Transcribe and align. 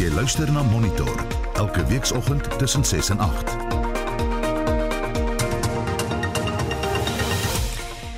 Jy 0.00 0.08
luister 0.16 0.48
na 0.48 0.62
Monitor 0.64 1.10
elke 1.60 1.82
weekoggend 1.84 2.46
tussen 2.58 2.84
6 2.84 3.10
en 3.12 3.18
8. 3.20 3.50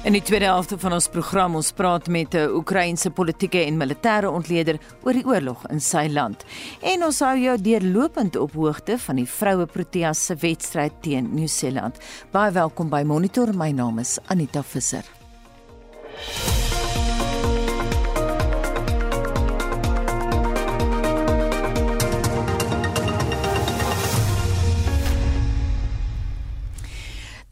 In 0.07 0.15
die 0.15 0.23
tweede 0.23 0.45
helfte 0.45 0.79
van 0.79 0.95
ons 0.95 1.09
program 1.11 1.59
ons 1.59 1.73
praat 1.75 2.07
met 2.07 2.35
'n 2.35 2.55
Oekraïense 2.55 3.11
politieke 3.11 3.65
en 3.65 3.77
militêre 3.77 4.31
ontleder 4.31 4.79
oor 5.03 5.13
die 5.13 5.27
oorlog 5.27 5.67
in 5.71 5.81
sy 5.81 6.07
land. 6.07 6.45
En 6.83 7.05
ons 7.05 7.19
hou 7.19 7.39
jou 7.39 7.61
deurlopend 7.61 8.37
op 8.37 8.53
hoogte 8.53 8.99
van 8.99 9.17
die 9.17 9.29
vroue 9.29 9.67
Proteas 9.67 10.25
se 10.27 10.35
wedstryd 10.35 10.93
teen 11.01 11.35
Nieu-Seeland. 11.35 11.99
Baie 12.31 12.53
welkom 12.53 12.89
by 12.89 13.03
Monitor. 13.03 13.55
My 13.55 13.73
naam 13.73 13.99
is 13.99 14.19
Anita 14.27 14.63
Visser. 14.63 15.05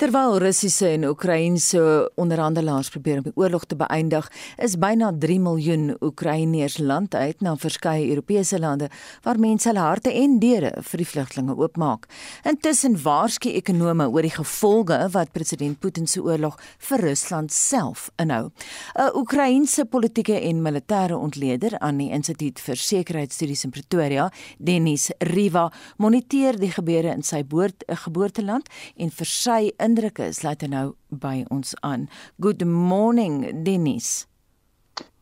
Terwyl 0.00 0.38
Russiese 0.40 0.88
en 0.94 1.02
Oekraïense 1.04 1.80
onderhandelaars 2.16 2.88
probeer 2.88 3.18
om 3.20 3.26
die 3.26 3.34
oorlog 3.36 3.66
te 3.68 3.76
beëindig, 3.76 4.30
is 4.56 4.78
byna 4.80 5.10
3 5.20 5.34
miljoen 5.44 5.90
Oekraïners 6.00 6.78
land 6.80 7.12
uit 7.12 7.42
na 7.44 7.52
verskeie 7.60 8.06
Europese 8.08 8.56
lande 8.56 8.88
waar 9.26 9.36
mense 9.36 9.68
hulle 9.68 9.82
harte 9.84 10.14
en 10.16 10.38
deure 10.40 10.70
vir 10.88 11.02
die 11.02 11.08
vlugtelinge 11.10 11.52
oopmaak. 11.52 12.06
Intussen 12.48 12.96
waarsku 13.02 13.52
ekonome 13.58 14.06
oor 14.08 14.24
die 14.24 14.32
gevolge 14.32 14.96
wat 15.12 15.34
president 15.36 15.76
Putin 15.84 16.08
se 16.08 16.22
oorlog 16.24 16.56
vir 16.88 17.04
Rusland 17.04 17.52
self 17.52 18.08
inhou. 18.16 18.48
'n 18.96 19.12
Oekraïense 19.20 19.84
politieke 19.84 20.40
en 20.40 20.64
militêre 20.64 21.12
ontleder 21.12 21.76
aan 21.78 21.98
die 21.98 22.08
Instituut 22.08 22.58
vir 22.60 22.76
Sekuriteitsstudies 22.76 23.64
in 23.64 23.70
Pretoria, 23.70 24.32
Denis 24.56 25.10
Riva, 25.18 25.70
moniteer 25.98 26.56
die 26.56 26.72
gebeure 26.72 27.12
in 27.12 27.22
sy 27.22 27.44
geboorteland 27.44 28.66
en 28.96 29.10
vir 29.10 29.26
sy 29.26 29.72
indrukke 29.90 30.30
sluit 30.36 30.66
nou 30.70 30.94
by 31.10 31.44
ons 31.50 31.74
aan. 31.86 32.08
Good 32.40 32.64
morning 32.66 33.64
Dennis. 33.64 34.26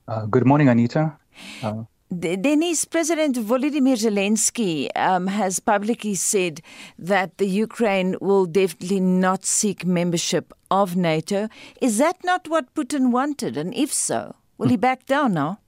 Uh, 0.08 0.24
good 0.26 0.46
morning 0.46 0.68
Anita. 0.68 1.18
Uh, 1.62 1.84
Denis, 2.10 2.86
President 2.86 3.36
Volodymyr 3.36 3.96
Zelensky 3.96 4.88
um, 4.96 5.26
has 5.26 5.60
publicly 5.60 6.14
said 6.14 6.62
that 6.98 7.36
the 7.36 7.46
Ukraine 7.46 8.16
will 8.22 8.46
definitely 8.46 9.00
not 9.00 9.44
seek 9.44 9.84
membership 9.84 10.54
of 10.70 10.96
NATO. 10.96 11.48
Is 11.82 11.98
that 11.98 12.16
not 12.24 12.48
what 12.48 12.74
Putin 12.74 13.12
wanted? 13.12 13.58
And 13.58 13.74
if 13.74 13.92
so, 13.92 14.34
will 14.56 14.68
he 14.68 14.76
hmm. 14.76 14.80
back 14.80 15.04
down 15.04 15.34
now? 15.34 15.58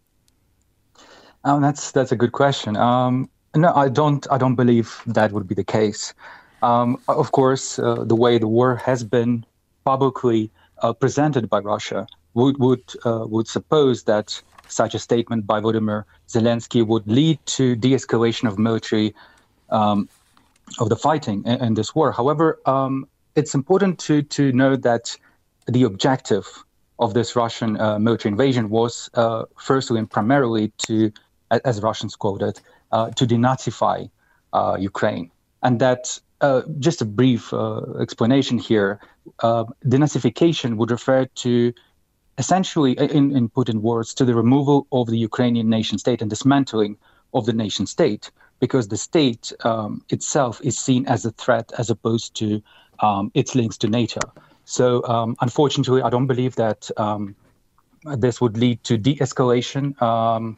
Um, 1.45 1.61
that's 1.61 1.93
that's 1.93 2.13
a 2.13 2.17
good 2.17 2.33
question. 2.33 2.77
Um, 2.77 3.29
no, 3.55 3.73
I 3.75 3.89
don't. 3.89 4.27
I 4.31 4.39
don't 4.39 4.57
believe 4.57 5.03
that 5.07 5.33
would 5.33 5.47
be 5.47 5.55
the 5.55 5.65
case. 5.65 6.15
Um, 6.63 6.99
of 7.09 7.33
course, 7.33 7.79
uh, 7.79 8.05
the 8.05 8.17
way 8.17 8.39
the 8.39 8.49
war 8.49 8.77
has 8.77 9.03
been 9.05 9.45
publicly 9.85 10.51
uh, 10.83 10.93
presented 10.93 11.49
by 11.49 11.59
Russia 11.61 12.07
would 12.35 12.59
would 12.59 12.85
uh, 13.05 13.25
would 13.27 13.49
suppose 13.49 14.05
that 14.05 14.41
such 14.69 14.95
a 14.95 14.99
statement 14.99 15.47
by 15.47 15.61
Volodymyr 15.61 16.05
Zelensky 16.29 16.87
would 16.87 17.07
lead 17.07 17.39
to 17.45 17.75
de-escalation 17.75 18.47
of 18.47 18.59
military 18.59 19.15
um, 19.71 20.09
of 20.79 20.89
the 20.89 20.97
fighting 20.97 21.43
in, 21.45 21.65
in, 21.65 21.75
this 21.75 21.95
war. 21.95 22.13
However, 22.13 22.61
um, 22.67 23.09
it's 23.35 23.55
important 23.55 23.99
to 24.01 24.23
to 24.23 24.53
know 24.53 24.77
that 24.77 25.17
the 25.67 25.83
objective 25.85 26.47
of 26.99 27.15
this 27.15 27.35
Russian 27.35 27.81
uh, 27.81 27.99
military 27.99 28.31
invasion 28.31 28.69
was 28.69 29.09
uh, 29.15 29.45
firstly 29.59 29.99
and 29.99 30.09
primarily 30.11 30.69
to, 30.87 31.11
as 31.65 31.81
Russians 31.81 32.15
quoted, 32.15 32.61
uh, 32.93 33.11
to 33.13 33.27
denazify 33.27 34.11
Ukraine, 34.79 35.31
and 35.63 35.81
that 35.81 36.21
uh, 36.41 36.63
just 36.79 37.03
a 37.03 37.05
brief 37.05 37.53
uh, 37.53 37.83
explanation 38.01 38.59
here. 38.59 39.01
Uh, 39.41 39.65
denazification 39.85 40.77
would 40.77 40.91
refer 40.91 41.27
to 41.27 41.73
essentially, 42.39 42.93
in, 42.93 43.37
in 43.37 43.49
Putin 43.51 43.81
words, 43.81 44.15
to 44.15 44.25
the 44.25 44.35
removal 44.35 44.87
of 44.93 45.07
the 45.09 45.19
Ukrainian 45.19 45.69
nation 45.69 45.99
state 45.99 46.23
and 46.23 46.31
dismantling 46.31 46.97
of 47.35 47.45
the 47.45 47.53
nation 47.53 47.87
state, 47.87 48.31
because 48.61 48.89
the 48.89 48.97
state 48.97 49.53
um, 49.65 50.03
itself 50.09 50.61
is 50.65 50.79
seen 50.79 51.07
as 51.07 51.25
a 51.27 51.33
threat 51.33 51.71
as 51.79 51.91
opposed 51.91 52.35
to 52.37 52.63
um, 53.01 53.31
its 53.35 53.55
links 53.55 53.77
to 53.79 53.89
NATO. 53.89 54.21
So, 54.65 55.05
um, 55.05 55.37
unfortunately, 55.41 56.03
I 56.03 56.11
don't 56.11 56.27
believe 56.27 56.55
that 56.57 56.91
um, 56.97 57.37
this 58.17 58.41
would 58.41 58.57
lead 58.57 58.83
to 58.85 58.97
de 58.97 59.17
escalation. 59.17 60.01
Um, 60.01 60.57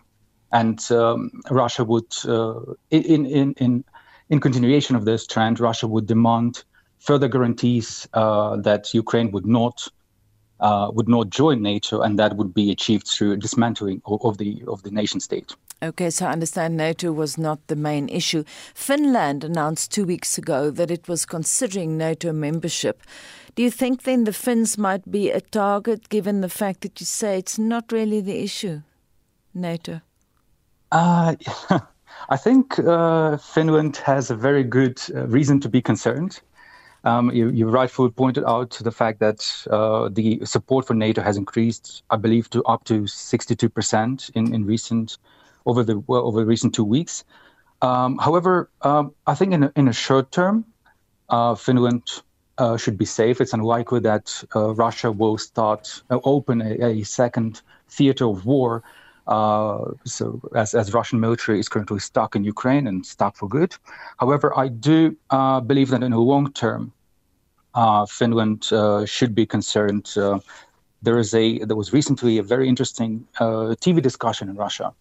and 0.52 0.78
um, 0.92 1.42
Russia 1.50 1.84
would, 1.84 2.14
uh, 2.26 2.60
in, 2.90 3.26
in, 3.26 3.54
in 3.54 3.84
in 4.32 4.40
continuation 4.40 4.96
of 4.96 5.04
this 5.04 5.26
trend, 5.26 5.60
Russia 5.60 5.86
would 5.86 6.06
demand 6.06 6.64
further 6.98 7.28
guarantees 7.28 8.08
uh, 8.14 8.56
that 8.56 8.94
Ukraine 8.94 9.30
would 9.30 9.46
not 9.46 9.86
uh, 10.60 10.88
would 10.94 11.08
not 11.08 11.28
join 11.28 11.60
NATO, 11.60 12.00
and 12.00 12.18
that 12.18 12.36
would 12.36 12.54
be 12.54 12.70
achieved 12.70 13.06
through 13.08 13.36
dismantling 13.36 14.00
of, 14.06 14.24
of 14.24 14.38
the 14.38 14.62
of 14.68 14.82
the 14.84 14.90
nation 14.90 15.20
state. 15.20 15.54
Okay, 15.82 16.08
so 16.08 16.26
I 16.26 16.32
understand 16.32 16.76
NATO 16.76 17.12
was 17.12 17.36
not 17.36 17.58
the 17.66 17.76
main 17.76 18.08
issue. 18.08 18.44
Finland 18.74 19.44
announced 19.44 19.92
two 19.92 20.06
weeks 20.06 20.38
ago 20.38 20.70
that 20.70 20.90
it 20.90 21.08
was 21.08 21.26
considering 21.26 21.98
NATO 21.98 22.32
membership. 22.32 23.02
Do 23.54 23.62
you 23.62 23.70
think 23.70 24.04
then 24.04 24.24
the 24.24 24.32
Finns 24.32 24.78
might 24.78 25.10
be 25.10 25.30
a 25.30 25.42
target, 25.42 26.08
given 26.08 26.40
the 26.40 26.48
fact 26.48 26.80
that 26.80 27.00
you 27.00 27.06
say 27.06 27.38
it's 27.38 27.58
not 27.58 27.92
really 27.92 28.22
the 28.22 28.42
issue, 28.42 28.80
NATO? 29.52 30.00
Uh, 30.90 31.34
I 32.28 32.36
think 32.36 32.78
uh, 32.78 33.36
Finland 33.36 33.96
has 33.98 34.30
a 34.30 34.36
very 34.36 34.64
good 34.64 35.00
uh, 35.14 35.26
reason 35.26 35.60
to 35.60 35.68
be 35.68 35.82
concerned. 35.82 36.40
Um, 37.04 37.32
you, 37.32 37.48
you, 37.48 37.68
rightfully 37.68 38.10
pointed 38.10 38.44
out 38.44 38.78
the 38.80 38.92
fact 38.92 39.18
that 39.18 39.66
uh, 39.70 40.08
the 40.08 40.40
support 40.44 40.86
for 40.86 40.94
NATO 40.94 41.20
has 41.20 41.36
increased, 41.36 42.04
I 42.10 42.16
believe, 42.16 42.48
to 42.50 42.62
up 42.62 42.84
to 42.84 43.02
62% 43.02 44.30
in, 44.36 44.54
in 44.54 44.64
recent 44.64 45.18
over 45.66 45.82
the 45.82 45.98
well, 46.06 46.24
over 46.24 46.40
the 46.40 46.46
recent 46.46 46.74
two 46.74 46.84
weeks. 46.84 47.24
Um, 47.82 48.18
however, 48.18 48.70
um, 48.82 49.12
I 49.26 49.34
think 49.34 49.52
in 49.52 49.64
a, 49.64 49.72
in 49.74 49.88
a 49.88 49.92
short 49.92 50.30
term, 50.30 50.64
uh, 51.28 51.56
Finland 51.56 52.22
uh, 52.58 52.76
should 52.76 52.96
be 52.96 53.04
safe. 53.04 53.40
It's 53.40 53.52
unlikely 53.52 53.98
that 54.00 54.44
uh, 54.54 54.72
Russia 54.74 55.10
will 55.10 55.38
start 55.38 56.02
open 56.10 56.62
a, 56.62 57.00
a 57.00 57.02
second 57.02 57.62
theater 57.88 58.26
of 58.26 58.46
war 58.46 58.84
so 59.26 60.40
as, 60.54 60.74
as 60.74 60.92
Russian 60.92 61.20
military 61.20 61.60
is 61.60 61.68
currently 61.68 62.00
stuck 62.00 62.34
in 62.36 62.44
Ukraine 62.44 62.86
and 62.86 63.04
stuck 63.04 63.36
for 63.36 63.48
good. 63.48 63.74
However, 64.18 64.56
I 64.58 64.68
do 64.68 65.16
uh, 65.30 65.60
believe 65.60 65.88
that 65.90 66.02
in 66.02 66.10
the 66.12 66.18
long 66.18 66.52
term, 66.52 66.92
uh, 67.74 68.06
Finland 68.06 68.68
uh, 68.72 69.06
should 69.06 69.34
be 69.34 69.46
concerned. 69.46 70.12
Uh, 70.16 70.40
there 71.02 71.18
is 71.18 71.34
a 71.34 71.58
there 71.64 71.76
was 71.76 71.92
recently 71.92 72.38
a 72.38 72.42
very 72.42 72.68
interesting 72.68 73.26
uh, 73.40 73.74
TV 73.80 74.00
discussion 74.00 74.48
in 74.48 74.56
Russia 74.56 74.92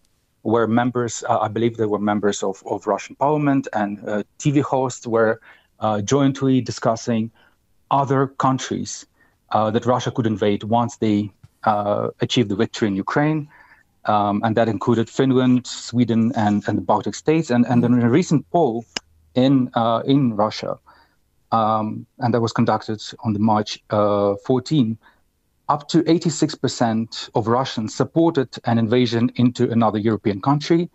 where 0.42 0.66
members, 0.66 1.22
I 1.28 1.46
believe 1.46 1.76
there 1.76 1.88
were 1.88 2.00
members 2.00 2.42
of, 2.42 2.64
of 2.66 2.88
Russian 2.88 3.14
parliament 3.14 3.68
and 3.74 4.00
TV 4.40 4.60
hosts 4.60 5.06
were 5.06 5.40
jointly 6.02 6.60
discussing 6.60 7.30
other 7.92 8.26
countries 8.26 9.06
that 9.52 9.86
Russia 9.86 10.10
could 10.10 10.26
invade 10.26 10.64
once 10.64 10.96
they 10.96 11.30
achieve 11.64 12.48
the 12.48 12.56
victory 12.56 12.88
in 12.88 12.96
Ukraine 12.96 13.48
um, 14.04 14.40
and 14.44 14.56
that 14.56 14.68
included 14.68 15.08
Finland, 15.08 15.66
Sweden, 15.66 16.32
and, 16.34 16.62
and 16.66 16.78
the 16.78 16.82
Baltic 16.82 17.14
states. 17.14 17.50
And, 17.50 17.66
and 17.66 17.82
then 17.82 17.92
in 17.94 18.02
a 18.02 18.10
recent 18.10 18.48
poll 18.50 18.84
in 19.34 19.70
uh, 19.74 20.02
in 20.04 20.36
Russia, 20.36 20.78
um, 21.52 22.06
and 22.18 22.34
that 22.34 22.40
was 22.40 22.52
conducted 22.52 23.02
on 23.24 23.32
the 23.32 23.38
March 23.38 23.82
uh, 23.90 24.34
14, 24.46 24.98
up 25.68 25.88
to 25.88 26.02
86% 26.02 27.30
of 27.34 27.46
Russians 27.46 27.94
supported 27.94 28.48
an 28.64 28.78
invasion 28.78 29.30
into 29.36 29.70
another 29.70 29.98
European 29.98 30.40
country, 30.40 30.90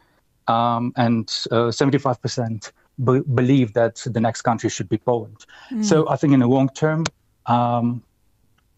um, 0.47 0.93
and 0.95 1.27
uh, 1.51 1.69
75% 1.69 2.71
be- 3.03 3.21
believe 3.33 3.73
that 3.73 4.03
the 4.05 4.19
next 4.19 4.41
country 4.41 4.69
should 4.69 4.89
be 4.89 4.97
Poland. 4.97 5.45
Mm. 5.71 5.85
So 5.85 6.09
I 6.09 6.15
think 6.15 6.33
in 6.33 6.39
the 6.39 6.47
long 6.47 6.69
term, 6.69 7.05
um, 7.45 8.03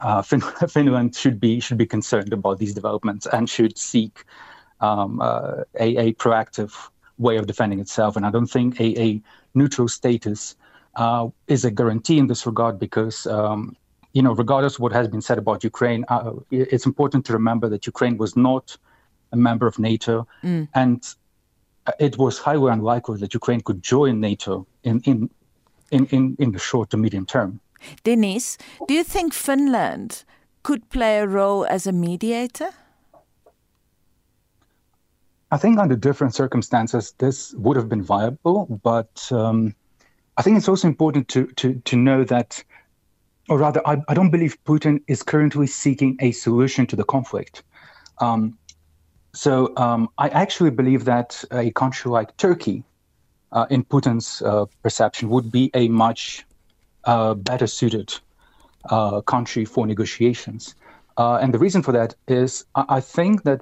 uh, 0.02 0.22
fin- 0.22 0.42
Finland 0.70 1.16
should 1.16 1.40
be 1.40 1.60
should 1.60 1.78
be 1.78 1.86
concerned 1.86 2.34
about 2.34 2.60
these 2.60 2.74
developments 2.74 3.28
and 3.28 3.50
should 3.50 3.78
seek 3.78 4.26
um, 4.82 5.20
uh, 5.22 5.64
a, 5.80 5.98
a, 5.98 6.14
proactive 6.14 6.74
way 7.18 7.36
of 7.38 7.48
defending 7.48 7.80
itself. 7.80 8.16
And 8.16 8.26
I 8.26 8.32
don't 8.32 8.48
think 8.48 8.80
a, 8.80 9.02
a 9.02 9.22
neutral 9.54 9.90
status 9.90 10.56
uh, 10.96 11.28
is 11.48 11.66
a 11.66 11.72
guarantee 11.72 12.18
in 12.18 12.28
this 12.28 12.46
regard 12.46 12.80
because. 12.80 13.28
Um, 13.28 13.76
you 14.12 14.24
know, 14.24 14.34
regardless 14.34 14.74
of 14.74 14.80
what 14.80 14.92
has 14.92 15.08
been 15.08 15.22
said 15.22 15.38
about 15.38 15.64
Ukraine, 15.64 16.04
uh, 16.08 16.32
it's 16.50 16.88
important 16.88 17.28
to 17.28 17.34
remember 17.34 17.70
that 17.70 17.86
Ukraine 17.86 18.18
was 18.18 18.36
not 18.36 18.76
a 19.32 19.38
member 19.38 19.68
of 19.68 19.78
NATO, 19.78 20.28
mm. 20.44 20.68
and 20.74 21.16
it 22.00 22.18
was 22.18 22.40
highly 22.40 22.72
unlikely 22.72 23.20
that 23.20 23.36
Ukraine 23.36 23.62
could 23.62 23.84
join 23.84 24.20
NATO 24.20 24.66
in 24.84 25.00
in 25.02 25.30
in 25.92 26.06
in, 26.08 26.36
in 26.40 26.52
the 26.52 26.60
short 26.60 26.90
to 26.90 26.98
medium 26.98 27.26
term. 27.26 27.60
Denise, 28.04 28.58
do 28.88 28.94
you 28.94 29.04
think 29.04 29.34
Finland 29.34 30.24
could 30.64 30.90
play 30.90 31.20
a 31.20 31.28
role 31.28 31.66
as 31.66 31.88
a 31.88 31.92
mediator? 31.92 32.70
I 35.52 35.58
think 35.58 35.80
under 35.80 35.96
different 35.96 36.36
circumstances, 36.36 37.14
this 37.18 37.54
would 37.56 37.76
have 37.76 37.90
been 37.90 38.04
viable, 38.04 38.80
but 38.84 39.28
um, 39.32 39.74
I 40.38 40.44
think 40.44 40.58
it's 40.58 40.70
also 40.70 40.88
important 40.88 41.28
to 41.30 41.48
to 41.48 41.74
to 41.86 41.96
know 41.96 42.24
that, 42.26 42.64
or 43.50 43.58
rather, 43.58 43.82
I, 43.86 44.02
I 44.08 44.14
don't 44.14 44.30
believe 44.30 44.58
Putin 44.64 45.02
is 45.08 45.24
currently 45.24 45.66
seeking 45.68 46.18
a 46.20 46.32
solution 46.32 46.86
to 46.88 46.96
the 46.96 47.04
conflict. 47.04 47.64
Um, 48.20 48.58
so 49.34 49.74
um, 49.78 50.10
I 50.18 50.30
actually 50.30 50.70
believe 50.72 51.06
that 51.06 51.44
a 51.52 51.72
country 51.72 52.12
like 52.12 52.38
Turkey, 52.38 52.84
uh, 53.52 53.66
in 53.70 53.84
Putin's 53.84 54.42
uh, 54.42 54.66
perception, 54.84 55.30
would 55.30 55.52
be 55.52 55.72
a 55.74 55.88
much 55.88 56.46
uh, 57.06 57.34
better 57.34 57.68
suited 57.68 58.14
uh, 58.90 59.22
country 59.22 59.66
for 59.66 59.86
negotiations. 59.86 60.76
Uh, 61.18 61.36
and 61.42 61.54
the 61.54 61.60
reason 61.60 61.82
for 61.84 61.92
that 61.92 62.16
is 62.28 62.66
I, 62.76 62.86
I 62.90 63.00
think 63.02 63.44
that 63.44 63.62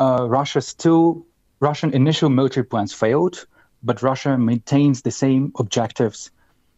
uh, 0.00 0.26
Russia 0.28 0.60
still 0.60 1.26
Russian 1.60 1.92
initial 1.92 2.30
military 2.30 2.64
plans 2.64 2.92
failed, 2.92 3.46
but 3.82 4.02
Russia 4.02 4.38
maintains 4.38 5.02
the 5.02 5.10
same 5.10 5.52
objectives 5.58 6.30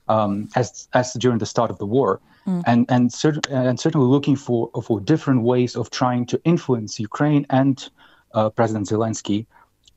um, 0.09 0.49
as 0.57 0.89
as 0.95 1.13
during 1.15 1.39
the 1.39 1.47
start 1.47 1.71
of 1.71 1.79
the 1.79 1.87
war, 1.87 2.21
mm. 2.47 2.63
and 2.67 2.87
and, 2.89 3.11
cert- 3.11 3.51
and 3.51 3.79
certainly 3.79 4.07
looking 4.07 4.37
for 4.37 4.71
for 4.83 5.01
different 5.01 5.43
ways 5.43 5.77
of 5.77 5.91
trying 5.91 6.27
to 6.27 6.41
influence 6.45 6.99
Ukraine 6.99 7.47
and 7.51 7.89
uh, 8.35 8.51
President 8.51 8.89
Zelensky 8.89 9.47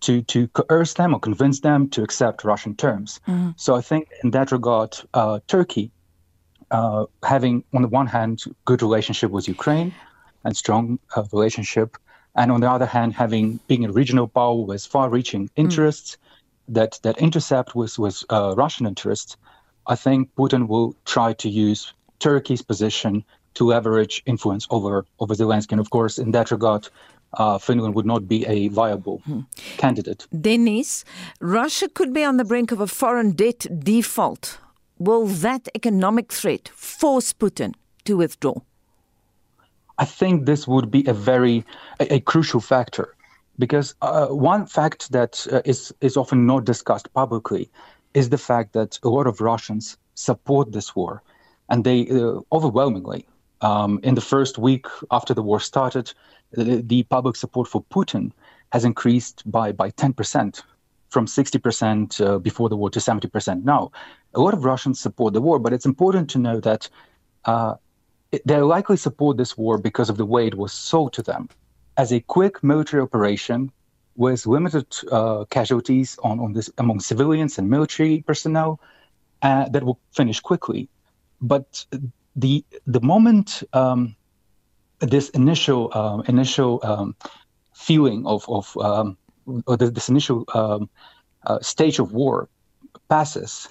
to 0.03 0.21
to 0.33 0.47
coerce 0.49 0.93
them 0.93 1.13
or 1.13 1.19
convince 1.19 1.61
them 1.61 1.89
to 1.89 2.03
accept 2.03 2.43
Russian 2.43 2.75
terms. 2.75 3.19
Mm. 3.27 3.53
So 3.57 3.75
I 3.75 3.81
think 3.81 4.09
in 4.23 4.31
that 4.31 4.51
regard, 4.51 4.97
uh, 5.13 5.39
Turkey, 5.47 5.91
uh, 6.71 7.05
having 7.23 7.63
on 7.73 7.81
the 7.81 7.87
one 7.87 8.07
hand 8.07 8.43
good 8.65 8.81
relationship 8.81 9.31
with 9.31 9.47
Ukraine 9.47 9.93
and 10.43 10.55
strong 10.55 10.99
uh, 11.15 11.23
relationship 11.31 11.97
and 12.35 12.51
on 12.51 12.61
the 12.61 12.69
other 12.69 12.85
hand, 12.85 13.13
having 13.13 13.59
being 13.67 13.85
a 13.85 13.91
regional 13.91 14.27
power 14.27 14.65
with 14.65 14.85
far-reaching 14.85 15.43
hmm. 15.47 15.61
interests 15.61 16.17
mm. 16.17 16.73
that 16.75 16.99
that 17.03 17.17
intercept 17.17 17.75
with 17.75 17.97
with 17.99 18.23
uh, 18.29 18.53
Russian 18.57 18.85
interests, 18.87 19.37
I 19.87 19.95
think 19.95 20.29
Putin 20.35 20.67
will 20.67 20.95
try 21.05 21.33
to 21.33 21.49
use 21.49 21.93
Turkey's 22.19 22.61
position 22.61 23.23
to 23.53 23.65
leverage 23.65 24.23
influence 24.25 24.65
over 24.69 25.05
over 25.19 25.33
Zelensky. 25.35 25.73
And 25.73 25.81
of 25.81 25.89
course, 25.89 26.17
in 26.17 26.31
that 26.31 26.51
regard, 26.51 26.89
uh, 27.33 27.57
Finland 27.57 27.95
would 27.95 28.05
not 28.05 28.27
be 28.27 28.45
a 28.45 28.67
viable 28.69 29.21
hmm. 29.25 29.41
candidate. 29.77 30.27
Dennis, 30.41 31.05
Russia 31.39 31.87
could 31.89 32.13
be 32.13 32.23
on 32.23 32.37
the 32.37 32.45
brink 32.45 32.71
of 32.71 32.79
a 32.79 32.87
foreign 32.87 33.31
debt 33.31 33.65
default. 33.79 34.59
Will 34.99 35.25
that 35.25 35.67
economic 35.75 36.31
threat 36.31 36.69
force 36.73 37.33
Putin 37.33 37.73
to 38.05 38.17
withdraw? 38.17 38.55
I 39.97 40.05
think 40.05 40.45
this 40.45 40.67
would 40.67 40.89
be 40.89 41.03
a 41.07 41.13
very 41.13 41.65
a, 41.99 42.15
a 42.15 42.19
crucial 42.19 42.59
factor 42.59 43.15
because 43.59 43.95
uh, 44.01 44.27
one 44.27 44.65
fact 44.65 45.11
that 45.11 45.45
uh, 45.51 45.61
is 45.65 45.93
is 46.01 46.17
often 46.17 46.45
not 46.45 46.65
discussed 46.65 47.13
publicly 47.13 47.69
is 48.13 48.29
the 48.29 48.37
fact 48.37 48.73
that 48.73 48.99
a 49.03 49.09
lot 49.09 49.27
of 49.27 49.41
Russians 49.41 49.97
support 50.15 50.71
this 50.71 50.95
war, 50.95 51.21
and 51.69 51.83
they 51.83 52.07
uh, 52.09 52.39
overwhelmingly. 52.51 53.25
Um, 53.63 53.99
in 54.03 54.15
the 54.15 54.21
first 54.21 54.57
week 54.57 54.85
after 55.09 55.33
the 55.33 55.41
war 55.41 55.59
started, 55.59 56.13
the, 56.51 56.81
the 56.81 57.03
public 57.03 57.35
support 57.37 57.67
for 57.67 57.81
Putin 57.95 58.31
has 58.73 58.83
increased 58.83 59.37
by 59.49 59.71
by 59.71 59.89
ten 59.91 60.13
percent, 60.13 60.63
from 61.09 61.27
sixty 61.27 61.59
percent 61.59 62.19
uh, 62.19 62.39
before 62.39 62.69
the 62.69 62.75
war 62.75 62.89
to 62.91 62.99
seventy 62.99 63.29
percent 63.29 63.63
now. 63.63 63.91
A 64.33 64.41
lot 64.41 64.53
of 64.53 64.65
Russians 64.65 64.99
support 64.99 65.33
the 65.33 65.41
war, 65.41 65.59
but 65.59 65.73
it's 65.73 65.85
important 65.85 66.29
to 66.31 66.39
know 66.39 66.59
that 66.59 66.89
uh, 67.45 67.75
they 68.45 68.57
likely 68.57 68.97
support 68.97 69.37
this 69.37 69.57
war 69.57 69.77
because 69.77 70.09
of 70.11 70.17
the 70.17 70.25
way 70.25 70.47
it 70.47 70.55
was 70.55 70.73
sold 70.73 71.13
to 71.13 71.21
them 71.21 71.47
as 71.95 72.11
a 72.11 72.19
quick 72.19 72.63
military 72.63 73.01
operation 73.01 73.71
with 74.15 74.45
limited 74.45 74.87
uh, 75.11 75.45
casualties 75.49 76.19
on, 76.23 76.39
on 76.39 76.53
this 76.53 76.69
among 76.77 76.99
civilians 76.99 77.57
and 77.57 77.69
military 77.69 78.23
personnel 78.27 78.79
uh, 79.41 79.69
that 79.69 79.83
will 79.83 79.99
finish 80.11 80.39
quickly. 80.39 80.89
But 81.41 81.85
the 82.35 82.63
the 82.85 83.01
moment 83.01 83.63
um, 83.73 84.15
this 84.99 85.29
initial 85.29 85.89
uh, 85.93 86.21
initial 86.27 86.79
um, 86.83 87.15
feeling 87.73 88.25
of 88.25 88.45
of 88.47 88.75
um, 88.77 89.17
or 89.67 89.77
this 89.77 90.09
initial 90.09 90.45
um, 90.53 90.89
uh, 91.45 91.59
stage 91.59 91.99
of 91.99 92.13
war 92.13 92.49
passes, 93.09 93.69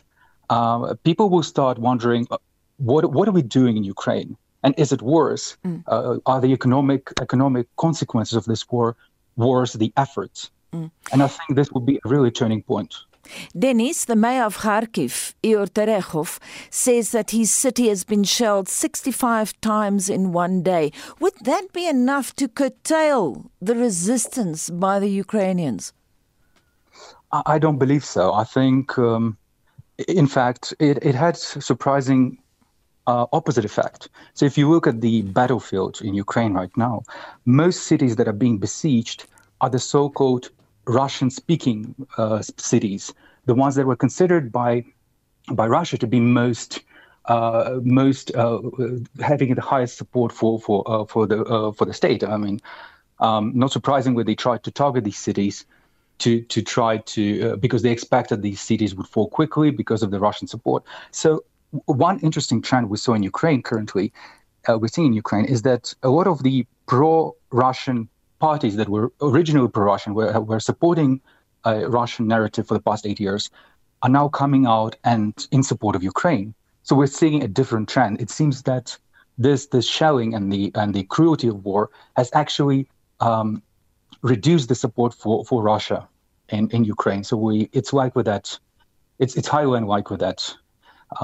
uh, 0.51 0.95
people 1.05 1.31
will 1.31 1.43
start 1.43 1.79
wondering, 1.79 2.27
uh, 2.31 2.39
what 2.77 3.11
what 3.13 3.29
are 3.29 3.33
we 3.33 3.43
doing 3.43 3.77
in 3.77 3.85
Ukraine? 3.85 4.37
And 4.65 4.75
is 4.79 4.93
it 4.93 5.03
worse? 5.03 5.57
Mm. 5.65 5.83
Uh, 5.87 6.19
are 6.27 6.41
the 6.41 6.53
economic 6.53 7.13
economic 7.21 7.67
consequences 7.77 8.37
of 8.37 8.45
this 8.45 8.69
war 8.71 8.97
worse 9.37 9.73
the 9.73 9.93
efforts? 9.97 10.51
Mm. 10.73 10.91
And 11.13 11.23
I 11.23 11.27
think 11.27 11.57
this 11.57 11.73
will 11.73 11.81
be 11.81 11.97
a 12.05 12.09
really 12.09 12.31
turning 12.31 12.63
point. 12.63 12.95
Denis, 13.59 14.05
the 14.05 14.17
mayor 14.17 14.45
of 14.45 14.59
Kharkiv, 14.59 15.35
Igor 15.43 15.67
Terechov, 15.67 16.39
says 16.71 17.13
that 17.13 17.31
his 17.31 17.53
city 17.53 17.89
has 17.89 18.05
been 18.05 18.25
shelled 18.25 18.69
65 18.69 19.61
times 19.61 20.09
in 20.09 20.33
one 20.33 20.63
day. 20.63 20.93
Would 21.21 21.35
that 21.43 21.73
be 21.73 21.87
enough 21.87 22.35
to 22.37 22.49
curtail 22.49 23.51
the 23.61 23.75
resistance 23.75 24.71
by 24.71 24.99
the 24.99 25.09
Ukrainians? 25.09 25.93
I 27.33 27.59
don't 27.59 27.79
believe 27.79 28.05
so. 28.05 28.35
I 28.35 28.45
think, 28.45 28.99
um, 28.99 29.39
in 30.07 30.27
fact, 30.27 30.75
it, 30.79 30.99
it 31.03 31.15
had 31.15 31.37
surprising 31.37 32.39
uh, 33.07 33.27
opposite 33.33 33.65
effect. 33.65 34.09
So 34.35 34.45
if 34.45 34.59
you 34.59 34.69
look 34.71 34.87
at 34.87 35.01
the 35.01 35.23
battlefield 35.23 36.01
in 36.03 36.15
Ukraine 36.15 36.53
right 36.53 36.75
now, 36.77 37.03
most 37.45 37.85
cities 37.85 38.17
that 38.17 38.29
are 38.29 38.35
being 38.35 38.59
besieged 38.59 39.27
are 39.61 39.71
the 39.71 39.79
so-called 39.79 40.51
Russian-speaking 40.87 41.95
uh, 42.17 42.43
cities, 42.57 43.15
the 43.47 43.55
ones 43.55 43.75
that 43.77 43.87
were 43.87 43.97
considered 43.97 44.53
by 44.53 44.85
by 45.53 45.67
Russia 45.67 45.99
to 45.99 46.07
be 46.07 46.21
most 46.21 46.83
uh, 47.27 47.79
most 47.83 48.35
uh, 48.35 48.61
having 49.21 49.55
the 49.55 49.63
highest 49.63 49.97
support 49.97 50.33
for 50.33 50.59
for 50.61 50.83
uh, 50.87 51.05
for 51.05 51.27
the 51.27 51.45
uh, 51.45 51.73
for 51.73 51.85
the 51.85 51.93
state. 51.93 52.25
I 52.25 52.37
mean, 52.37 52.61
um, 53.21 53.53
not 53.55 53.73
surprisingly, 53.73 54.25
they 54.25 54.35
tried 54.35 54.63
to 54.65 54.71
target 54.71 55.05
these 55.05 55.19
cities 55.19 55.65
to 56.19 56.43
to 56.43 56.63
try 56.63 56.99
to 56.99 57.57
because 57.59 57.83
they 57.83 57.91
expected 57.91 58.43
these 58.43 58.61
cities 58.61 58.95
would 58.95 59.07
fall 59.07 59.29
quickly 59.29 59.71
because 59.71 60.03
of 60.03 60.11
the 60.11 60.19
Russian 60.19 60.49
support. 60.49 60.83
So 61.11 61.45
one 61.87 62.19
interesting 62.21 62.61
trend 62.61 62.91
we 62.91 62.99
saw 62.99 63.15
in 63.15 63.23
Ukraine 63.23 63.63
currently, 63.63 64.13
uh, 64.69 64.79
we're 64.79 64.89
seeing 64.89 65.09
in 65.09 65.13
Ukraine, 65.15 65.47
is 65.47 65.63
that 65.63 65.95
a 66.03 66.11
lot 66.11 66.27
of 66.27 66.43
the 66.43 66.67
pro-Russian 66.87 68.09
parties 68.49 68.75
that 68.81 68.89
were 68.89 69.07
originally 69.21 69.69
pro-Russian, 69.69 70.15
were, 70.19 70.41
were 70.41 70.59
supporting 70.71 71.11
a 71.65 71.89
Russian 72.01 72.25
narrative 72.27 72.65
for 72.67 72.75
the 72.75 72.85
past 72.89 73.07
eight 73.07 73.21
years, 73.27 73.43
are 74.03 74.13
now 74.21 74.27
coming 74.43 74.65
out 74.67 74.97
and 75.13 75.33
in 75.57 75.63
support 75.63 75.95
of 75.95 76.03
Ukraine. 76.15 76.49
So 76.83 76.97
we're 76.99 77.15
seeing 77.23 77.39
a 77.45 77.51
different 77.59 77.87
trend. 77.95 78.21
It 78.25 78.31
seems 78.39 78.57
that 78.71 78.87
this 79.39 79.61
this 79.75 79.87
shelling 79.99 80.31
and 80.37 80.45
the 80.55 80.65
and 80.81 80.93
the 80.99 81.05
cruelty 81.15 81.49
of 81.53 81.65
war 81.69 81.83
has 82.21 82.29
actually 82.43 82.81
um, 83.29 83.49
reduced 84.33 84.67
the 84.69 84.79
support 84.85 85.13
for, 85.15 85.37
for 85.49 85.59
Russia 85.75 86.01
in, 86.57 86.65
in 86.77 86.81
Ukraine. 86.97 87.23
So 87.29 87.35
we 87.47 87.55
it's 87.79 87.93
likely 88.03 88.25
that 88.33 88.45
it's 89.23 89.35
it's 89.39 89.51
highly 89.57 89.77
unlikely 89.83 90.19
that 90.27 90.39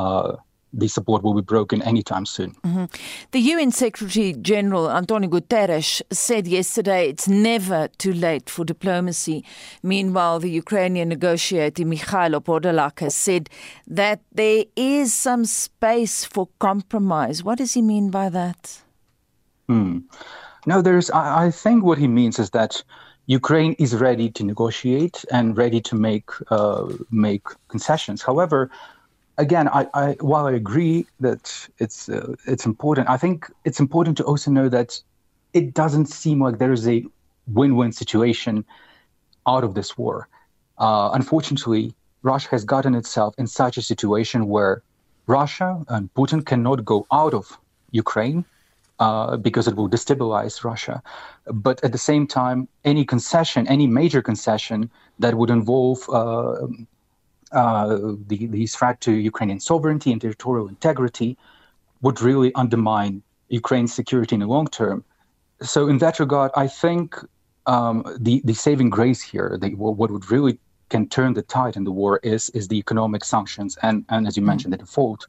uh, 0.01 0.29
the 0.73 0.89
support 0.89 1.23
will 1.23 1.35
be 1.35 1.43
broken 1.43 1.83
anytime 1.83 2.27
soon. 2.27 2.55
Mm-hmm. 2.65 2.85
The 3.31 3.41
UN 3.41 3.71
Secretary 3.71 4.35
General 4.35 4.91
Antonio 4.91 5.31
Guterres 5.31 6.03
said 6.11 6.47
yesterday 6.47 7.09
it's 7.09 7.29
never 7.29 7.89
too 7.99 8.13
late 8.13 8.51
for 8.51 8.65
diplomacy. 8.65 9.45
Meanwhile, 9.83 10.41
the 10.41 10.51
Ukrainian 10.51 11.09
negotiator 11.09 11.85
Mikhailo 11.85 12.41
Podolak 12.45 13.01
has 13.01 13.15
said 13.15 13.49
that 13.87 14.21
there 14.33 14.65
is 14.77 15.15
some 15.15 15.45
space 15.45 16.25
for 16.25 16.49
compromise. 16.59 17.43
What 17.43 17.59
does 17.59 17.75
he 17.75 17.83
mean 17.83 18.11
by 18.11 18.29
that? 18.29 18.83
Hmm. 19.69 20.01
No, 20.67 20.83
there's. 20.83 21.11
I, 21.11 21.47
I 21.47 21.51
think 21.51 21.85
what 21.85 21.99
he 21.99 22.09
means 22.09 22.39
is 22.39 22.51
that 22.51 22.83
Ukraine 23.27 23.75
is 23.75 23.95
ready 23.95 24.31
to 24.31 24.45
negotiate 24.45 25.25
and 25.31 25.57
ready 25.57 25.81
to 25.83 25.95
make 25.95 26.31
uh, 26.51 26.87
make 27.11 27.45
concessions. 27.69 28.23
However, 28.23 28.71
again, 29.39 29.69
I, 29.69 29.87
I, 29.95 30.17
while 30.21 30.47
I 30.47 30.53
agree 30.53 31.07
that 31.21 31.69
it's 31.79 32.09
uh, 32.09 32.35
it's 32.47 32.67
important, 32.67 33.09
I 33.09 33.17
think 33.17 33.51
it's 33.65 33.81
important 33.81 34.17
to 34.19 34.25
also 34.25 34.51
know 34.51 34.69
that 34.69 35.01
it 35.55 35.73
doesn't 35.73 36.07
seem 36.07 36.43
like 36.43 36.59
there 36.59 36.73
is 36.73 36.87
a 36.87 37.05
win-win 37.47 37.93
situation 37.93 38.65
out 39.47 39.65
of 39.65 39.75
this 39.75 39.97
war. 39.97 40.29
Uh, 40.77 41.11
unfortunately, 41.15 41.95
Russia 42.23 42.49
has 42.51 42.65
gotten 42.65 42.95
itself 42.95 43.35
in 43.39 43.47
such 43.47 43.79
a 43.79 43.83
situation 43.83 44.49
where 44.49 44.83
Russia 45.27 45.83
and 45.89 46.13
Putin 46.15 46.45
cannot 46.45 46.85
go 46.85 47.07
out 47.13 47.33
of 47.33 47.59
Ukraine 47.93 48.45
uh, 48.99 49.37
because 49.37 49.67
it 49.69 49.77
will 49.77 49.89
destabilize 49.89 50.65
Russia. 50.65 51.03
But 51.47 51.83
at 51.85 51.93
the 51.93 51.99
same 51.99 52.27
time, 52.27 52.69
any 52.85 53.05
concession, 53.05 53.67
any 53.69 53.87
major 53.87 54.23
concession 54.23 54.91
that 55.19 55.35
would 55.35 55.51
involve 55.51 56.09
uh, 56.11 56.67
the, 57.51 58.47
the 58.47 58.67
threat 58.67 59.01
to 59.03 59.13
Ukrainian 59.13 59.61
sovereignty 59.61 60.13
and 60.13 60.21
territorial 60.21 60.69
integrity 60.69 61.37
would 62.03 62.21
really 62.21 62.55
undermine 62.55 63.23
Ukraine's 63.49 63.95
security 63.95 64.35
in 64.35 64.41
the 64.41 64.47
long 64.47 64.67
term. 64.67 65.05
So, 65.63 65.89
in 65.89 65.99
that 65.99 66.21
regard, 66.21 66.53
I 66.55 66.69
think 66.69 67.17
um, 67.67 68.05
the 68.19 68.41
the 68.45 68.55
saving 68.55 68.91
grace 68.91 69.23
here, 69.23 69.59
the, 69.61 69.75
what 69.75 70.11
would 70.11 70.31
really 70.31 70.59
can 70.89 71.09
turn 71.09 71.35
the 71.35 71.43
tide 71.43 71.77
in 71.77 71.85
the 71.85 71.93
war 71.93 72.19
is 72.23 72.51
is 72.51 72.69
the 72.69 72.79
economic 72.79 73.25
sanctions 73.25 73.77
and 73.83 74.05
and 74.09 74.27
as 74.27 74.37
you 74.37 74.41
mm-hmm. 74.41 74.49
mentioned 74.49 74.73
the 74.73 74.79
default, 74.79 75.27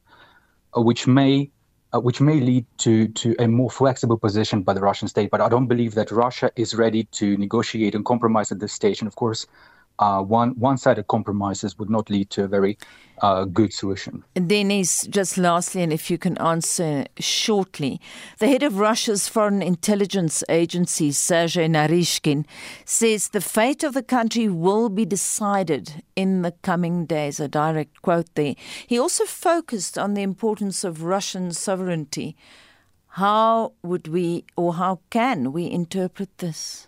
uh, 0.76 0.80
which 0.80 1.06
may 1.06 1.50
uh, 1.92 2.00
which 2.00 2.20
may 2.20 2.40
lead 2.40 2.64
to 2.78 3.08
to 3.08 3.34
a 3.38 3.46
more 3.46 3.70
flexible 3.70 4.16
position 4.16 4.62
by 4.62 4.72
the 4.72 4.80
Russian 4.80 5.08
state. 5.08 5.30
But 5.30 5.40
I 5.40 5.48
don't 5.48 5.66
believe 5.66 5.94
that 5.94 6.10
Russia 6.10 6.50
is 6.56 6.74
ready 6.74 7.04
to 7.04 7.36
negotiate 7.36 7.94
and 7.94 8.04
compromise 8.04 8.52
at 8.52 8.60
this 8.60 8.72
stage. 8.72 9.00
And 9.00 9.08
of 9.08 9.16
course, 9.16 9.46
uh, 10.00 10.22
one 10.22 10.50
one-sided 10.58 11.06
compromises 11.06 11.78
would 11.78 11.90
not 11.90 12.10
lead 12.10 12.30
to 12.30 12.44
a 12.44 12.48
very 12.48 12.76
uh, 13.22 13.44
good 13.44 13.72
solution. 13.72 14.24
Dennis, 14.34 15.06
just 15.06 15.36
lastly, 15.36 15.82
and 15.82 15.92
if 15.92 16.10
you 16.10 16.16
can 16.18 16.38
answer 16.38 17.04
shortly, 17.18 18.00
the 18.38 18.48
head 18.48 18.62
of 18.62 18.78
Russia's 18.78 19.28
foreign 19.28 19.62
intelligence 19.62 20.42
agency, 20.48 21.12
Sergei 21.12 21.68
Narishkin, 21.68 22.46
says 22.84 23.28
the 23.28 23.42
fate 23.42 23.84
of 23.84 23.92
the 23.92 24.02
country 24.02 24.48
will 24.48 24.88
be 24.88 25.04
decided 25.04 26.02
in 26.16 26.42
the 26.42 26.52
coming 26.62 27.04
days. 27.06 27.38
A 27.38 27.48
direct 27.48 28.00
quote 28.00 28.34
there. 28.34 28.54
He 28.86 28.98
also 28.98 29.24
focused 29.26 29.98
on 29.98 30.14
the 30.14 30.22
importance 30.22 30.82
of 30.82 31.02
Russian 31.02 31.52
sovereignty. 31.52 32.36
How 33.14 33.72
would 33.82 34.08
we, 34.08 34.44
or 34.56 34.74
how 34.74 35.00
can 35.10 35.52
we 35.52 35.70
interpret 35.70 36.38
this? 36.38 36.86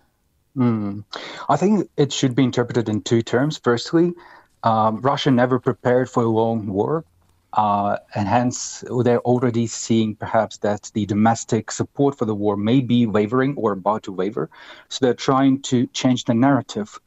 Mm. 0.56 1.04
I 1.49 1.56
think 1.56 1.88
it 1.97 2.12
should 2.12 2.35
be 2.35 2.44
interpreted 2.44 2.88
in 2.88 3.02
two 3.02 3.23
terms. 3.23 3.59
Firstly, 3.62 4.12
um, 4.62 5.00
Russia 5.00 5.30
never 5.30 5.59
prepared 5.59 6.11
for 6.11 6.23
a 6.23 6.28
long 6.28 6.66
war, 6.66 7.04
uh, 7.54 7.97
and 8.14 8.28
hence 8.28 8.85
they're 9.02 9.21
already 9.21 9.66
seeing 9.66 10.14
perhaps 10.14 10.59
that 10.59 10.90
the 10.94 11.06
domestic 11.06 11.71
support 11.71 12.18
for 12.18 12.26
the 12.26 12.35
war 12.35 12.56
may 12.56 12.80
be 12.80 13.06
wavering 13.06 13.54
or 13.56 13.73
about 13.73 14.02
to 14.04 14.12
waver. 14.12 14.50
So 14.88 15.04
they're 15.04 15.14
trying 15.14 15.62
to 15.62 15.87
change 15.88 16.25
the 16.25 16.35
narrative 16.35 16.99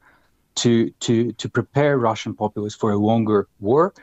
to 0.56 0.90
to 1.00 1.32
to 1.32 1.48
prepare 1.48 1.98
Russian 1.98 2.34
populace 2.34 2.74
for 2.74 2.90
a 2.90 2.96
longer 2.96 3.46
war. 3.60 3.94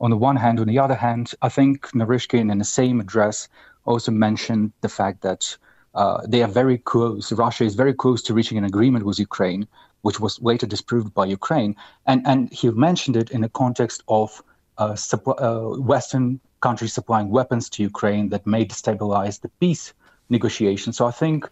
On 0.00 0.10
the 0.10 0.16
one 0.16 0.36
hand, 0.36 0.60
on 0.60 0.66
the 0.66 0.78
other 0.78 0.94
hand, 0.96 1.32
I 1.42 1.48
think 1.48 1.88
Narishkin 1.92 2.50
in 2.50 2.58
the 2.58 2.64
same 2.64 3.00
address 3.00 3.48
also 3.84 4.12
mentioned 4.12 4.72
the 4.80 4.88
fact 4.88 5.22
that 5.22 5.56
uh, 5.94 6.20
they 6.26 6.42
are 6.42 6.48
very 6.48 6.78
close. 6.78 7.32
Russia 7.32 7.64
is 7.64 7.74
very 7.74 7.94
close 7.94 8.22
to 8.22 8.34
reaching 8.34 8.58
an 8.58 8.64
agreement 8.64 9.04
with 9.04 9.18
Ukraine, 9.18 9.66
which 10.02 10.20
was 10.20 10.40
later 10.40 10.66
disproved 10.66 11.12
by 11.14 11.26
Ukraine. 11.26 11.76
And, 12.06 12.26
and 12.26 12.52
he 12.52 12.70
mentioned 12.70 13.16
it 13.16 13.30
in 13.30 13.40
the 13.42 13.48
context 13.48 14.02
of 14.08 14.42
uh, 14.78 14.94
supply, 14.94 15.34
uh, 15.34 15.76
Western 15.78 16.40
countries 16.60 16.92
supplying 16.92 17.28
weapons 17.28 17.68
to 17.70 17.82
Ukraine 17.82 18.30
that 18.30 18.46
may 18.46 18.64
destabilize 18.64 19.40
the 19.40 19.50
peace 19.60 19.92
negotiations. 20.30 20.96
So 20.96 21.06
I 21.06 21.10
think 21.10 21.48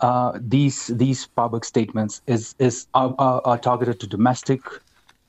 uh, 0.00 0.38
these 0.40 0.86
these 0.86 1.26
public 1.26 1.64
statements 1.64 2.22
is 2.26 2.54
is 2.58 2.86
are, 2.94 3.14
are, 3.18 3.40
are 3.44 3.58
targeted 3.58 4.00
to 4.00 4.06
domestic 4.06 4.60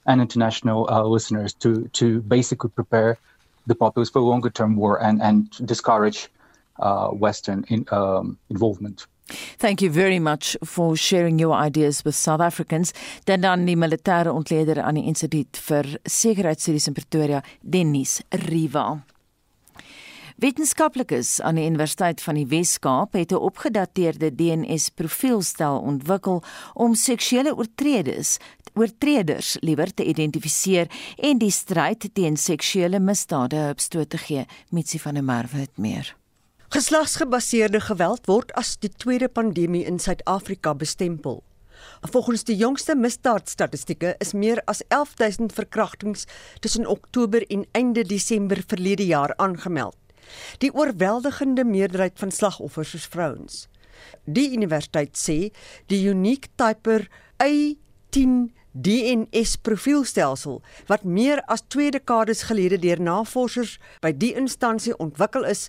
and 0.05 0.21
international 0.21 0.89
uh, 0.89 1.03
listeners 1.03 1.53
to 1.55 1.87
to 1.99 2.21
basically 2.21 2.69
prepare 2.69 3.17
the 3.67 3.75
populace 3.75 4.09
for 4.09 4.21
longer 4.21 4.49
term 4.49 4.75
war 4.75 5.01
and 5.03 5.21
and 5.21 5.49
discourage 5.65 6.29
uh, 6.79 7.09
Western 7.19 7.63
in, 7.67 7.85
um, 7.91 8.37
involvement. 8.47 9.07
Thank 9.57 9.81
you 9.81 9.89
very 9.89 10.19
much 10.19 10.57
for 10.63 10.97
sharing 10.97 11.39
your 11.39 11.53
ideas 11.53 12.03
with 12.03 12.15
South 12.15 12.41
Africans. 12.41 12.91
Dan 13.23 13.41
dan 13.41 13.65
die 13.65 13.77
militêre 13.77 14.31
ontleder 14.31 14.81
aan 14.81 14.99
die 14.99 15.07
Instituut 15.07 15.57
vir 15.57 15.87
Sekuriteitsstudies 16.03 16.87
in 16.87 16.93
Pretoria, 16.93 17.43
Dennis 17.61 18.21
Riva. 18.29 19.03
Wetenskaplikes 20.35 21.37
aan 21.41 21.55
die 21.55 21.65
Universiteit 21.65 22.21
van 22.21 22.35
die 22.35 22.47
Wes-Kaap 22.49 23.13
het 23.13 23.31
'n 23.31 23.35
opgedateerde 23.35 24.35
DNS-profielstel 24.35 25.79
ontwikkel 25.79 26.43
om 26.73 26.95
seksuele 26.95 27.55
oortreders 27.55 28.37
oortreders 28.73 29.57
liewer 29.59 29.93
te 29.93 30.03
identifiseer 30.03 30.87
en 31.17 31.37
die 31.37 31.51
stryd 31.51 32.09
teen 32.13 32.37
seksuele 32.37 32.99
misdade 32.99 33.69
op 33.69 33.79
stoot 33.79 34.09
te 34.09 34.17
gee. 34.17 34.45
Mitsi 34.69 34.99
van 34.99 35.13
der 35.13 35.23
Merwe 35.23 35.57
het 35.57 35.77
meer. 35.77 36.15
Geslagsgebaseerde 36.73 37.83
geweld 37.85 38.25
word 38.25 38.49
as 38.57 38.71
die 38.81 38.89
tweede 38.89 39.27
pandemie 39.29 39.83
in 39.85 39.99
Suid-Afrika 40.01 40.71
bestempel. 40.73 41.43
Volgens 42.09 42.43
die 42.49 42.55
jongste 42.57 42.95
misdaadstatistieke 42.97 44.15
is 44.25 44.31
meer 44.33 44.57
as 44.65 44.81
11000 44.89 45.53
verkrachtings 45.53 46.25
tussen 46.65 46.87
Oktober 46.89 47.45
en 47.53 47.67
einde 47.77 48.01
Desember 48.01 48.63
verlede 48.67 49.05
jaar 49.05 49.35
aangemeld. 49.37 49.93
Die 50.65 50.73
oorweldigende 50.73 51.63
meerderheid 51.63 52.17
van 52.17 52.31
slagoffers 52.31 52.95
is 52.97 53.05
vrouens. 53.05 53.67
Die 54.25 54.49
universiteit 54.57 55.13
sê 55.13 55.53
die 55.93 56.01
Unique 56.09 56.49
Typer 56.57 57.05
A10 57.37 58.49
DNS 58.73 59.57
profielstelsel 59.61 60.61
wat 60.89 61.03
meer 61.05 61.43
as 61.45 61.61
2 61.69 61.91
dekades 61.93 62.41
gelede 62.49 62.79
deur 62.81 62.97
navorsers 62.97 63.75
by 64.01 64.09
die 64.09 64.31
instansie 64.33 64.95
ontwikkel 64.97 65.45
is, 65.45 65.67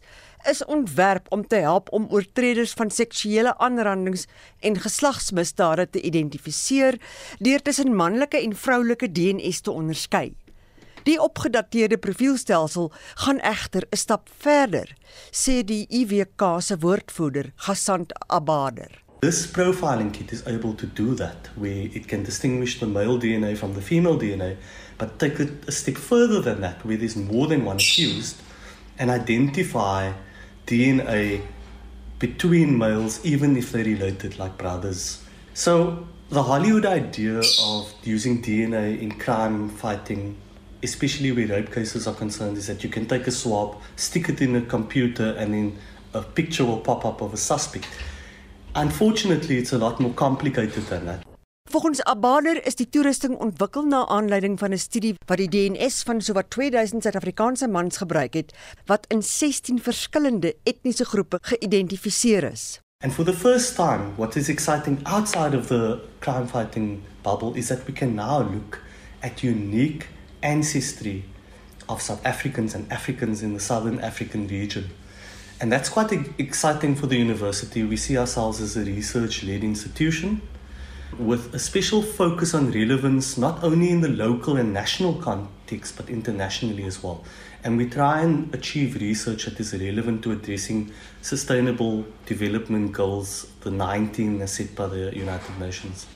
is 0.51 0.65
ontwerp 0.65 1.27
om 1.33 1.47
te 1.47 1.57
help 1.57 1.89
om 1.93 2.07
oortreders 2.11 2.73
van 2.73 2.91
seksuele 2.91 3.59
aanrandings 3.59 4.27
en 4.61 4.81
geslagsmisdade 4.81 5.91
te 5.91 6.01
identifiseer 6.01 6.99
deur 7.39 7.63
tussen 7.63 7.95
manlike 7.97 8.41
en 8.41 8.57
vroulike 8.57 9.13
DNS 9.13 9.61
te 9.61 9.71
onderskei. 9.71 10.35
Die 11.05 11.21
opgedateerde 11.21 11.99
profielstelsel 12.01 12.93
gaan 13.15 13.41
egter 13.41 13.85
'n 13.91 13.97
stap 13.97 14.29
verder, 14.39 14.97
sê 15.31 15.65
die 15.65 15.87
IWK 15.89 16.61
se 16.61 16.77
woordvoerder, 16.79 17.53
Gasant 17.57 18.13
Abader. 18.27 19.03
This 19.21 19.47
profiling 19.47 20.13
kit 20.13 20.33
is 20.33 20.45
able 20.47 20.75
to 20.75 20.87
do 20.87 21.15
that, 21.15 21.51
where 21.57 21.89
it 21.93 22.07
can 22.07 22.23
distinguish 22.23 22.79
the 22.79 22.87
male 22.87 23.19
DNA 23.19 23.57
from 23.57 23.75
the 23.75 23.83
female 23.83 24.19
DNA, 24.19 24.57
but 24.99 25.19
take 25.19 25.43
it 25.43 25.51
a 25.69 25.71
step 25.71 25.97
further 25.97 26.43
than 26.43 26.61
that, 26.61 26.85
where 26.85 26.99
there's 26.99 27.17
more 27.17 27.49
than 27.49 27.65
one 27.65 27.77
accused, 27.77 28.37
and 28.99 29.11
identify 29.11 30.13
DNA 30.67 31.43
between 32.19 32.79
males, 32.79 33.25
even 33.25 33.57
if 33.57 33.73
they're 33.73 33.85
related 33.85 34.39
like 34.39 34.57
brothers. 34.57 35.23
So, 35.53 36.07
the 36.31 36.43
Hollywood 36.43 36.87
idea 36.87 37.43
of 37.63 37.93
using 38.03 38.43
DNA 38.43 39.01
in 39.01 39.19
crime 39.19 39.69
fighting, 39.69 40.37
especially 40.83 41.33
where 41.33 41.47
rape 41.47 41.73
cases 41.73 42.07
are 42.07 42.15
concerned, 42.15 42.57
is 42.57 42.67
that 42.67 42.83
you 42.83 42.89
can 42.89 43.07
take 43.07 43.27
a 43.27 43.31
swab, 43.31 43.81
stick 43.97 44.29
it 44.29 44.41
in 44.41 44.57
a 44.57 44.63
computer, 44.63 45.35
and 45.39 45.53
then 45.53 45.79
a 46.15 46.23
picture 46.23 46.65
will 46.65 46.81
pop 46.81 47.05
up 47.05 47.21
of 47.21 47.35
a 47.35 47.37
suspect. 47.37 47.89
Unfortunately, 48.75 49.59
it's 49.59 49.73
a 49.73 49.79
lot 49.79 50.01
more 50.01 50.13
complicated 50.15 50.85
than 50.87 51.07
that. 51.07 51.34
Volgens 51.75 52.05
Abader 52.05 52.67
is 52.67 52.77
die 52.79 52.87
toerusting 52.87 53.33
ontwikkel 53.43 53.89
na 53.91 54.05
aanleiding 54.07 54.59
van 54.59 54.71
'n 54.71 54.79
studie 54.79 55.15
wat 55.27 55.41
die 55.43 55.49
DNS 55.49 56.03
van 56.07 56.21
sowat 56.21 56.51
2000 56.51 57.03
Suid-Afrikaanse 57.03 57.69
mans 57.69 57.97
gebruik 57.97 58.35
het 58.35 58.55
wat 58.87 59.07
in 59.09 59.23
16 59.23 59.81
verskillende 59.83 60.55
etniese 60.63 61.05
groepe 61.05 61.39
geïdentifiseer 61.43 62.43
is. 62.53 62.81
And 63.03 63.13
for 63.13 63.25
the 63.25 63.33
first 63.33 63.75
time, 63.75 64.15
what 64.17 64.37
is 64.37 64.49
exciting 64.49 64.99
outside 65.03 65.57
of 65.57 65.67
the 65.67 65.99
crime 66.19 66.47
fighting 66.47 67.03
bubble 67.23 67.59
is 67.59 67.67
that 67.67 67.85
we 67.87 67.93
can 67.93 68.15
now 68.15 68.53
look 68.53 68.81
at 69.21 69.43
unique 69.43 70.07
ancestry 70.41 71.25
of 71.87 72.01
South 72.01 72.25
Africans 72.25 72.75
and 72.75 72.93
Africans 72.93 73.43
in 73.43 73.53
the 73.53 73.65
Southern 73.65 73.99
African 74.01 74.47
region. 74.47 74.85
And 75.61 75.73
that's 75.73 75.89
quite 75.89 76.35
exciting 76.37 76.97
for 76.97 77.09
the 77.09 77.17
university. 77.17 77.83
We 77.83 77.97
see 77.97 78.19
ourselves 78.19 78.61
as 78.61 78.77
a 78.77 78.85
research 78.85 79.43
led 79.43 79.63
institution 79.63 80.41
with 81.19 81.55
a 81.55 81.59
special 81.59 82.03
focus 82.03 82.55
on 82.55 82.71
relevance 82.71 83.37
not 83.37 83.63
only 83.63 83.91
in 83.91 84.01
the 84.01 84.09
local 84.09 84.57
and 84.57 84.73
national 84.73 85.15
context 85.15 85.97
but 85.97 86.09
internationally 86.09 86.85
as 86.85 87.03
well. 87.03 87.25
And 87.63 87.77
we 87.79 87.89
try 87.89 88.21
and 88.21 88.55
achieve 88.55 88.97
research 88.97 89.47
that 89.47 89.59
is 89.59 89.73
relevant 89.73 90.23
to 90.25 90.33
addressing 90.33 90.93
sustainable 91.23 92.05
development 92.27 92.93
goals, 92.93 93.47
the 93.61 93.71
19 93.71 94.43
as 94.43 94.53
set 94.53 94.75
by 94.75 94.87
the 94.87 95.17
United 95.17 95.59
Nations. 95.59 96.07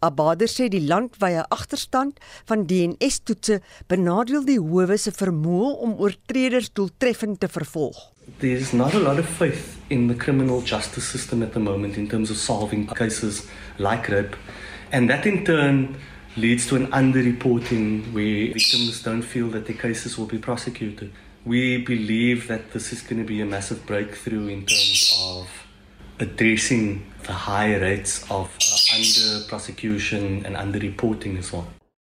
Abader 0.00 0.46
sê 0.46 0.68
die 0.70 0.84
landwyse 0.86 1.42
agterstand 1.50 2.20
van 2.46 2.66
DNS-toetse 2.70 3.58
benadeel 3.90 4.44
die 4.46 4.60
howe 4.62 4.98
se 4.98 5.10
vermoë 5.14 5.72
om 5.84 5.96
oortreders 5.98 6.70
doeltreffend 6.70 7.40
te 7.42 7.50
vervolg. 7.50 7.98
There's 8.38 8.72
not 8.72 8.94
a 8.94 9.00
lot 9.00 9.18
of 9.18 9.26
faith 9.26 9.78
in 9.90 10.06
the 10.06 10.14
criminal 10.14 10.60
justice 10.62 11.08
system 11.08 11.42
at 11.42 11.52
the 11.52 11.60
moment 11.60 11.96
in 11.96 12.08
terms 12.08 12.30
of 12.30 12.36
solving 12.36 12.86
cases 12.86 13.46
like 13.78 14.08
rape, 14.08 14.36
and 14.92 15.10
that 15.10 15.26
in 15.26 15.44
turn 15.44 15.96
leads 16.36 16.66
to 16.68 16.76
an 16.76 16.86
underreporting 16.92 18.12
where 18.12 18.52
victims 18.52 19.02
don't 19.02 19.22
feel 19.22 19.48
that 19.50 19.66
their 19.66 19.76
cases 19.76 20.16
will 20.16 20.26
be 20.26 20.38
prosecuted. 20.38 21.10
We 21.44 21.78
believe 21.78 22.46
that 22.48 22.72
this 22.72 22.92
is 22.92 23.02
going 23.02 23.18
to 23.18 23.26
be 23.26 23.40
a 23.40 23.46
massive 23.46 23.86
breakthrough 23.86 24.46
in 24.48 24.66
terms 24.66 25.14
of 25.18 25.48
addressing 26.20 27.04
the 27.26 27.32
high 27.32 27.76
rates 27.78 28.22
of 28.30 28.48
uh, 28.48 28.96
under 28.96 29.46
prosecution 29.46 30.44
and 30.46 30.56
under 30.56 30.78
reporting 30.78 31.38
as 31.38 31.50
well. 31.50 31.66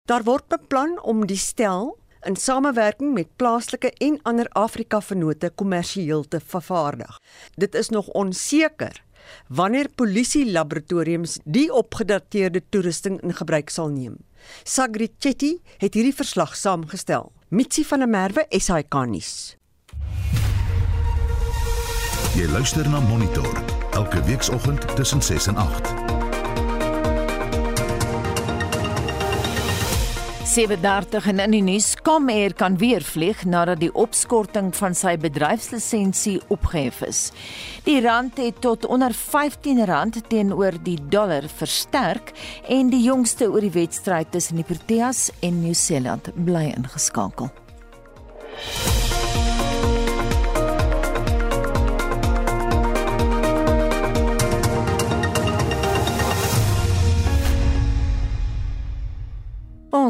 Daar 0.10 0.24
word 0.24 0.48
beplan 0.50 0.98
om 1.02 1.26
die 1.30 1.38
stel 1.38 1.98
in 2.26 2.36
samewerking 2.36 3.14
met 3.14 3.36
plaaslike 3.36 3.92
en 4.02 4.20
ander 4.24 4.48
Afrika 4.58 5.02
vennote 5.02 5.52
kommersieel 5.56 6.26
te 6.28 6.40
vervaardig. 6.40 7.20
Dit 7.56 7.76
is 7.76 7.90
nog 7.90 8.08
onseker 8.08 9.04
wanneer 9.48 9.90
polisie 9.96 10.52
laboratoriums 10.52 11.38
die 11.44 11.68
opgedateerde 11.74 12.64
toerusting 12.70 13.20
in 13.22 13.34
gebruik 13.34 13.70
sal 13.70 13.92
neem. 13.94 14.18
Sagri 14.64 15.10
Chetty 15.20 15.60
het 15.78 15.94
hierdie 15.94 16.16
verslag 16.16 16.56
saamgestel. 16.58 17.32
Mitsi 17.50 17.84
van 17.86 18.00
der 18.00 18.10
Merwe, 18.10 18.46
SAK 18.50 19.04
nuus. 19.06 19.58
Jy 22.38 22.48
luister 22.50 22.90
na 22.90 23.00
Monitor 23.04 23.79
elke 24.00 24.24
weekoggend 24.24 24.96
tussen 24.96 25.22
6 25.22 25.48
en 25.48 25.56
8. 25.56 25.94
7:30 30.44 31.28
en 31.28 31.40
in 31.40 31.52
die 31.52 31.62
nuus 31.62 31.96
kom 32.02 32.30
Air 32.30 32.54
kan 32.54 32.78
weer 32.78 33.04
vlieg 33.04 33.44
nadat 33.46 33.80
die 33.84 33.92
opskorting 33.94 34.72
van 34.76 34.96
sy 34.96 35.18
bedryfslisensie 35.20 36.40
opgehef 36.48 37.02
is. 37.02 37.20
Die 37.84 38.00
rand 38.02 38.40
het 38.40 38.62
tot 38.64 38.86
onder 38.86 39.12
R15 39.12 40.24
teenoor 40.28 40.80
die 40.84 40.98
dollar 41.10 41.52
versterk 41.60 42.32
en 42.68 42.90
die 42.90 43.04
jongste 43.04 43.52
oor 43.52 43.62
die 43.68 43.76
wedstryd 43.76 44.32
tussen 44.32 44.56
die 44.56 44.68
Proteas 44.68 45.30
en 45.40 45.62
Nieu-Seeland 45.62 46.32
bly 46.46 46.70
ingeskakel. 46.72 47.52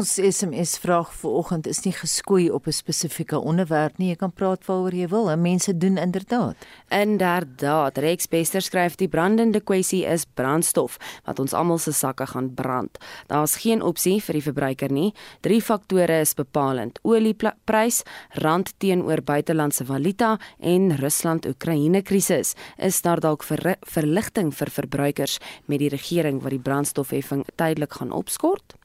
Ons 0.00 0.14
SMS 0.16 0.78
vraag 0.80 1.10
vanoggend 1.12 1.66
is 1.68 1.82
nie 1.84 1.92
geskoei 1.92 2.46
op 2.50 2.66
'n 2.66 2.72
spesifieke 2.72 3.38
onderwerp 3.38 3.98
nie. 3.98 4.08
Jy 4.08 4.16
kan 4.16 4.32
praat 4.32 4.64
waaroor 4.64 4.94
jy 4.94 5.08
wil. 5.08 5.30
En 5.30 5.42
mense 5.42 5.76
doen 5.76 5.98
inderdaad. 5.98 6.56
Inderdaad. 6.88 7.98
Rex 7.98 8.26
Bester 8.28 8.62
skryf 8.62 8.94
die 8.94 9.08
brandende 9.08 9.60
kwessie 9.60 10.06
is 10.06 10.24
brandstof 10.24 10.96
wat 11.24 11.38
ons 11.38 11.52
almal 11.52 11.78
se 11.78 11.92
sakke 11.92 12.26
gaan 12.26 12.54
brand. 12.54 12.98
Daar's 13.26 13.56
geen 13.56 13.82
opsie 13.82 14.22
vir 14.22 14.32
die 14.32 14.42
verbruiker 14.42 14.92
nie. 14.92 15.14
Drie 15.40 15.62
faktore 15.62 16.20
is 16.20 16.34
bepalend: 16.34 16.98
olieprys, 17.02 18.02
rand 18.28 18.72
teenoor 18.78 19.22
buitelandse 19.22 19.84
valuta 19.84 20.38
en 20.58 20.96
Rusland-Oekraïne 20.96 22.02
krisis. 22.02 22.54
Is 22.78 23.02
daar 23.02 23.20
dalk 23.20 23.42
ver 23.42 23.76
verligting 23.80 24.54
vir 24.54 24.70
verbruikers 24.70 25.38
met 25.66 25.78
die 25.78 25.88
regering 25.88 26.42
wat 26.42 26.50
die 26.50 26.58
brandstofheffing 26.58 27.44
tydelik 27.56 27.92
gaan 27.92 28.12
opskort? 28.12 28.79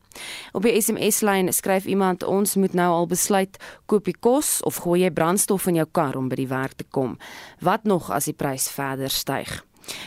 Op 0.53 0.65
die 0.65 0.73
SMS-lyn 0.81 1.53
skryf 1.53 1.85
iemand 1.85 2.23
ons 2.23 2.55
moet 2.55 2.73
nou 2.73 2.89
al 2.93 3.07
besluit 3.07 3.57
koop 3.85 4.07
jy 4.07 4.15
kos 4.19 4.61
of 4.63 4.81
gooi 4.85 5.01
jy 5.03 5.11
brandstof 5.11 5.67
in 5.67 5.81
jou 5.81 5.87
kar 5.91 6.15
om 6.15 6.29
by 6.29 6.39
die 6.39 6.51
werk 6.51 6.73
te 6.79 6.87
kom. 6.89 7.17
Wat 7.59 7.83
nog 7.83 8.11
as 8.11 8.29
die 8.29 8.37
prys 8.37 8.69
verder 8.71 9.09
styg? 9.09 9.61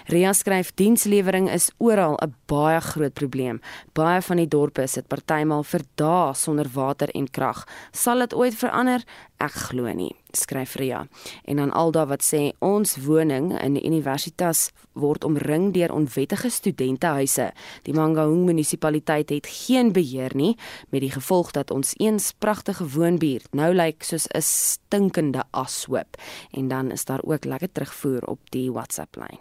Ria 0.06 0.32
skryf 0.32 0.70
dienslewering 0.74 1.50
is 1.50 1.70
oral 1.78 2.16
'n 2.22 2.34
baie 2.46 2.80
groot 2.80 3.14
probleem. 3.14 3.60
Baie 3.92 4.22
van 4.22 4.36
die 4.36 4.48
dorpe 4.48 4.86
sit 4.86 5.08
partymal 5.08 5.64
vir 5.64 5.82
dae 5.94 6.34
sonder 6.34 6.68
water 6.72 7.08
en 7.14 7.30
krag. 7.30 7.66
Sal 7.92 8.18
dit 8.18 8.34
ooit 8.34 8.54
verander? 8.54 9.04
Ek 9.38 9.52
glo 9.52 9.92
nie, 9.94 10.16
skryf 10.32 10.74
Ria. 10.74 11.06
En 11.44 11.56
dan 11.56 11.72
Alda 11.72 12.06
wat 12.06 12.22
sê 12.22 12.52
ons 12.58 12.96
woning 12.96 13.52
in 13.62 13.74
die 13.74 13.86
universitas 13.86 14.72
word 14.98 15.24
omring 15.24 15.72
deur 15.72 15.92
onwettige 15.94 16.50
studentehuise. 16.50 17.52
Die 17.86 17.94
Mangaung 17.94 18.44
munisipaliteit 18.48 19.30
het 19.30 19.46
geen 19.46 19.92
beheer 19.92 20.34
nie 20.34 20.56
met 20.90 21.00
die 21.00 21.12
gevolg 21.14 21.52
dat 21.52 21.70
ons 21.70 21.94
eens 21.98 22.32
pragtige 22.32 22.88
woonbuurt 22.88 23.54
nou 23.54 23.72
lyk 23.74 24.02
soos 24.02 24.26
'n 24.34 24.42
stinkende 24.42 25.44
ashoop. 25.50 26.16
En 26.50 26.68
dan 26.68 26.90
is 26.90 27.04
daar 27.04 27.22
ook 27.22 27.44
lekker 27.44 27.72
terugvoer 27.72 28.26
op 28.26 28.40
die 28.50 28.72
WhatsApp 28.72 29.16
lyn. 29.16 29.38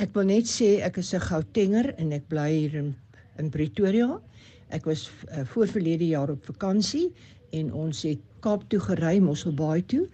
Ek 0.00 0.14
wil 0.16 0.30
net 0.30 0.46
sê 0.48 0.68
ek 0.86 0.98
is 1.02 1.10
'n 1.12 1.20
Gautenger 1.20 1.86
en 2.00 2.12
ek 2.16 2.22
bly 2.32 2.48
hier 2.52 2.74
in, 2.80 2.86
in 3.40 3.50
Pretoria. 3.52 4.06
Ek 4.72 4.86
was 4.88 5.02
uh, 5.28 5.42
voor 5.52 5.68
verlede 5.68 6.06
jaar 6.08 6.30
op 6.32 6.46
vakansie 6.48 7.10
en 7.58 7.68
ons 7.82 7.98
het 8.08 8.22
Kaap 8.40 8.62
toe 8.72 8.80
gery, 8.80 9.18
Mosselbaai 9.20 9.82
toe 9.92 10.06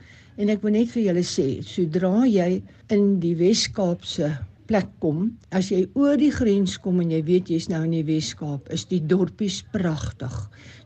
en 0.42 0.50
ek 0.50 0.64
wil 0.64 0.74
net 0.74 0.90
vir 0.90 1.04
julle 1.04 1.22
sê, 1.22 1.46
sodra 1.62 2.24
jy 2.26 2.48
in 2.96 3.04
die 3.22 3.36
Wes-Kaapse 3.38 4.32
plek 4.66 4.88
kom, 5.04 5.28
as 5.54 5.70
jy 5.70 5.84
oor 5.94 6.18
die 6.18 6.32
grens 6.34 6.74
kom 6.82 6.98
en 7.04 7.12
jy 7.14 7.22
weet 7.28 7.52
jy's 7.54 7.68
nou 7.70 7.84
in 7.86 7.94
die 7.94 8.06
Wes-Kaap, 8.08 8.66
is 8.74 8.88
die 8.90 8.98
dorpies 9.12 9.60
pragtig, 9.76 10.34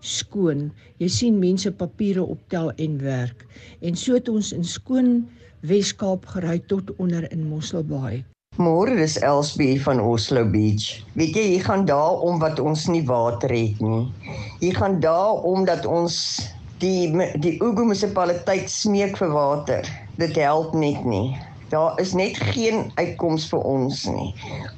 skoon. 0.05 0.67
Jy 1.01 1.09
sien 1.09 1.41
mense 1.41 1.73
papiere 1.73 2.27
optel 2.37 2.69
en 2.77 3.01
werk. 3.01 3.47
En 3.81 3.97
so 3.97 4.21
het 4.21 4.29
ons 4.29 4.53
in 4.53 4.69
skoon 4.77 5.15
Wes-Kaap 5.65 6.29
gery 6.37 6.59
tot 6.69 6.93
onder 6.99 7.25
in 7.33 7.49
Mosselbaai. 7.49 8.21
Môre 8.61 8.93
is 9.01 9.17
Elsbie 9.25 9.81
van 9.81 10.03
Oslo 10.05 10.43
Beach. 10.45 11.01
Weet 11.17 11.37
jy, 11.39 11.45
hier 11.55 11.63
gaan 11.65 11.87
daar 11.89 12.21
om 12.21 12.37
wat 12.43 12.59
ons 12.61 12.83
nie 12.93 13.01
water 13.09 13.49
het 13.49 13.81
nie. 13.81 14.03
Hier 14.61 14.77
gaan 14.77 14.99
daar 15.01 15.41
om 15.49 15.65
dat 15.65 15.87
ons 15.89 16.17
die 16.85 17.09
die 17.41 17.55
Ugu 17.57 17.87
munisipaliteit 17.89 18.69
smeek 18.69 19.17
vir 19.17 19.33
water. 19.33 19.89
Dit 20.21 20.37
help 20.37 20.77
net 20.77 21.09
nie. 21.09 21.33
Daar 21.73 21.97
is 22.05 22.13
net 22.13 22.37
geen 22.53 22.93
uitkoms 23.01 23.49
vir 23.49 23.65
ons 23.65 24.05
nie. 24.13 24.29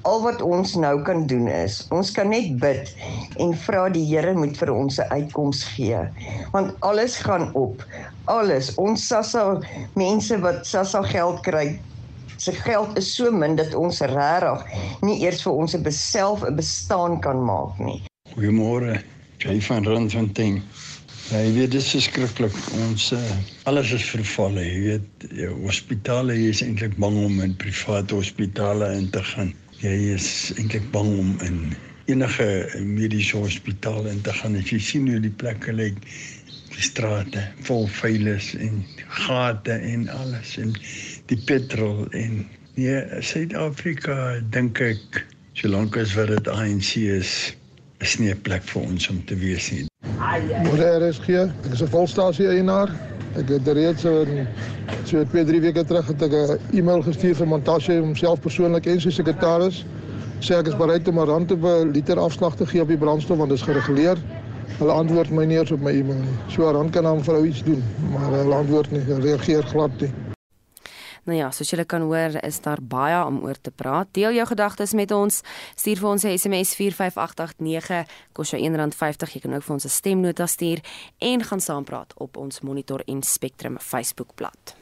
Al 0.06 0.22
wat 0.28 0.46
ons 0.46 0.78
nou 0.78 0.94
kan 1.02 1.26
doen 1.26 1.50
is, 1.50 1.82
ons 1.90 2.14
kan 2.14 2.30
net 2.30 2.54
bid 2.62 2.94
en 3.42 3.50
vra 3.66 3.88
die 3.90 4.06
Here 4.06 4.38
moet 4.38 4.54
vir 4.62 4.70
ons 4.78 5.02
'n 5.02 5.10
uitkoms 5.10 5.66
gee. 5.74 6.06
Want 6.54 6.76
alles 6.86 7.18
gaan 7.18 7.50
op. 7.58 7.82
Alles. 8.30 8.74
Ons 8.78 9.08
Sassa 9.10 9.58
mense 9.98 10.38
wat 10.38 10.66
Sassa 10.66 11.02
geld 11.02 11.42
kry, 11.42 11.80
se 12.42 12.52
geld 12.52 12.96
is 12.98 13.14
so 13.14 13.30
min 13.30 13.54
dat 13.56 13.74
ons 13.78 14.00
regtig 14.10 14.62
nie 15.06 15.20
eers 15.22 15.44
vir 15.46 15.52
ons 15.62 15.76
self 15.98 16.42
'n 16.42 16.56
bestaan 16.58 17.20
kan 17.20 17.44
maak 17.44 17.78
nie. 17.78 18.00
Goeiemôre, 18.34 18.98
jy 19.38 19.60
van 19.68 19.86
Randfontein. 19.86 20.62
Ja, 21.30 21.38
jy 21.38 21.52
weet 21.54 21.70
dit 21.70 21.80
is 21.80 22.04
skrikkelik. 22.04 22.56
Ons 22.88 23.12
uh, 23.14 23.20
alles 23.70 23.92
is 23.94 24.04
verval. 24.10 24.58
Jy 24.58 24.80
weet, 24.88 25.26
hospitale 25.62 26.34
is 26.50 26.62
eintlik 26.66 26.98
bang 26.98 27.16
om 27.24 27.40
in 27.40 27.54
private 27.62 28.14
hospitale 28.14 28.90
in 28.98 29.08
te 29.14 29.22
gaan. 29.22 29.54
Jy 29.78 29.94
is 30.16 30.28
eintlik 30.58 30.90
bang 30.90 31.14
om 31.22 31.36
in 31.46 31.76
enige 32.10 32.48
mediese 32.82 33.36
hospitaal 33.38 34.10
in 34.10 34.20
te 34.26 34.34
gaan. 34.40 34.58
As 34.58 34.74
jy 34.74 34.80
sien 34.82 35.06
hoe 35.08 35.22
die 35.22 35.36
plekke 35.44 35.72
lyk, 35.72 36.02
die 36.72 36.84
strate 36.84 37.46
vol 37.68 37.86
veilig 38.00 38.50
en 38.58 38.82
gate 39.22 39.78
en 39.78 40.08
alles 40.08 40.56
en 40.58 40.74
die 41.32 41.40
petrol 41.48 42.04
en 42.10 42.42
nee 42.76 43.22
Suid-Afrika 43.24 44.16
dink 44.52 44.80
ek 44.84 45.22
solank 45.56 45.96
as 46.00 46.12
wat 46.18 46.32
dit 46.32 46.50
ANC 46.52 46.96
is 47.00 47.32
is 48.02 48.18
nie 48.18 48.32
'n 48.32 48.40
plek 48.42 48.64
vir 48.72 48.82
ons 48.82 49.08
om 49.08 49.20
te 49.24 49.36
wees 49.38 49.70
nie. 49.70 49.86
Môre 50.66 51.12
gee. 51.24 51.44
Ek 51.64 51.72
is 51.72 51.82
'n 51.82 51.88
volstasie 51.88 52.48
eienaar. 52.48 52.90
Ek 53.38 53.48
het 53.48 53.68
reeds 53.68 54.02
so 54.02 54.26
so 55.04 55.24
2, 55.24 55.44
3 55.44 55.60
weke 55.60 55.84
terug 55.84 56.06
het 56.06 56.22
ek 56.22 56.32
'n 56.32 56.58
e-mail 56.76 57.02
gestuur 57.02 57.34
vir 57.34 57.46
Montashe 57.46 58.00
homself 58.00 58.40
persoonlik 58.40 58.86
en 58.86 59.00
sy 59.00 59.10
sekretaris 59.10 59.84
sê 60.40 60.58
ek 60.58 60.66
is 60.66 60.76
bereid 60.76 61.08
om 61.08 61.18
'n 61.18 61.26
rand 61.26 61.48
te 61.48 61.56
'n 61.56 61.92
liter 61.92 62.18
afslag 62.18 62.56
te 62.56 62.66
gee 62.66 62.82
op 62.82 62.88
die 62.88 62.96
brandstof 62.96 63.38
want 63.38 63.50
dit 63.50 63.58
is 63.58 63.64
gereguleer. 63.64 64.18
Hulle 64.78 64.92
antwoord 64.92 65.30
my 65.30 65.44
nie 65.44 65.58
eens 65.58 65.70
op 65.70 65.80
my 65.80 65.92
e-mail 65.92 66.20
nie. 66.20 66.36
So 66.48 66.68
'n 66.68 66.74
rand 66.74 66.90
kan 66.90 67.04
dan 67.04 67.24
vir 67.24 67.34
ou 67.34 67.46
iets 67.46 67.62
doen, 67.62 67.82
maar 68.10 68.30
hulle 68.30 68.54
antwoord 68.54 68.90
nie, 68.90 69.00
hulle 69.00 69.20
reageer 69.20 69.62
glad 69.62 70.00
nie. 70.00 70.31
Nou 71.22 71.36
ja, 71.38 71.50
soos 71.54 71.70
julle 71.70 71.84
kan 71.86 72.02
hoor, 72.02 72.34
is 72.42 72.58
daar 72.64 72.80
baie 72.82 73.20
om 73.24 73.38
oor 73.46 73.54
te 73.60 73.70
praat. 73.70 74.08
Deel 74.10 74.34
jou 74.34 74.46
gedagtes 74.46 74.92
met 74.92 75.12
ons. 75.14 75.42
Stuur 75.78 76.00
vir 76.02 76.08
ons 76.08 76.24
'n 76.24 76.38
SMS 76.38 76.74
45889 76.74 78.06
kos 78.32 78.50
jou 78.50 78.58
R1.50. 78.62 79.32
Jy 79.32 79.40
kan 79.40 79.54
ook 79.54 79.62
vir 79.62 79.74
ons 79.74 79.84
'n 79.84 79.88
stemnota 79.88 80.46
stuur 80.46 80.80
en 81.18 81.44
gaan 81.44 81.60
saampraat 81.60 82.14
op 82.16 82.36
ons 82.36 82.60
Monitor 82.60 83.02
en 83.06 83.22
Spectrum 83.22 83.78
Facebookblad. 83.78 84.74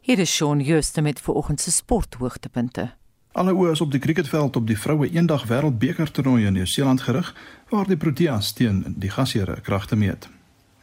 Hier 0.00 0.18
is 0.18 0.34
Shaun 0.34 0.60
Jooste 0.60 1.00
met 1.00 1.20
vanoggend 1.20 1.60
se 1.60 1.70
sporthoogtepunte. 1.72 2.98
Alle 3.32 3.52
oë 3.54 3.70
is 3.70 3.80
op 3.80 3.92
die 3.94 4.00
cricketveld 4.02 4.56
op 4.56 4.66
die 4.66 4.78
vroue 4.78 5.06
eendag 5.06 5.44
wêreldbeker 5.46 6.10
toernooi 6.10 6.48
in 6.48 6.56
Nieu-Seeland 6.56 7.00
gerig 7.00 7.28
waar 7.70 7.86
die 7.86 7.96
Proteas 7.96 8.52
teen 8.52 8.84
die 8.98 9.10
gasheere 9.10 9.60
kragte 9.60 9.96
meet. 9.96 10.28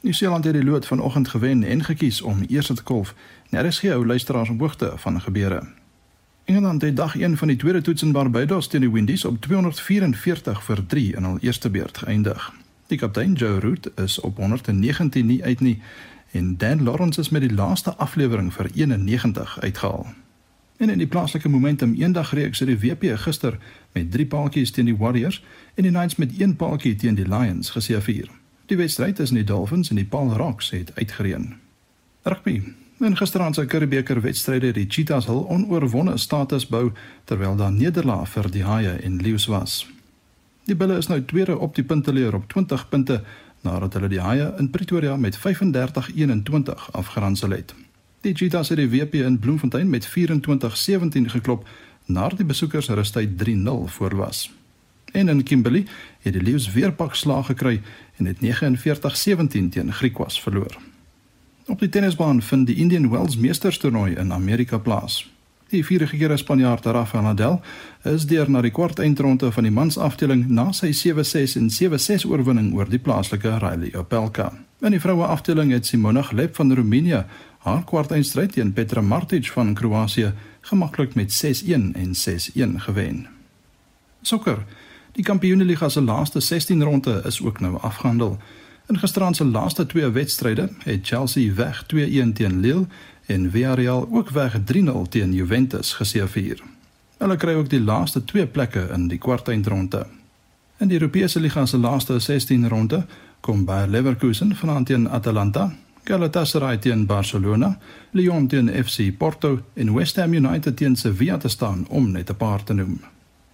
Nieu-Seeland 0.01 0.43
het 0.43 0.53
die 0.53 0.63
lood 0.63 0.85
vanoggend 0.85 1.27
gewen 1.27 1.63
en 1.63 1.83
gekies 1.83 2.21
om 2.21 2.45
eers 2.47 2.67
te 2.67 2.83
kolf. 2.83 3.13
Nou 3.49 3.65
is 3.65 3.79
gehou 3.79 4.05
luisteraars 4.05 4.49
op 4.49 4.59
hoogte 4.59 4.93
van 4.95 5.21
gebeure. 5.21 5.63
Engeland 6.45 6.81
het 6.81 6.95
dag 6.95 7.17
1 7.17 7.37
van 7.37 7.47
die 7.47 7.57
tweede 7.57 7.81
toets 7.81 8.01
in 8.01 8.11
Barbados 8.11 8.67
teen 8.67 8.81
die 8.81 8.91
Windies 8.91 9.25
op 9.25 9.41
244 9.41 10.63
vir 10.63 10.85
3 10.85 11.15
in 11.15 11.23
hul 11.23 11.37
eerste 11.41 11.69
beurt 11.69 11.97
geëindig. 11.97 12.53
Die 12.87 12.97
kaptein 12.97 13.33
Joe 13.33 13.59
Root 13.59 13.89
is 13.95 14.19
op 14.19 14.37
119 14.37 15.25
nie 15.25 15.43
uit 15.43 15.59
nie 15.59 15.81
en 16.31 16.57
Dan 16.57 16.83
Lawrence 16.83 17.19
is 17.19 17.29
met 17.29 17.41
die 17.41 17.53
laaste 17.53 17.95
aflewering 17.95 18.53
vir 18.53 18.69
91 18.73 19.59
uitgehaal. 19.59 20.07
En 20.77 20.89
in 20.89 20.97
die 20.97 21.07
plaaslike 21.07 21.49
momentum 21.49 21.93
eendag 21.97 22.33
reeks 22.33 22.59
het 22.59 22.67
die 22.67 22.77
WP 22.77 23.17
gister 23.17 23.57
met 23.91 24.11
3 24.11 24.25
paaltjies 24.25 24.71
teen 24.71 24.85
die 24.85 24.97
Warriors 24.97 25.43
en 25.75 25.83
die 25.83 25.91
Knights 25.91 26.15
met 26.15 26.37
1 26.37 26.55
paaltjie 26.55 26.95
teen 26.95 27.15
die 27.15 27.27
Lions 27.27 27.69
geseëvier. 27.73 28.29
Die 28.65 28.77
wedstryd 28.77 29.19
in 29.19 29.39
die 29.39 29.43
Dolphins 29.43 29.89
en 29.89 29.95
die 29.95 30.05
Paul 30.05 30.33
Rocks 30.37 30.69
het 30.69 30.91
uitgereën. 30.95 31.55
Rugby. 32.23 32.61
In 32.99 33.17
gisteraand 33.17 33.55
se 33.55 33.65
Curriebeeker 33.65 34.21
wedstryde 34.21 34.65
het 34.65 34.75
die 34.75 34.85
Cheetahs 34.89 35.25
hul 35.25 35.47
onoorwonde 35.49 36.17
status 36.17 36.67
bou 36.67 36.91
terwyl 37.23 37.55
daar 37.55 37.71
nederlaag 37.71 38.29
vir 38.29 38.51
die 38.51 38.63
Haie 38.63 38.91
en 39.01 39.21
Lions 39.21 39.45
was. 39.45 39.87
Die 40.65 40.75
Bulle 40.75 40.97
is 40.97 41.07
nou 41.07 41.21
tweede 41.25 41.57
op 41.57 41.75
die 41.75 41.83
punteleer 41.83 42.35
op 42.35 42.49
20 42.49 42.89
punte 42.89 43.23
nadat 43.61 43.93
hulle 43.93 44.07
die 44.07 44.21
Haie 44.21 44.53
in 44.57 44.69
Pretoria 44.69 45.15
met 45.15 45.37
35-21 45.37 46.89
afgeronsel 46.91 47.49
het. 47.49 47.75
Die 48.27 48.35
Cheetahs 48.35 48.69
het 48.69 48.77
die 48.77 48.89
WP 48.89 49.13
in 49.13 49.39
Bloemfontein 49.39 49.89
met 49.89 50.07
24-17 50.07 50.11
geklop 51.31 51.67
nadat 52.05 52.37
die 52.37 52.45
besoekers 52.45 52.89
rustyd 52.89 53.29
3-0 53.43 53.69
voor 53.85 54.15
was. 54.15 54.51
En 55.11 55.29
in 55.29 55.43
Kimberley 55.43 55.85
het 56.19 56.33
die 56.33 56.41
Lions 56.41 56.71
weer 56.71 56.91
pak 56.91 57.15
slag 57.15 57.45
gekry 57.45 57.81
en 58.17 58.25
het 58.25 58.37
49-17 58.43 59.69
teen 59.69 59.93
Griekwas 59.93 60.41
verloor. 60.41 60.77
Op 61.65 61.79
die 61.79 61.89
tennisbaan 61.89 62.41
vind 62.41 62.67
die 62.67 62.75
Indian 62.75 63.09
Wells 63.09 63.37
Meesterstoernooi 63.37 64.15
in 64.15 64.33
Amerika 64.33 64.77
plaas. 64.77 65.31
Die 65.67 65.85
vierige 65.85 66.17
keer 66.17 66.37
Spanjaard 66.37 66.85
Rafael 66.85 67.23
Nadal 67.23 67.61
is 68.03 68.25
deur 68.27 68.51
na 68.51 68.61
die 68.61 68.71
kwart 68.71 68.99
eindronde 68.99 69.51
van 69.51 69.63
die 69.63 69.71
mansafdeling 69.71 70.45
na 70.47 70.71
sy 70.71 70.93
7-6 70.95 71.57
en 71.59 71.67
7-6 71.71 72.27
oorwinning 72.27 72.73
oor 72.75 72.87
die 72.91 72.99
plaaslike 73.03 73.57
Riley 73.63 73.91
Opelka. 73.95 74.51
In 74.79 74.93
die 74.93 75.01
vroue 75.01 75.25
afdeling 75.25 75.71
het 75.73 75.85
Simona 75.89 76.21
Halep 76.21 76.55
van 76.55 76.73
Roemenië 76.73 77.23
haar 77.67 77.83
kwart 77.83 78.11
eindstryd 78.11 78.53
teen 78.55 78.73
Petra 78.73 79.01
Martic 79.01 79.51
van 79.51 79.73
Kroasie 79.73 80.31
gemaklik 80.61 81.15
met 81.15 81.33
6-1 81.45 81.67
en 81.93 82.13
6-1 82.15 82.77
gewen. 82.87 83.27
Sokker 84.21 84.63
Die 85.17 85.25
Kampioenligga 85.25 85.89
se 85.89 86.01
laaste 86.01 86.39
16 86.39 86.83
ronde 86.83 87.21
is 87.25 87.41
ook 87.41 87.59
nou 87.59 87.79
afgehandel. 87.81 88.37
In 88.87 88.99
gisteraand 88.99 89.35
se 89.35 89.45
laaste 89.45 89.85
twee 89.85 90.09
wedstryde 90.09 90.69
het 90.83 91.07
Chelsea 91.07 91.53
weg 91.53 91.83
2-1 91.83 91.87
teen 92.33 92.59
Lille 92.59 92.85
en 93.25 93.51
Villarreal 93.51 94.07
ook 94.11 94.29
weg 94.29 94.59
3-0 94.73 95.09
teen 95.09 95.33
Juventus 95.33 95.93
geseëvier. 95.93 96.61
Hulle 97.17 97.35
kry 97.35 97.53
ook 97.53 97.69
die 97.69 97.81
laaste 97.81 98.23
twee 98.23 98.47
plekke 98.47 98.87
in 98.93 99.07
die 99.07 99.17
kwartfinale. 99.17 100.05
In 100.77 100.87
die 100.87 100.99
Europese 100.99 101.39
liga 101.39 101.65
se 101.65 101.77
laaste 101.77 102.19
16 102.19 102.67
ronde 102.69 103.05
kom 103.39 103.65
Bayer 103.65 103.87
Leverkusen 103.87 104.55
vanaand 104.55 104.85
teen 104.85 105.09
Atalanta, 105.09 105.71
Galatasaray 106.07 106.77
teen 106.77 107.05
Barcelona, 107.05 107.77
Lyon 108.11 108.47
teen 108.47 108.69
FC 108.83 109.11
Porto 109.17 109.59
en 109.73 109.93
West 109.93 110.15
Ham 110.15 110.33
United 110.33 110.77
teen 110.77 110.95
Sevilla 110.95 111.37
te 111.37 111.47
staan 111.47 111.85
om 111.89 112.11
net 112.11 112.29
'n 112.29 112.35
paar 112.35 112.63
te 112.63 112.73
noem. 112.73 112.99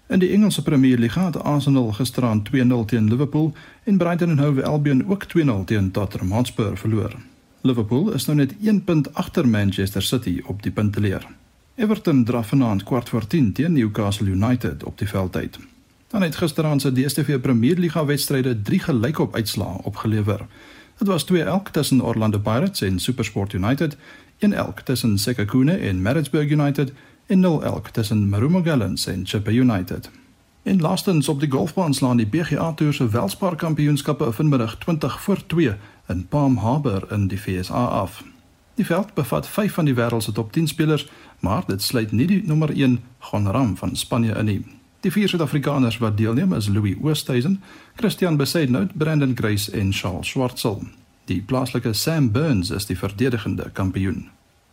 In 0.08 0.20
die 0.20 0.30
Engelse 0.30 0.62
Premier 0.62 0.98
League 0.98 1.24
het 1.24 1.44
Arsenal 1.44 1.92
gisteraan 1.92 2.44
2-0 2.44 2.86
teen 2.86 3.10
Liverpool 3.10 3.54
en 3.84 3.98
Brighton 3.98 4.30
en 4.30 4.40
Hove 4.40 4.64
Albion 4.66 5.10
ook 5.10 5.24
2-0 5.24 5.64
teen 5.66 5.92
Tottenham 5.92 6.32
Hotspur 6.32 6.78
verloor. 6.78 7.16
Liverpool 7.62 8.14
is 8.14 8.26
nou 8.26 8.38
net 8.38 8.54
1 8.62 8.84
punt 8.84 9.14
agter 9.14 9.48
Manchester 9.48 10.02
City 10.02 10.42
op 10.46 10.64
die 10.64 10.72
punteleer. 10.72 11.28
Everton 11.76 12.24
draf 12.24 12.48
vanaand 12.48 12.84
kwart 12.84 13.10
voor 13.10 13.28
10 13.28 13.52
teen 13.54 13.74
Newcastle 13.74 14.28
United 14.28 14.84
op 14.84 14.98
die 14.98 15.08
veld 15.08 15.36
uit. 15.36 15.60
Dan 16.08 16.22
het 16.22 16.36
gisteraan 16.36 16.80
se 16.80 16.92
DStv 16.92 17.40
Premier 17.40 17.78
League 17.78 18.06
wedstryde 18.06 18.62
3 18.62 18.80
gelykop 18.80 19.36
uitslae 19.36 19.78
opgelewer. 19.84 20.46
Dit 21.04 21.12
was 21.12 21.24
2 21.24 21.44
elk 21.44 21.70
tussen 21.70 22.02
Orlando 22.02 22.40
Pirates 22.40 22.82
en 22.82 23.00
SuperSport 23.00 23.54
United, 23.54 23.98
1 24.40 24.54
elk 24.54 24.80
tussen 24.80 25.18
Sekhukhune 25.18 25.78
en 25.78 26.02
Maritzburg 26.02 26.52
United 26.52 26.94
en 27.26 27.40
0 27.40 27.64
elk 27.64 27.88
tussen 27.88 28.30
Marumo 28.30 28.62
Gallants 28.62 29.06
en 29.06 29.26
Chippa 29.26 29.52
United. 29.52 30.10
En 30.62 30.82
laastens 30.82 31.30
op 31.30 31.40
die 31.40 31.52
golfbaan 31.52 31.94
slaan 31.94 32.18
die 32.18 32.26
PGA 32.26 32.74
Tour 32.74 32.94
se 32.94 33.10
Welspar 33.10 33.56
Kampioenskappe 33.56 34.32
vanmiddag 34.32 34.78
20 34.78 35.22
voor 35.22 35.46
2 35.46 35.76
in 36.08 36.28
Palm 36.28 36.58
Harbor 36.58 37.12
in 37.12 37.28
die 37.28 37.42
VSA 37.42 37.86
af. 37.86 38.24
Die 38.76 38.86
veld 38.86 39.14
bevat 39.14 39.48
5 39.48 39.74
van 39.74 39.86
die 39.86 39.96
wêreld 39.96 40.24
se 40.24 40.32
top 40.32 40.52
10 40.52 40.68
spelers, 40.68 41.10
maar 41.40 41.64
dit 41.68 41.82
sluit 41.82 42.12
nie 42.12 42.28
die 42.28 42.44
nommer 42.46 42.70
1 42.70 43.00
Gon 43.20 43.52
Ram 43.52 43.78
van 43.78 43.96
Spanje 43.96 44.36
in 44.38 44.46
nie. 44.46 44.83
Die 45.04 45.12
vier 45.12 45.28
Suid-Afrikaners 45.28 45.98
wat 46.00 46.16
deelneem 46.18 46.54
is 46.56 46.70
Louis 46.72 46.96
Oosthuizen, 47.02 47.58
Christian 47.96 48.38
Besaidnout, 48.38 48.94
Brandon 48.96 49.34
Grace 49.36 49.72
en 49.72 49.92
Charles 49.94 50.28
Schwartzel. 50.28 50.84
Die 51.26 51.42
plaaslike 51.42 51.94
Sam 51.94 52.32
Burns 52.32 52.70
is 52.70 52.88
die 52.88 52.98
verdedigende 52.98 53.70
kampioen. 53.74 54.30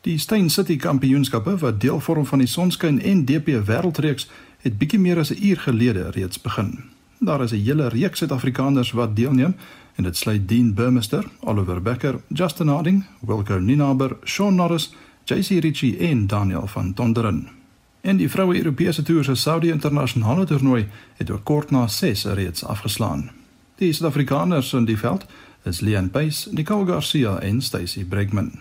Die 0.07 0.19
Stein 0.19 0.51
City 0.51 0.77
Kampioenskappe 0.77 1.57
wat 1.59 1.81
deel 1.81 1.99
vorm 2.01 2.27
van 2.27 2.39
die 2.39 2.47
Sonskyn 2.47 3.03
en 3.03 3.25
DP 3.27 3.59
Wêreldreeks 3.67 4.29
het 4.63 4.79
bietjie 4.79 5.03
meer 5.03 5.19
as 5.19 5.35
'n 5.35 5.43
uur 5.43 5.61
gelede 5.67 6.11
reeds 6.11 6.41
begin. 6.41 6.79
Daar 7.19 7.43
is 7.43 7.53
'n 7.53 7.65
hele 7.65 7.89
reeks 7.89 8.19
Suid-Afrikaners 8.19 8.93
wat 8.93 9.17
deelneem 9.17 9.55
en 9.95 10.05
dit 10.05 10.17
sluit 10.17 10.49
Dean 10.49 10.75
Burmester, 10.75 11.25
Oliver 11.41 11.83
Becker, 11.83 12.21
Justin 12.29 12.69
Harding, 12.69 13.05
Wilco 13.21 13.59
Ninaber, 13.59 14.17
Sean 14.25 14.55
Norris, 14.55 14.95
JC 15.25 15.49
Ritchie 15.61 15.97
en 15.99 16.27
Daniel 16.27 16.67
van 16.67 16.95
Tonderen. 16.95 17.60
En 18.01 18.17
die 18.17 18.31
vroue 18.31 18.57
Europese 18.57 19.03
toer 19.03 19.25
se 19.25 19.35
Saudi 19.35 19.71
internasionale 19.71 20.47
toernooi 20.47 20.87
het 21.17 21.31
oor 21.31 21.43
kort 21.43 21.71
na 21.71 21.87
6 21.89 22.25
reeds 22.25 22.65
afgeslaan. 22.65 23.31
Die 23.77 23.93
Suid-Afrikaners 23.93 24.73
in 24.73 24.85
die 24.85 24.99
veld 24.99 25.27
is 25.65 25.81
Leon 25.81 26.11
Pace, 26.11 26.53
Nicole 26.53 26.87
Garcia 26.87 27.39
en 27.39 27.63
Stacy 27.63 28.05
Bregman. 28.05 28.53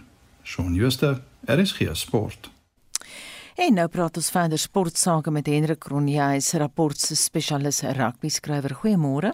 Shaun 0.44 0.76
Schuster, 0.76 1.22
RSG 1.46 1.90
Sport. 1.94 2.50
En 3.60 3.74
nou 3.76 3.88
praat 3.92 4.16
ons 4.18 4.32
verder 4.32 4.60
sportsake 4.60 5.32
met 5.32 5.48
Hendrik 5.48 5.80
Kronje, 5.84 6.22
hy's 6.22 6.54
rapportse 6.54 7.16
spesialis 7.16 7.82
rugby 7.98 8.32
skrywer. 8.32 8.76
Goeiemôre. 8.82 9.34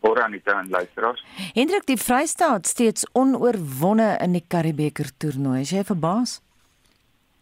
Môre 0.00 0.22
aan 0.24 0.32
die 0.32 0.42
luisteraars. 0.70 1.22
Hendrik, 1.54 1.86
die 1.86 1.96
Vrystaat 1.96 2.66
steeds 2.66 3.06
onoorwonde 3.12 4.16
in 4.20 4.32
die 4.32 4.44
Karibeker 4.46 5.10
toernooi. 5.16 5.60
Is 5.60 5.70
jy 5.70 5.84
verbaas? 5.84 6.40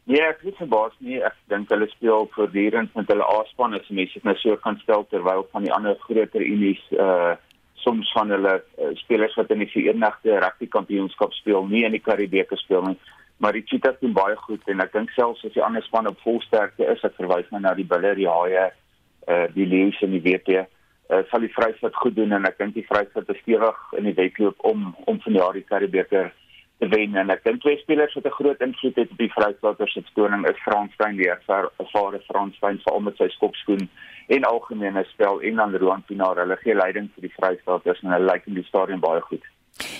Ja, 0.09 0.31
ek 0.31 0.40
is 0.49 0.57
verbaas 0.57 0.94
nie. 1.05 1.18
Ek 1.21 1.35
dink 1.53 1.68
hulle 1.68 1.85
speel 1.90 2.31
voortdurend 2.33 2.94
met 2.97 3.11
hulle 3.12 3.27
A-span 3.29 3.77
as 3.77 3.90
mense 3.92 4.23
nou 4.25 4.33
so 4.40 4.57
kan 4.62 4.79
stel 4.81 5.05
terwyl 5.11 5.44
van 5.53 5.66
die 5.66 5.73
ander 5.75 5.99
groter 6.07 6.44
unies 6.44 6.81
uh 6.97 7.37
soms 7.79 8.09
van 8.11 8.33
hulle 8.35 8.55
uh, 8.59 8.88
spelers 8.99 9.37
wat 9.38 9.53
in 9.55 9.61
die 9.62 9.68
Verenigde 9.71 10.40
Rugby 10.42 10.66
Kampioenskap 10.66 11.31
speel, 11.37 11.62
nie 11.71 11.85
in 11.87 11.94
die 11.94 12.03
Karibeker 12.03 12.59
speel 12.59 12.83
nie. 12.88 12.97
Maar 13.38 13.55
die 13.55 13.62
Cheetahs 13.68 14.01
doen 14.01 14.16
baie 14.16 14.35
goed 14.49 14.66
en 14.73 14.83
ek 14.83 14.97
dink 14.97 15.12
selfs 15.14 15.44
as 15.47 15.55
die 15.55 15.62
ander 15.62 15.85
span 15.87 16.09
op 16.11 16.18
volsterkte 16.25 16.88
is, 16.90 17.05
ek 17.07 17.14
verwys 17.21 17.47
nou 17.53 17.61
na 17.62 17.77
die 17.79 17.87
Bulle, 17.87 18.16
die 18.18 18.27
Haie, 18.27 18.66
uh 19.31 19.44
die 19.55 19.68
Lions 19.68 20.01
en 20.03 20.16
die 20.16 20.25
WP, 20.25 20.64
uh, 20.64 21.23
sal 21.31 21.44
die 21.47 21.53
Vrystaat 21.55 22.01
goed 22.03 22.16
doen 22.18 22.35
en 22.35 22.49
ek 22.51 22.59
dink 22.59 22.75
die 22.81 22.87
Vrystaat 22.88 23.31
is 23.31 23.40
stewig 23.44 23.79
in 24.01 24.11
die 24.11 24.16
wedloop 24.18 24.68
om 24.73 24.90
om 25.07 25.23
vanjaar 25.29 25.61
die 25.61 25.68
Karibeker 25.68 26.33
te 26.79 26.88
wen 26.88 27.17
en 27.17 27.31
ek 27.35 27.45
dink 27.45 27.61
twee 27.62 27.79
spelers 27.83 28.14
wat 28.14 28.27
'n 28.27 28.38
groot 28.38 28.61
invloed 28.61 28.97
het 28.97 29.11
op 29.11 29.19
die 29.19 29.33
Vrystaaters 29.33 29.93
se 29.93 30.03
stoning 30.11 30.47
is 30.49 30.62
Fransstein 30.67 31.17
die 31.17 31.31
ervare 31.31 32.21
Fransstein 32.29 32.79
veral 32.85 33.01
met 33.01 33.17
sy 33.17 33.29
skopskoen 33.29 33.88
en 34.29 34.45
algemene 34.45 35.05
spel 35.05 35.41
en 35.41 35.57
dan 35.57 35.77
Roan 35.77 36.03
Pinaar 36.03 36.37
hulle 36.37 36.57
gee 36.57 36.75
leiding 36.75 37.11
vir 37.14 37.23
die 37.23 37.35
Vrystaaters 37.37 38.03
en 38.03 38.12
hulle 38.12 38.33
lyk 38.33 38.47
in 38.47 38.55
die 38.55 38.69
stadion 38.69 39.01
baie 39.01 39.21
goed. 39.21 39.45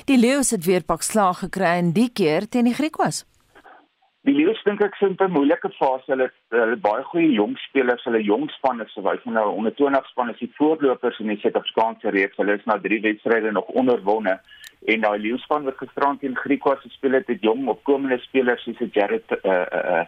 Die 0.07 0.19
Leeu's 0.19 0.51
het 0.51 0.64
weer 0.64 0.85
pak 0.85 1.03
slag 1.03 1.38
gekry 1.38 1.79
en 1.79 1.93
die 1.93 2.11
keer 2.12 2.49
teen 2.49 2.64
die 2.64 2.75
Griekwas. 2.75 3.25
Die 4.29 4.35
Leeu's 4.37 4.61
dink 4.67 4.83
ek 4.85 4.97
sien 5.01 5.14
'n 5.17 5.33
moeilike 5.33 5.71
fase. 5.79 6.05
Hulle 6.12 6.27
hulle 6.53 6.77
baie 6.77 7.03
goeie 7.11 7.31
jong 7.33 7.55
spelers, 7.62 8.03
hulle 8.05 8.21
jong 8.21 8.51
span 8.53 8.83
is 8.85 8.91
sowys 8.93 9.25
nou 9.25 9.47
onder 9.57 9.73
20 9.79 10.05
span 10.11 10.29
is 10.29 10.43
die 10.43 10.51
voorlopers 10.59 11.21
in 11.23 11.33
die 11.33 11.38
Suid-Afrikaanse 11.41 12.12
reeks. 12.12 12.37
Hulle 12.37 12.59
is 12.59 12.67
nou 12.69 12.77
3 12.79 13.01
wedstryde 13.07 13.53
nog 13.53 13.71
onderwonne 13.83 14.35
en 14.93 15.01
daai 15.01 15.19
leeuspan 15.19 15.64
wat 15.64 15.81
gisterand 15.81 16.21
teen 16.21 16.37
Griekwas 16.37 16.85
gespeel 16.85 17.17
het, 17.17 17.27
het 17.27 17.41
jong 17.41 17.64
opkomende 17.73 18.19
spelers 18.27 18.62
soos 18.69 18.93
Jared 18.93 19.33
uh 19.33 19.64
uh 19.64 20.05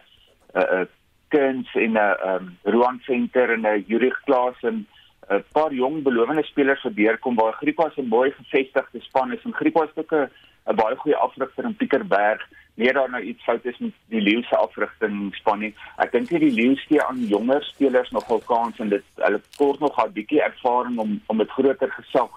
uh, 0.53 0.61
uh 0.61 0.85
Kearns 1.33 1.73
en 1.73 1.93
'n 1.93 1.97
uh, 1.97 2.35
um, 2.35 2.57
Roan 2.63 3.01
Venter 3.07 3.49
en 3.49 3.61
'n 3.61 3.65
uh, 3.65 3.87
Jurich 3.87 4.21
Klaas 4.25 4.61
en 4.61 4.85
'n 4.85 5.33
uh, 5.33 5.41
paar 5.51 5.73
jong 5.73 6.03
belowende 6.03 6.43
spelers 6.43 6.81
gebeur 6.81 7.17
kom 7.17 7.35
waar 7.35 7.53
Griekwas 7.53 7.97
'n 7.97 8.13
mooi 8.13 8.31
gevestigde 8.31 9.01
span 9.01 9.33
is 9.33 9.43
en 9.43 9.53
Griekwas 9.53 9.89
het 9.95 10.05
ook 10.05 10.29
'n 10.69 10.75
baie 10.75 10.95
goeie 10.95 11.17
afrigter 11.17 11.63
in 11.63 11.75
Pieterberg 11.75 12.47
meer 12.81 12.93
daar 12.97 13.09
nou 13.13 13.21
iets 13.23 13.43
fout 13.43 13.65
is 13.69 13.77
met 13.77 13.97
die 14.13 14.21
Leeu 14.21 14.41
se 14.43 14.57
afrigting 14.57 15.35
span 15.37 15.59
nie. 15.63 15.73
Ek 16.03 16.13
dink 16.15 16.31
hierdie 16.33 16.53
Leeu 16.55 16.75
stee 16.81 17.01
aan 17.03 17.21
jonger 17.33 17.63
spelers 17.69 18.09
nogal 18.15 18.41
kans 18.49 18.79
en 18.83 18.89
dit 18.93 19.05
hulle 19.25 19.41
kort 19.57 19.83
nog 19.85 19.99
'n 20.03 20.15
bietjie 20.17 20.41
ervaring 20.41 20.97
om 21.03 21.19
om 21.27 21.37
met 21.37 21.53
groter 21.57 21.91
gesag 21.99 22.31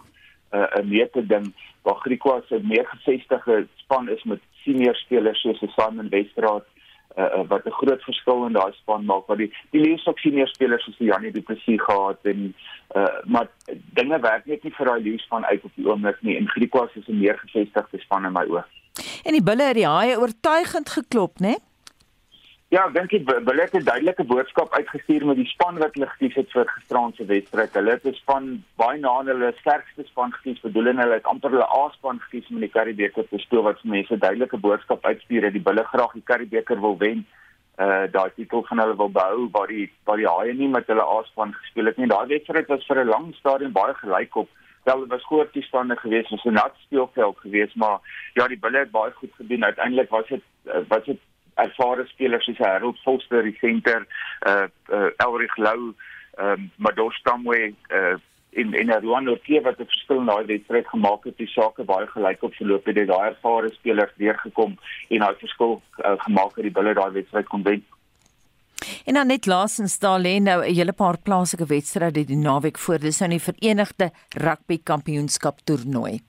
uh, 0.52 0.66
'n 0.80 0.88
mee 0.88 1.08
te 1.10 1.26
ding 1.26 1.52
waar 1.82 2.02
Griekwas 2.04 2.50
'n 2.50 2.68
meer 2.72 2.86
gevestigde 2.92 3.66
span 3.76 4.08
is 4.08 4.24
met 4.24 4.40
senior 4.64 4.96
spelers 4.96 5.40
soos 5.40 5.64
Simon 5.76 6.08
Westraat 6.08 6.66
uh, 7.16 7.42
wat 7.48 7.66
'n 7.66 7.78
groot 7.80 8.02
verskil 8.02 8.46
in 8.46 8.52
daai 8.52 8.72
span 8.72 9.04
maak 9.04 9.26
wat 9.26 9.38
die 9.38 9.50
die 9.70 9.80
leeusak 9.80 10.18
senior 10.18 10.48
spelers 10.48 10.84
soos 10.84 10.98
Janie 10.98 11.32
Du 11.32 11.42
Plessis 11.42 11.82
gehad 11.82 12.18
en 12.22 12.54
uh, 12.96 13.18
maar 13.24 13.48
dinge 13.98 14.20
werk 14.20 14.46
net 14.46 14.62
nie 14.62 14.74
vir 14.78 14.86
daai 14.86 15.02
leeu 15.02 15.18
span 15.18 15.44
uit 15.44 15.64
op 15.64 15.70
die 15.74 15.86
oomblik 15.86 16.22
nie 16.22 16.36
en 16.36 16.48
Griekwas 16.48 16.94
is 16.94 17.08
'n 17.08 17.18
meer 17.18 17.38
gevestigde 17.38 17.98
span 17.98 18.24
in 18.24 18.32
my 18.32 18.44
oë. 18.44 18.64
En 19.24 19.32
die 19.32 19.42
bulle 19.42 19.62
het 19.62 19.74
die 19.74 19.86
haie 19.86 20.18
oortuigend 20.18 20.88
geklop, 20.88 21.38
né? 21.40 21.54
Ja, 22.74 22.88
ek 22.88 22.94
dink 22.96 23.12
hulle 23.14 23.62
het 23.62 23.74
'n 23.78 23.84
duidelike 23.86 24.24
boodskap 24.24 24.72
uitgestuur 24.74 25.26
met 25.26 25.36
die 25.36 25.46
span 25.46 25.76
wat 25.78 25.94
hulle 25.94 26.06
gekies 26.06 26.34
het 26.34 26.50
vir 26.50 26.64
gisteraand 26.66 27.16
se 27.16 27.24
wedstryd. 27.24 27.74
Hulle 27.78 27.90
het 27.90 28.04
'n 28.04 28.14
span 28.14 28.64
baie 28.82 28.98
na 28.98 29.12
hulle 29.22 29.52
sterkste 29.58 30.02
span 30.04 30.32
gekies, 30.32 30.60
bedoelende 30.60 31.02
hulle 31.02 31.14
het 31.14 31.30
amper 31.32 31.50
hulle 31.50 31.68
A-span 31.70 32.18
gekies 32.20 32.48
om 32.50 32.58
die 32.60 32.72
Karibeker 32.76 33.28
te 33.28 33.38
speel 33.38 33.62
wat 33.62 33.84
mense 33.84 34.18
duidelike 34.18 34.56
boodskap 34.56 35.04
uitstuur 35.04 35.40
dat 35.40 35.52
die 35.52 35.66
bulle 35.68 35.84
graag 35.84 36.12
die 36.12 36.26
Karibeker 36.30 36.80
wil 36.80 36.98
wen. 36.98 37.26
Uh 37.78 38.06
daai 38.10 38.30
titel 38.34 38.64
van 38.64 38.78
hulle 38.78 38.96
wil 38.96 39.10
behou 39.10 39.48
waar 39.52 39.66
die 39.66 39.92
waar 40.04 40.16
die 40.16 40.32
Haie 40.34 40.54
nie 40.54 40.68
met 40.68 40.86
hulle 40.86 41.06
A-span 41.18 41.54
gespeel 41.54 41.86
het 41.86 41.96
nie. 41.96 42.06
Daai 42.06 42.26
wedstryd 42.26 42.66
was 42.66 42.86
vir 42.86 43.04
'n 43.04 43.08
lang 43.08 43.34
stadium 43.34 43.72
baie 43.72 43.94
gelyk 43.94 44.36
op 44.36 44.48
wel 44.84 45.00
dit 45.00 45.08
was 45.08 45.24
groot 45.24 45.52
toestande 45.52 45.96
geweest 45.96 46.30
ons 46.32 46.44
'n 46.44 46.52
nat 46.52 46.74
speelveld 46.78 47.38
geweest 47.38 47.76
maar 47.76 47.98
ja 48.34 48.48
die 48.48 48.58
bulle 48.58 48.78
het 48.78 48.90
baie 48.90 49.12
goed 49.12 49.32
gedoen 49.34 49.64
uiteindelik 49.64 50.10
was 50.10 50.26
dit 50.28 50.42
uh, 50.64 50.82
was 50.88 51.04
dit 51.04 51.20
ervare 51.54 52.06
spelers 52.06 52.44
soos 52.44 52.58
Harold 52.58 52.98
Foster 53.04 53.42
die 53.42 53.56
center 53.60 54.06
uh, 54.46 54.66
uh 54.92 55.10
Elrich 55.26 55.56
Lou 55.56 55.94
um 56.38 56.70
Mados 56.76 57.20
Tamwe 57.22 57.74
uh 57.90 58.16
in 58.54 58.74
in 58.74 58.90
Rwanda 58.90 59.30
Orkie 59.30 59.60
wat 59.60 59.78
het 59.78 59.90
verskil 59.90 60.20
in 60.20 60.30
daai 60.30 60.46
wedstryd 60.46 60.86
gemaak 60.86 61.24
het 61.24 61.36
die 61.38 61.50
sake 61.50 61.84
baie 61.84 62.06
gelyk 62.06 62.42
op 62.42 62.54
verloop 62.54 62.86
het 62.86 63.00
daai 63.08 63.30
ervare 63.30 63.72
spelers 63.74 64.14
deurgekom 64.16 64.76
en 65.08 65.26
daai 65.26 65.34
verskil 65.40 65.80
uh, 66.04 66.14
gemaak 66.26 66.54
het 66.54 66.68
die 66.68 66.76
bulle 66.78 66.94
daai 66.94 67.10
wedstryd 67.18 67.50
kon 67.50 67.66
wen 67.66 67.82
En 69.04 69.14
dan 69.14 69.26
net 69.26 69.46
laasens 69.46 69.98
daar 69.98 70.20
lê 70.20 70.38
nou 70.40 70.60
'n 70.62 70.74
hele 70.74 70.92
paar 70.92 71.18
plaaslike 71.18 71.66
wedstryde 71.66 72.24
die 72.24 72.36
naweek 72.36 72.78
voor. 72.78 72.98
Dis 72.98 73.18
nou 73.18 73.30
die 73.30 73.40
Verenigde 73.40 74.10
Rugby 74.28 74.78
Kampioenskap 74.82 75.58
toernooi. 75.64 76.20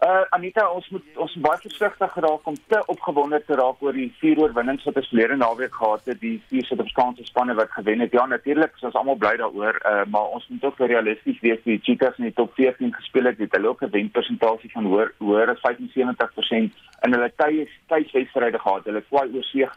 Uh 0.00 0.22
Anita, 0.32 0.62
ons 0.72 0.86
moet 0.94 1.18
ons 1.20 1.32
baie 1.44 1.60
versigtig 1.60 2.12
geraak 2.14 2.46
om 2.48 2.54
te 2.72 2.78
opgewonde 2.88 3.42
te 3.44 3.56
raak 3.58 3.82
oor 3.84 3.92
die 3.92 4.06
vier 4.22 4.38
oorwinnings 4.40 4.86
wat 4.88 4.96
ons 4.96 5.10
verlede 5.10 5.36
naweek 5.36 5.74
gehad 5.76 6.08
het, 6.08 6.20
die 6.22 6.38
vier 6.48 6.64
Suid-Afrikaanse 6.64 7.26
spanne 7.28 7.52
wat 7.58 7.74
gewen 7.74 8.00
het. 8.00 8.16
Ja, 8.16 8.24
natuurlik, 8.30 8.72
ons 8.78 8.88
is 8.88 8.96
almal 8.96 9.20
bly 9.20 9.34
daaroor, 9.42 9.76
uh 9.90 10.06
maar 10.08 10.32
ons 10.38 10.48
moet 10.48 10.64
ook 10.64 10.80
realisties 10.80 11.44
wees. 11.44 11.60
Die 11.68 11.76
Cheetahs 11.84 12.16
in 12.16 12.30
die 12.30 12.38
top 12.40 12.56
14 12.56 12.94
gespeel 12.96 13.28
het, 13.28 13.44
het 13.44 13.58
hulle 13.58 13.74
ook 13.74 13.84
'n 13.84 13.92
wenpersentasie 13.98 14.72
van 14.72 14.88
hoër 14.88 15.12
hoër 15.18 15.52
as 15.52 15.60
75% 15.68 16.80
in 17.04 17.18
hulle 17.18 17.32
tye 17.36 17.68
tydwedstryde 17.92 18.58
gehad. 18.58 18.88
Hulle 18.88 19.04
kwai 19.12 19.28
oor 19.28 19.44
see 19.52 19.68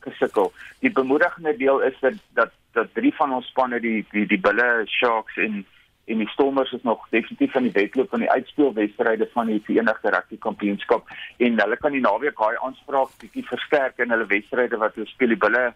gesukkel. 0.00 0.52
Die 0.80 0.90
bemoedigende 0.90 1.56
deel 1.56 1.80
is 1.80 1.94
dat 2.00 2.18
dat 2.34 2.50
dat 2.72 2.94
drie 2.94 3.14
van 3.14 3.32
ons 3.34 3.46
spanne 3.46 3.80
die 3.80 4.06
die 4.10 4.26
die 4.26 4.40
Bulle 4.40 4.82
Sharks 4.86 5.36
en 5.36 5.64
en 6.04 6.18
die 6.18 6.28
Stormers 6.28 6.72
is 6.72 6.82
nog 6.82 7.06
definitief 7.10 7.52
van 7.52 7.62
die 7.62 7.72
wedloop 7.72 8.10
van 8.10 8.24
die 8.24 8.30
uitspelwedstryde 8.30 9.28
van 9.32 9.46
die 9.46 9.62
Verenigde 9.64 10.10
Rugby 10.10 10.38
Kampioenskap. 10.38 11.08
En 11.36 11.60
hulle 11.60 11.76
kan 11.76 11.92
die 11.92 12.02
naweek 12.04 12.38
daai 12.38 12.56
aanspraak 12.66 13.14
bietjie 13.22 13.46
versterk 13.46 13.98
in 13.98 14.10
hulle 14.10 14.26
wedstryde 14.26 14.80
wat 14.82 14.94
hulle 14.98 15.06
speel. 15.06 15.34
Die 15.34 15.42
Bulle 15.44 15.72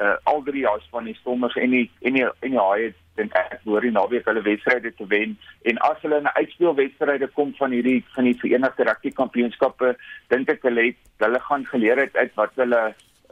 uh, 0.00 0.16
al 0.32 0.42
drie 0.42 0.64
jaar 0.66 0.82
van 0.90 1.04
die 1.08 1.16
Stormers 1.20 1.56
en 1.56 1.70
die 1.76 1.86
en 2.00 2.18
die 2.18 2.26
en 2.26 2.56
die 2.56 2.60
Haie 2.60 2.92
dink 3.18 3.34
ek 3.36 3.60
hoor 3.64 3.84
die 3.84 3.92
naweek 3.94 4.28
hulle 4.28 4.42
wedstryde 4.46 4.92
te 4.96 5.06
wen. 5.12 5.36
En 5.68 5.80
as 5.88 6.00
hulle 6.04 6.20
in 6.22 6.28
'n 6.28 6.36
uitspelwedstryde 6.40 7.28
kom 7.36 7.54
van 7.58 7.76
hierdie 7.76 8.04
van 8.14 8.24
die 8.24 8.38
Verenigde 8.42 8.84
Rugby 8.88 9.10
Kampioenskappe 9.10 9.94
dink 10.28 10.50
ek 10.50 10.62
hulle 10.68 10.90
het 10.90 11.24
hulle 11.24 11.40
gaan 11.48 11.66
geleer 11.72 12.04
het 12.04 12.16
uit 12.16 12.34
wat 12.34 12.52
hulle 12.56 12.82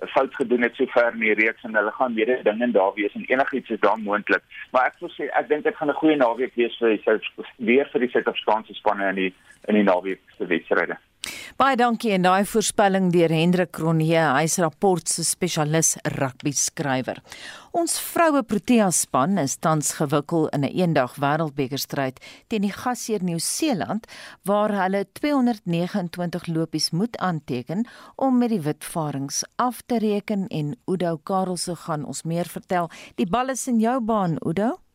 fout 0.06 0.34
gedoen 0.34 0.62
het 0.62 0.74
sover 0.74 1.12
in 1.12 1.20
die 1.20 1.34
reeks 1.34 1.62
en 1.62 1.74
hulle 1.74 1.90
gaan 1.90 2.14
weer 2.14 2.42
dinge 2.42 2.70
daar 2.70 2.94
wees 2.94 3.14
en 3.14 3.24
enigiets 3.26 3.70
is 3.70 3.80
daar 3.80 3.98
moontlik. 3.98 4.42
Maar 4.70 4.86
ek 4.86 5.00
wil 5.00 5.10
sê 5.10 5.28
ek 5.40 5.48
dink 5.48 5.64
dit 5.64 5.76
gaan 5.76 5.90
'n 5.90 6.00
goeie 6.00 6.16
naweek 6.16 6.54
wees 6.54 6.76
vir 6.78 6.88
die 6.88 7.20
weer 7.56 7.88
vir 7.92 8.00
die 8.00 8.10
Suid-Afrikaanse 8.10 8.74
spanne 8.74 9.08
in 9.08 9.14
die 9.14 9.34
in 9.66 9.74
die 9.74 9.82
naweek 9.82 10.20
se 10.36 10.46
wedstryde. 10.46 10.96
Baie 11.56 11.76
dankie 11.80 12.10
en 12.12 12.26
daai 12.26 12.44
voorspelling 12.44 13.08
deur 13.14 13.32
Hendrik 13.32 13.70
Kronje, 13.72 14.20
hy's 14.36 14.58
rapport 14.60 15.08
se 15.08 15.24
spesialis 15.24 15.94
rugby 16.18 16.52
skrywer. 16.52 17.22
Ons 17.72 17.96
vroue 18.02 18.42
Protea 18.44 18.90
span 18.92 19.38
is 19.40 19.56
tans 19.56 19.94
gewikkel 19.96 20.48
in 20.52 20.60
'n 20.60 20.64
een 20.64 20.76
eendag 20.76 21.14
wêreldbekerstryd 21.16 22.20
teen 22.48 22.62
die 22.62 22.72
gasheer 22.72 23.22
Nieu-Seeland 23.22 24.06
waar 24.44 24.72
hulle 24.72 25.06
229 25.12 26.46
lopies 26.46 26.90
moet 26.90 27.16
aanteken 27.16 27.86
om 28.16 28.38
met 28.38 28.50
die 28.50 28.60
Witvarings 28.60 29.44
af 29.56 29.82
te 29.86 29.98
reken 29.98 30.46
en 30.48 30.76
Udo 30.86 31.16
Karelse 31.16 31.76
gaan 31.76 32.04
ons 32.04 32.22
meer 32.22 32.46
vertel. 32.46 32.90
Die 33.14 33.26
bal 33.26 33.48
is 33.48 33.66
in 33.66 33.80
jou 33.80 34.00
baan, 34.00 34.36
Udo. 34.44 34.87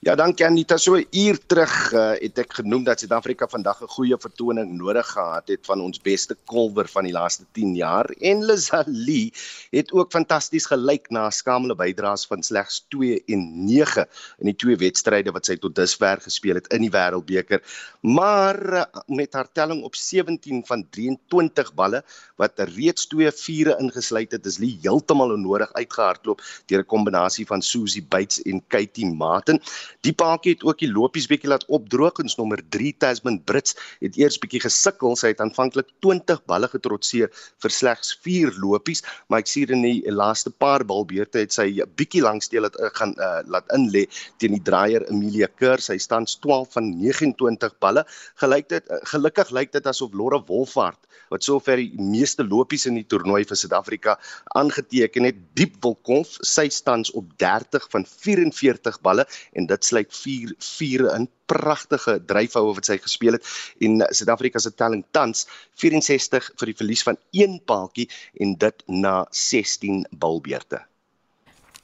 Ja, 0.00 0.14
dankie 0.14 0.46
Anita. 0.46 0.76
So 0.76 0.94
'n 0.94 1.06
uur 1.10 1.38
terug 1.46 1.92
uh, 1.92 2.14
het 2.22 2.38
ek 2.38 2.52
genoem 2.62 2.84
dat 2.84 3.00
Suid-Afrika 3.00 3.48
vandag 3.50 3.82
'n 3.82 3.90
goeie 3.90 4.16
vertoning 4.16 4.78
nodig 4.78 5.06
gehad 5.06 5.48
het 5.48 5.66
van 5.66 5.80
ons 5.80 5.98
beste 5.98 6.36
kolwer 6.46 6.86
van 6.86 7.04
die 7.04 7.12
laaste 7.12 7.44
10 7.52 7.74
jaar 7.74 8.06
en 8.20 8.44
Lazali 8.46 9.32
het 9.70 9.92
ook 9.92 10.12
fantasties 10.12 10.66
gelyk 10.70 11.10
na 11.10 11.30
skamele 11.30 11.74
bydraes 11.74 12.26
van 12.26 12.42
slegs 12.42 12.84
2 12.88 13.22
en 13.26 13.64
9 13.66 14.06
in 14.38 14.46
die 14.46 14.56
twee 14.56 14.76
wedstryde 14.76 15.32
wat 15.32 15.46
sy 15.46 15.56
tot 15.56 15.74
dusver 15.74 16.20
gespeel 16.22 16.54
het 16.54 16.70
in 16.72 16.86
die 16.86 16.94
Wêreldbeker. 16.94 17.58
Maar 18.00 18.58
uh, 18.72 18.84
met 19.06 19.32
haar 19.32 19.50
telling 19.52 19.82
op 19.82 19.94
17 19.94 20.62
van 20.66 20.86
23 20.90 21.74
balle 21.74 22.04
wat 22.36 22.54
reeds 22.58 23.06
twee 23.06 23.30
vure 23.32 23.76
ingesluit 23.82 24.30
het, 24.32 24.46
is 24.46 24.58
Lee 24.58 24.78
heeltemal 24.82 25.34
onnodig 25.34 25.72
uitgehardloop 25.72 26.40
deur 26.66 26.80
'n 26.80 26.86
kombinasie 26.86 27.46
van 27.46 27.62
Susie 27.62 28.06
Bates 28.08 28.42
en 28.42 28.62
Katie 28.66 29.06
Martin. 29.48 29.60
Die 30.06 30.12
paadjie 30.12 30.54
het 30.54 30.64
ook 30.64 30.78
die 30.82 30.90
lopies 30.90 31.26
bietjie 31.28 31.50
laat 31.50 31.64
opdroog 31.72 32.20
en 32.22 32.30
nommer 32.38 32.60
3 32.70 32.92
Tasman 33.00 33.40
Brits 33.44 33.74
het 34.00 34.16
eers 34.16 34.38
bietjie 34.38 34.60
gesukkel. 34.60 35.16
Sy 35.16 35.32
het 35.32 35.40
aanvanklik 35.40 35.88
20 36.04 36.44
balle 36.46 36.68
getrotseer 36.68 37.32
vir 37.62 37.74
slegs 37.74 38.14
4 38.24 38.54
lopies, 38.62 39.02
maar 39.28 39.42
ek 39.42 39.50
sien 39.50 39.72
in 39.74 39.82
die 39.82 40.12
laaste 40.12 40.50
paar 40.50 40.84
balbeurte 40.84 41.42
het 41.42 41.52
sy 41.52 41.68
bietjie 41.98 42.22
lanksteel 42.22 42.68
het 42.68 42.78
uh, 42.78 42.92
gaan 42.94 43.14
uh, 43.18 43.42
laat 43.46 43.68
inlê 43.74 44.06
teen 44.38 44.56
die 44.56 44.64
draaier 44.64 45.06
Amelia 45.08 45.48
Kerr. 45.58 45.80
Sy 45.82 45.98
staan 45.98 46.28
12 46.28 46.78
van 46.78 46.92
29 47.00 47.78
balle. 47.82 48.04
Gelyk 48.40 48.70
dit 48.74 48.92
uh, 48.92 49.02
gelukkig 49.12 49.52
lyk 49.52 49.72
dit 49.74 49.86
asof 49.86 50.14
Lore 50.14 50.42
Wolfhard 50.48 51.00
wat 51.32 51.44
sover 51.44 51.80
die 51.80 52.00
meeste 52.00 52.44
lopies 52.46 52.86
in 52.88 52.96
die 52.98 53.06
toernooi 53.08 53.42
vir 53.48 53.58
Suid-Afrika 53.60 54.16
aangeteken 54.58 55.28
het, 55.28 55.40
diep 55.58 55.76
wil 55.84 55.96
kom. 56.06 56.24
Sy 56.24 56.68
staan 56.72 57.04
op 57.18 57.30
30 57.40 57.84
van 57.92 58.06
44 58.08 59.00
balle 59.04 59.26
en 59.52 59.68
dit 59.70 59.84
sluit 59.84 60.10
4 60.22 60.54
4 60.58 61.06
in 61.14 61.28
pragtige 61.48 62.18
dryfhoue 62.30 62.74
wat 62.76 62.90
sy 62.90 62.98
gespeel 63.02 63.38
het 63.38 63.48
en 63.84 64.04
Suid-Afrika 64.10 64.60
se 64.62 64.74
telling 64.74 65.04
tans 65.16 65.46
64 65.82 66.52
vir 66.60 66.72
die 66.72 66.78
verlies 66.82 67.06
van 67.06 67.20
een 67.36 67.58
paaltjie 67.64 68.08
en 68.42 68.54
dit 68.60 68.86
na 68.86 69.16
16 69.30 70.04
balbeurte. 70.10 70.87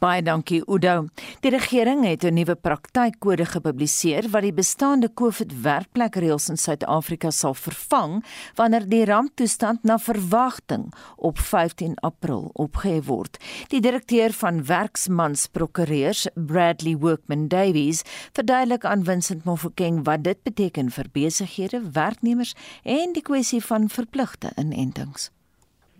Baie 0.02 0.22
dankie 0.22 0.62
Udo. 0.66 1.06
Die 1.40 1.50
regering 1.50 2.04
het 2.04 2.24
'n 2.24 2.34
nuwe 2.34 2.54
praktykode 2.54 3.44
gepubliseer 3.44 4.30
wat 4.30 4.42
die 4.42 4.52
bestaande 4.52 5.10
COVID 5.14 5.60
werkplekreëls 5.62 6.48
in 6.48 6.56
Suid-Afrika 6.56 7.30
sal 7.30 7.54
vervang 7.54 8.24
wanneer 8.54 8.88
die 8.88 9.04
ramptoestand 9.04 9.82
na 9.82 9.98
verwagting 9.98 10.92
op 11.16 11.38
15 11.38 11.94
April 11.94 12.50
opgehef 12.52 13.06
word. 13.06 13.38
Die 13.68 13.80
direkteur 13.80 14.32
van 14.32 14.64
Werksmansprokureurs, 14.64 16.26
Bradley 16.34 16.96
Workman 16.96 17.48
Davies, 17.48 18.02
verduidelik 18.32 18.84
aan 18.84 19.04
Vincent 19.04 19.44
Mofokeng 19.44 20.04
wat 20.04 20.24
dit 20.24 20.42
beteken 20.42 20.90
vir 20.90 21.06
besighede, 21.12 21.90
werknemers 21.92 22.54
en 22.82 23.12
die 23.12 23.22
kwessie 23.22 23.64
van 23.64 23.88
verpligte 23.88 24.50
inentings. 24.56 25.30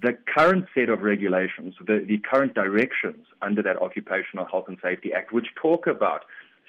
The 0.05 0.17
current 0.27 0.67
set 0.75 0.89
of 0.91 1.01
regulations, 1.01 1.75
the, 1.81 2.05
the 2.07 2.19
current 2.19 2.55
directions 2.55 3.27
under 3.41 3.63
that 3.63 3.81
Occupational 3.81 4.45
Health 4.45 4.67
and 4.69 4.77
Safety 4.83 5.13
Act, 5.13 5.33
which 5.33 5.47
talk 5.61 5.87
about 5.87 6.25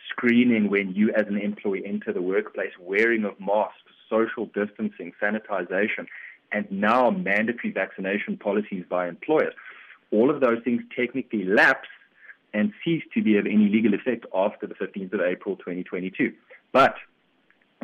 screening 0.09 0.69
when 0.69 0.93
you 0.93 1.09
as 1.11 1.27
an 1.27 1.37
employee 1.37 1.83
enter 1.85 2.13
the 2.13 2.21
workplace, 2.21 2.71
wearing 2.79 3.25
of 3.25 3.37
masks, 3.39 3.77
social 4.09 4.45
distancing, 4.47 5.11
sanitization, 5.21 6.05
and 6.51 6.65
now 6.71 7.09
mandatory 7.09 7.71
vaccination 7.73 8.37
policies 8.37 8.85
by 8.89 9.07
employers. 9.07 9.53
All 10.11 10.29
of 10.29 10.39
those 10.39 10.63
things 10.63 10.81
technically 10.95 11.43
lapse 11.43 11.89
and 12.53 12.71
cease 12.83 13.03
to 13.13 13.21
be 13.21 13.37
of 13.37 13.45
any 13.45 13.67
legal 13.67 13.93
effect 13.93 14.25
after 14.33 14.65
the 14.65 14.75
15th 14.75 15.13
of 15.13 15.19
April 15.19 15.57
2022. 15.57 16.31
But 16.71 16.95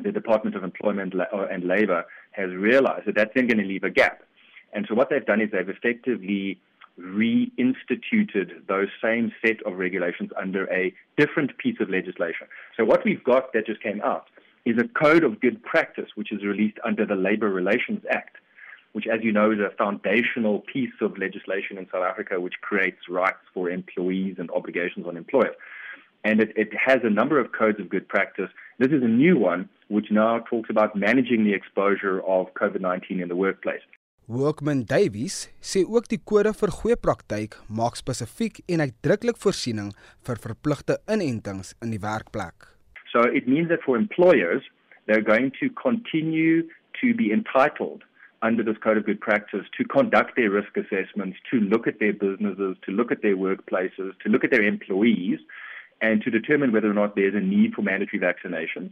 the 0.02 0.14
Department 0.14 0.56
of 0.56 0.64
Employment 0.64 1.14
uh, 1.16 1.48
and 1.52 1.66
Labor 1.66 2.06
has 2.32 2.50
realized 2.52 3.08
that 3.08 3.16
that's 3.16 3.32
then 3.36 3.48
going 3.48 3.58
to 3.58 3.66
leave 3.66 3.84
a 3.84 3.90
gap. 3.90 4.24
And 4.74 4.86
so 4.88 4.96
what 4.96 5.10
they've 5.10 5.26
done 5.26 5.42
is 5.42 5.50
they've 5.52 5.68
effectively 5.68 6.60
reinstituted 7.00 8.68
those 8.68 8.88
same 9.02 9.32
set 9.44 9.62
of 9.66 9.78
regulations 9.78 10.30
under 10.40 10.72
a 10.72 10.94
different 11.18 11.58
piece 11.58 11.78
of 11.80 11.90
legislation. 11.90 12.48
So 12.78 12.86
what 12.86 13.04
we've 13.06 13.24
got 13.24 13.54
that 13.54 13.66
just 13.66 13.82
came 13.82 14.02
out 14.02 14.28
is 14.66 14.78
a 14.78 14.88
code 14.88 15.24
of 15.24 15.40
good 15.40 15.64
practice, 15.64 16.10
which 16.16 16.32
is 16.32 16.44
released 16.44 16.78
under 16.86 17.06
the 17.06 17.16
Labour 17.16 17.50
Relations 17.50 18.04
Act, 18.10 18.38
which, 18.92 19.08
as 19.08 19.22
you 19.24 19.32
know, 19.32 19.52
is 19.52 19.60
a 19.60 19.76
foundational 19.78 20.60
piece 20.72 20.94
of 21.02 21.18
legislation 21.18 21.78
in 21.78 21.88
South 21.92 22.04
Africa 22.04 22.40
which 22.40 22.56
creates 22.62 23.10
rights 23.10 23.40
for 23.54 23.70
employees 23.70 24.36
and 24.38 24.52
obligations 24.52 25.08
on 25.08 25.18
employers. 25.18 25.56
And 26.24 26.40
it, 26.40 26.54
it 26.56 26.70
has 26.78 27.00
a 27.04 27.10
number 27.10 27.40
of 27.40 27.52
codes 27.52 27.80
of 27.80 27.90
good 27.90 28.08
practice. 28.08 28.50
This 28.78 28.92
is 28.92 29.02
a 29.02 29.08
new 29.08 29.40
one 29.40 29.70
which 29.88 30.12
now 30.12 30.40
talks 30.48 30.70
about 30.70 30.96
managing 30.96 31.44
the 31.46 31.54
exposure 31.54 32.22
of 32.22 32.54
COVID 32.54 32.82
19 32.82 33.22
in 33.22 33.28
the 33.28 33.36
workplace. 33.36 33.82
Workman 34.28 34.86
Davies 34.86 35.50
sê 35.62 35.82
ook 35.84 36.06
die 36.12 36.20
kode 36.22 36.54
vir 36.54 36.72
goeie 36.78 36.96
praktyk 36.96 37.58
maak 37.80 37.98
spesifiek 38.00 38.62
en 38.70 38.84
uitdruklik 38.86 39.40
voorsiening 39.42 39.90
vir 40.28 40.42
verpligte 40.44 41.00
inentings 41.10 41.74
in 41.82 41.92
die 41.96 42.02
werkplek. 42.04 42.70
So 43.12 43.26
it 43.28 43.48
means 43.48 43.68
that 43.70 43.84
for 43.84 43.98
employers 43.98 44.64
they're 45.08 45.26
going 45.26 45.52
to 45.60 45.70
continue 45.82 46.64
to 47.02 47.14
be 47.18 47.32
entitled 47.34 48.04
under 48.42 48.64
this 48.64 48.78
code 48.84 48.98
of 48.98 49.06
good 49.06 49.20
practice 49.20 49.66
to 49.78 49.84
conduct 49.86 50.36
their 50.36 50.50
risk 50.50 50.78
assessments, 50.78 51.38
to 51.50 51.60
look 51.60 51.88
at 51.88 52.00
their 52.00 52.14
businesses, 52.14 52.78
to 52.86 52.92
look 52.92 53.12
at 53.12 53.22
their 53.22 53.38
workplaces, 53.38 54.14
to 54.24 54.30
look 54.30 54.44
at 54.44 54.52
their 54.52 54.64
employees, 54.64 55.40
and 56.02 56.22
to 56.24 56.32
determine 56.32 56.72
whether 56.72 56.90
or 56.90 56.94
not 56.94 57.16
there's 57.16 57.36
a 57.36 57.40
need 57.40 57.74
for 57.74 57.82
mandatory 57.82 58.20
vaccinations. 58.20 58.92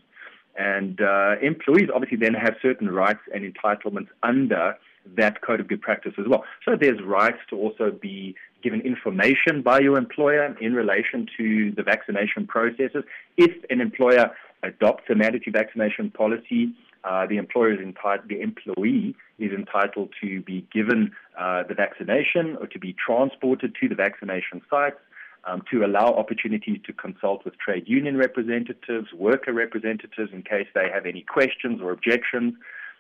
And 0.58 1.02
uh, 1.02 1.36
employees 1.42 1.90
obviously 1.94 2.18
then 2.18 2.34
have 2.34 2.56
certain 2.62 2.90
rights 2.92 3.22
and 3.34 3.42
entitlements 3.44 4.10
under 4.22 4.76
that 5.16 5.42
code 5.42 5.60
of 5.60 5.68
good 5.68 5.82
practice 5.82 6.14
as 6.18 6.26
well. 6.28 6.44
So 6.66 6.76
there's 6.80 7.02
rights 7.02 7.40
to 7.50 7.56
also 7.56 7.92
be 7.92 8.36
given 8.62 8.82
information 8.82 9.62
by 9.62 9.80
your 9.80 9.98
employer 9.98 10.56
in 10.60 10.74
relation 10.74 11.28
to 11.38 11.72
the 11.76 11.84
vaccination 11.84 12.46
processes. 12.46 13.04
If 13.38 13.52
an 13.70 13.82
employer 13.82 14.32
adopts 14.64 15.06
a 15.10 15.16
mandatory 15.16 15.52
vaccination 15.52 16.12
policy, 16.12 16.74
uh, 17.04 17.26
the 17.28 17.38
employer 17.38 17.74
is 17.74 17.80
entitled, 17.80 18.28
the 18.28 18.42
employee 18.42 19.16
is 19.38 19.52
entitled 19.54 20.10
to 20.22 20.42
be 20.42 20.68
given 20.74 21.12
uh, 21.40 21.64
the 21.64 21.74
vaccination 21.74 22.58
or 22.60 22.68
to 22.68 22.80
be 22.80 22.94
transported 22.94 23.74
to 23.80 23.88
the 23.88 23.96
vaccination 23.96 24.62
sites, 24.70 24.98
um, 25.46 25.62
to 25.72 25.86
allow 25.86 26.14
opportunities 26.14 26.80
to 26.86 26.92
consult 26.92 27.46
with 27.46 27.58
trade 27.58 27.86
union 27.88 28.18
representatives, 28.18 29.14
worker 29.14 29.54
representatives 29.54 30.32
in 30.34 30.42
case 30.44 30.68
they 30.76 30.90
have 30.94 31.06
any 31.06 31.22
questions 31.22 31.80
or 31.82 31.92
objections. 31.92 32.54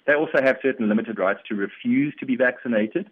They 0.05 0.13
also 0.13 0.41
have 0.41 0.57
certain 0.61 0.87
limited 0.89 1.19
rights 1.19 1.41
to 1.49 1.55
refuse 1.55 2.13
to 2.19 2.25
be 2.25 2.35
vaccinated. 2.35 3.09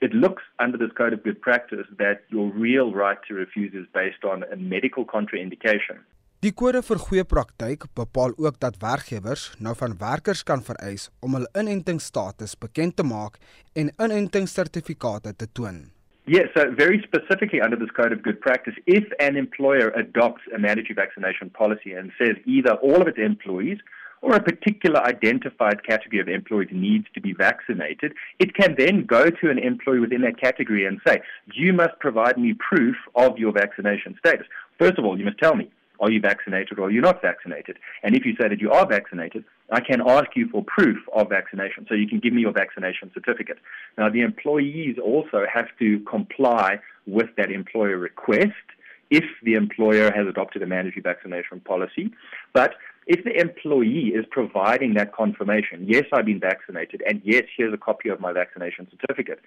It 0.00 0.12
looks 0.12 0.42
under 0.58 0.78
this 0.78 0.90
code 0.96 1.12
of 1.12 1.22
good 1.22 1.40
practice 1.40 1.86
that 1.98 2.24
your 2.28 2.50
real 2.50 2.92
right 2.92 3.18
to 3.28 3.34
refuse 3.34 3.72
is 3.74 3.86
based 3.94 4.24
on 4.24 4.42
a 4.52 4.56
medical 4.56 5.04
contraindication. 5.04 6.02
Die 6.42 6.50
kode 6.50 6.80
vir 6.82 6.98
goeie 6.98 7.22
praktyk 7.30 7.84
bepaal 7.94 8.32
ook 8.34 8.56
dat 8.58 8.80
werkgewers 8.82 9.44
nou 9.62 9.76
van 9.78 9.92
werkers 10.00 10.40
kan 10.42 10.64
vereis 10.66 11.04
om 11.22 11.36
hul 11.38 11.46
inentingsstatus 11.60 12.56
bekend 12.58 12.96
te 12.98 13.06
maak 13.06 13.38
en 13.78 13.92
inentingssertifikate 13.94 15.36
te 15.38 15.46
toon. 15.54 15.84
Yes, 16.26 16.50
so 16.56 16.66
very 16.74 16.98
specifically 17.06 17.60
under 17.60 17.78
this 17.78 17.94
code 17.94 18.12
of 18.12 18.22
good 18.22 18.40
practice, 18.40 18.74
if 18.86 19.06
an 19.20 19.36
employer 19.36 19.94
adopts 19.94 20.42
a 20.54 20.58
mandatory 20.58 20.94
vaccination 20.94 21.50
policy 21.50 21.94
and 21.94 22.10
says 22.18 22.34
either 22.44 22.74
all 22.82 23.00
of 23.00 23.06
its 23.06 23.18
employees 23.18 23.78
or 24.22 24.34
a 24.34 24.42
particular 24.42 25.04
identified 25.04 25.84
category 25.84 26.20
of 26.20 26.28
employees 26.28 26.70
needs 26.72 27.06
to 27.14 27.20
be 27.20 27.34
vaccinated, 27.34 28.14
it 28.38 28.54
can 28.54 28.74
then 28.78 29.04
go 29.04 29.26
to 29.26 29.50
an 29.50 29.58
employee 29.58 29.98
within 29.98 30.22
that 30.22 30.40
category 30.40 30.86
and 30.86 31.00
say, 31.06 31.20
You 31.52 31.72
must 31.72 31.98
provide 32.00 32.38
me 32.38 32.54
proof 32.54 32.96
of 33.16 33.36
your 33.36 33.52
vaccination 33.52 34.16
status. 34.18 34.46
First 34.78 34.98
of 34.98 35.04
all, 35.04 35.18
you 35.18 35.24
must 35.24 35.38
tell 35.38 35.56
me 35.56 35.70
are 36.02 36.10
you 36.10 36.20
vaccinated 36.20 36.78
or 36.78 36.86
are 36.86 36.90
you 36.90 37.00
not 37.00 37.22
vaccinated? 37.22 37.78
And 38.02 38.16
if 38.16 38.26
you 38.26 38.34
say 38.40 38.48
that 38.48 38.60
you 38.60 38.72
are 38.72 38.86
vaccinated, 38.86 39.44
I 39.70 39.80
can 39.80 40.00
ask 40.04 40.26
you 40.34 40.48
for 40.48 40.64
proof 40.64 40.98
of 41.14 41.28
vaccination. 41.28 41.86
So 41.88 41.94
you 41.94 42.08
can 42.08 42.18
give 42.18 42.32
me 42.32 42.42
your 42.42 42.52
vaccination 42.52 43.12
certificate. 43.14 43.58
Now, 43.96 44.10
the 44.10 44.22
employees 44.22 44.96
also 45.02 45.44
have 45.52 45.68
to 45.78 46.00
comply 46.00 46.80
with 47.06 47.28
that 47.36 47.52
employer 47.52 47.98
request 47.98 48.52
if 49.10 49.24
the 49.44 49.54
employer 49.54 50.10
has 50.10 50.26
adopted 50.26 50.62
a 50.62 50.66
mandatory 50.66 51.02
vaccination 51.02 51.60
policy. 51.60 52.10
But 52.52 52.74
if 53.06 53.24
the 53.24 53.38
employee 53.40 54.12
is 54.14 54.24
providing 54.30 54.94
that 54.94 55.14
confirmation, 55.14 55.84
yes, 55.86 56.04
I've 56.12 56.26
been 56.26 56.40
vaccinated, 56.40 57.02
and 57.06 57.20
yes, 57.24 57.44
here's 57.56 57.74
a 57.74 57.78
copy 57.78 58.08
of 58.08 58.20
my 58.20 58.32
vaccination 58.32 58.86
certificate, 58.90 59.40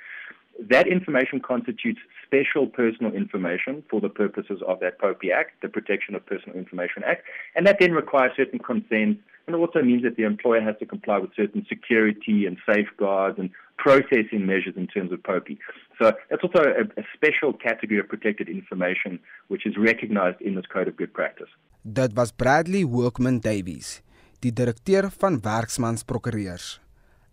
that 0.59 0.87
information 0.87 1.39
constitutes 1.39 1.99
special 2.25 2.67
personal 2.67 3.13
information 3.13 3.83
for 3.89 3.99
the 4.01 4.09
purposes 4.09 4.61
of 4.67 4.79
that 4.79 4.99
POPI 4.99 5.31
Act, 5.33 5.61
the 5.61 5.69
Protection 5.69 6.15
of 6.15 6.25
Personal 6.25 6.57
Information 6.57 7.03
Act, 7.05 7.23
and 7.55 7.65
that 7.67 7.77
then 7.79 7.91
requires 7.91 8.31
certain 8.35 8.59
consent 8.59 9.19
and 9.47 9.55
also 9.55 9.81
means 9.81 10.03
that 10.03 10.15
the 10.15 10.23
employer 10.23 10.61
has 10.61 10.75
to 10.79 10.85
comply 10.85 11.17
with 11.17 11.31
certain 11.35 11.65
security 11.69 12.45
and 12.45 12.57
safeguards 12.65 13.37
and 13.39 13.49
processing 13.77 14.45
measures 14.45 14.73
in 14.75 14.87
terms 14.87 15.11
of 15.11 15.19
POPI. 15.23 15.57
So 16.01 16.13
that's 16.29 16.43
also 16.43 16.63
a, 16.63 16.83
a 16.99 17.03
special 17.13 17.53
category 17.53 17.99
of 17.99 18.07
protected 18.07 18.49
information 18.49 19.19
which 19.47 19.65
is 19.65 19.75
recognized 19.77 20.41
in 20.41 20.55
this 20.55 20.65
Code 20.65 20.87
of 20.87 20.95
Good 20.97 21.13
Practice. 21.13 21.49
Dit 21.83 22.15
was 22.15 22.31
Bradley 22.31 22.83
Workman 22.83 23.39
Davies, 23.39 24.01
die 24.41 24.51
direkteur 24.51 25.11
van 25.21 25.37
Werksmans 25.41 26.03
Prokureurs. 26.03 26.79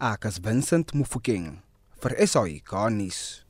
Ek 0.03 0.27
is 0.29 0.39
Vincent 0.43 0.93
Mufokeng 0.93 1.63
vir 2.03 2.17
SAIK 2.27 2.73
nuus. 2.91 3.45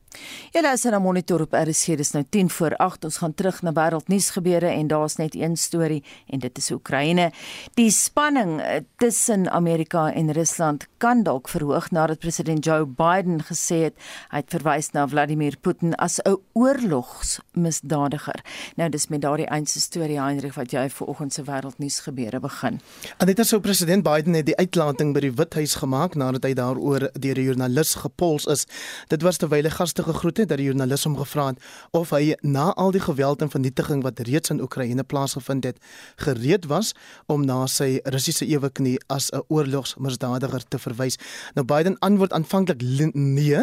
Ja, 0.51 0.61
dis 0.61 0.83
'n 0.83 1.01
monitor 1.01 1.41
op 1.41 1.53
RC. 1.53 1.97
Dis 1.97 2.11
nou 2.11 2.25
10 2.29 2.49
voor 2.49 2.75
8. 2.75 3.03
Ons 3.03 3.17
gaan 3.17 3.33
terug 3.33 3.61
na 3.61 3.71
wêreldnuus 3.73 4.29
gebeure 4.29 4.67
en 4.67 4.87
daar's 4.87 5.15
net 5.15 5.35
een 5.35 5.57
storie 5.57 6.03
en 6.27 6.39
dit 6.39 6.57
is 6.57 6.71
Oekraïne. 6.71 7.31
Die 7.73 7.91
spanning 7.91 8.61
eh, 8.61 8.81
tussen 8.97 9.51
Amerika 9.51 10.13
en 10.13 10.31
Rusland 10.31 10.87
kan 10.97 11.23
dalk 11.23 11.49
verhoog 11.49 11.91
nadat 11.91 12.19
president 12.19 12.65
Joe 12.65 12.85
Biden 12.85 13.43
gesê 13.43 13.75
het 13.83 13.93
hy 14.29 14.37
het 14.37 14.49
verwys 14.49 14.91
na 14.91 15.07
Vladimir 15.07 15.57
Putin 15.57 15.95
as 15.95 16.19
'n 16.19 16.37
oorlogsmisdadiger. 16.53 18.43
Nou 18.75 18.89
dis 18.89 19.07
met 19.07 19.21
daardie 19.21 19.51
eense 19.51 19.79
storie 19.79 20.21
Heinrich 20.21 20.55
wat 20.55 20.71
jy 20.71 20.89
vanoggend 20.89 21.33
se 21.33 21.43
wêreldnuus 21.43 21.99
gebeure 21.99 22.39
begin. 22.39 22.79
En 23.17 23.27
dit 23.27 23.39
is 23.39 23.47
so 23.47 23.59
president 23.59 24.03
Biden 24.03 24.33
het 24.33 24.45
die 24.45 24.57
uitlating 24.57 25.13
by 25.13 25.19
die 25.19 25.33
Withuis 25.33 25.75
gemaak 25.75 26.15
nadat 26.15 26.43
hy 26.43 26.53
daaroor 26.53 27.09
deur 27.13 27.37
'n 27.37 27.43
joernalis 27.43 27.95
gepols 27.95 28.45
is. 28.45 28.65
Dit 29.07 29.21
was 29.21 29.37
terwyl 29.37 29.63
hy 29.63 29.69
gaste 29.69 30.02
gegroet 30.03 30.37
het 30.37 30.49
dat 30.49 30.59
die 30.61 30.67
joernalis 30.67 31.03
hom 31.07 31.15
gevra 31.17 31.47
het 31.51 31.61
of 31.91 32.11
hy 32.15 32.35
na 32.41 32.71
al 32.79 32.91
die 32.91 33.01
geweld 33.03 33.41
en 33.41 33.51
vernietiging 33.51 34.03
wat 34.03 34.19
reeds 34.27 34.51
in 34.53 34.61
Oekraïne 34.61 35.03
plaasgevind 35.03 35.63
het, 35.63 35.79
gereed 36.15 36.65
was 36.71 36.93
om 37.27 37.45
na 37.45 37.63
sy 37.67 37.99
Russiese 38.03 38.45
eweknie 38.45 38.97
as 39.07 39.31
'n 39.31 39.43
oorlogsmisdadiger 39.47 40.63
te 40.67 40.79
verwys. 40.79 41.17
Nou 41.55 41.65
Biden 41.65 41.99
antwoord 41.99 42.33
aanvanklik 42.33 42.81
nee 43.13 43.55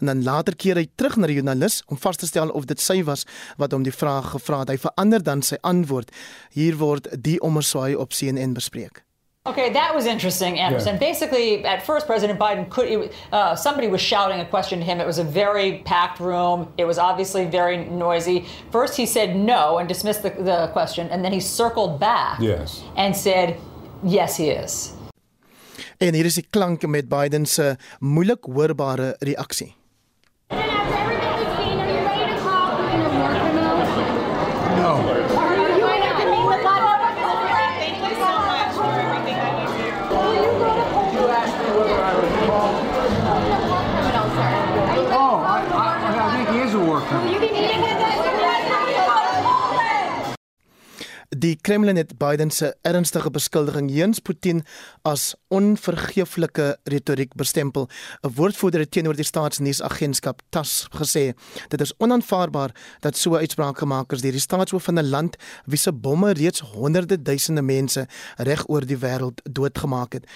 en 0.00 0.06
dan 0.06 0.22
later 0.22 0.56
keer 0.56 0.76
hy 0.76 0.88
terug 0.94 1.16
na 1.16 1.26
die 1.26 1.36
joernalis 1.36 1.82
om 1.86 1.98
vas 1.98 2.16
te 2.16 2.26
stel 2.26 2.50
of 2.50 2.64
dit 2.64 2.80
sy 2.80 3.02
was 3.04 3.24
wat 3.56 3.72
hom 3.72 3.82
die 3.82 3.92
vraag 3.92 4.30
gevra 4.30 4.58
het. 4.58 4.68
Hy 4.68 4.78
verander 4.78 5.22
dan 5.22 5.42
sy 5.42 5.56
antwoord. 5.60 6.10
Hier 6.50 6.76
word 6.76 7.08
die 7.22 7.40
omswaai 7.40 7.94
op 7.96 8.12
CNN 8.12 8.52
bespreek. 8.52 9.03
Okay, 9.46 9.68
that 9.74 9.94
was 9.94 10.06
interesting, 10.06 10.58
Anderson. 10.58 10.94
Yeah. 10.94 11.00
Basically, 11.00 11.66
at 11.66 11.84
first, 11.84 12.06
President 12.06 12.38
Biden 12.38 12.64
could 12.70 13.12
uh, 13.30 13.54
somebody 13.54 13.88
was 13.88 14.00
shouting 14.00 14.40
a 14.40 14.46
question 14.46 14.78
to 14.78 14.84
him. 14.86 15.02
It 15.02 15.06
was 15.06 15.18
a 15.18 15.24
very 15.24 15.82
packed 15.84 16.18
room. 16.18 16.72
It 16.78 16.86
was 16.86 16.96
obviously 16.96 17.44
very 17.44 17.76
noisy. 17.84 18.46
First, 18.72 18.96
he 18.96 19.04
said 19.04 19.36
no 19.36 19.76
and 19.76 19.86
dismissed 19.86 20.22
the, 20.22 20.30
the 20.30 20.70
question, 20.72 21.08
and 21.10 21.22
then 21.22 21.30
he 21.30 21.40
circled 21.40 22.00
back 22.00 22.40
yes. 22.40 22.82
and 22.96 23.14
said, 23.14 23.60
"Yes, 24.02 24.38
he 24.38 24.48
is." 24.48 24.94
En 25.98 26.14
hier 26.14 26.24
is 26.24 26.34
die 26.34 26.46
klanke 26.50 26.88
met 26.88 27.08
Biden 27.08 27.46
se 27.46 27.76
moeilik 28.00 28.44
hoorbare 28.44 29.16
reaksie. 29.18 29.74
Die 51.44 51.58
Kremlin 51.60 51.96
het 51.96 52.14
Biden 52.16 52.50
se 52.50 52.70
ernstige 52.88 53.28
beskuldiging 53.30 53.90
teenoor 53.92 54.22
Putin 54.24 54.62
as 55.04 55.34
onvergeeflike 55.52 56.78
retoriek 56.88 57.34
bestempel. 57.36 57.88
'n 58.22 58.32
Woordvoerder 58.34 58.88
teenoor 58.88 59.14
die 59.14 59.28
staatsnuusagentskap 59.28 60.40
TASS 60.48 60.86
gesê: 60.96 61.34
"Dit 61.68 61.80
is 61.80 61.92
onaanvaarbaar 61.98 62.70
dat 63.00 63.16
so 63.16 63.34
'n 63.34 63.44
uitspraak 63.44 63.78
gemaak 63.78 64.12
is 64.12 64.20
deur 64.20 64.32
die 64.32 64.40
staatshoof 64.40 64.84
van 64.84 64.98
'n 64.98 65.10
land 65.10 65.36
wie 65.66 65.78
se 65.78 65.92
bomme 65.92 66.32
reeds 66.32 66.60
honderde 66.60 67.22
duisende 67.22 67.62
mense 67.62 68.06
reg 68.36 68.68
oor 68.68 68.86
die 68.86 68.98
wêreld 68.98 69.42
doodgemaak 69.42 70.12
het." 70.12 70.26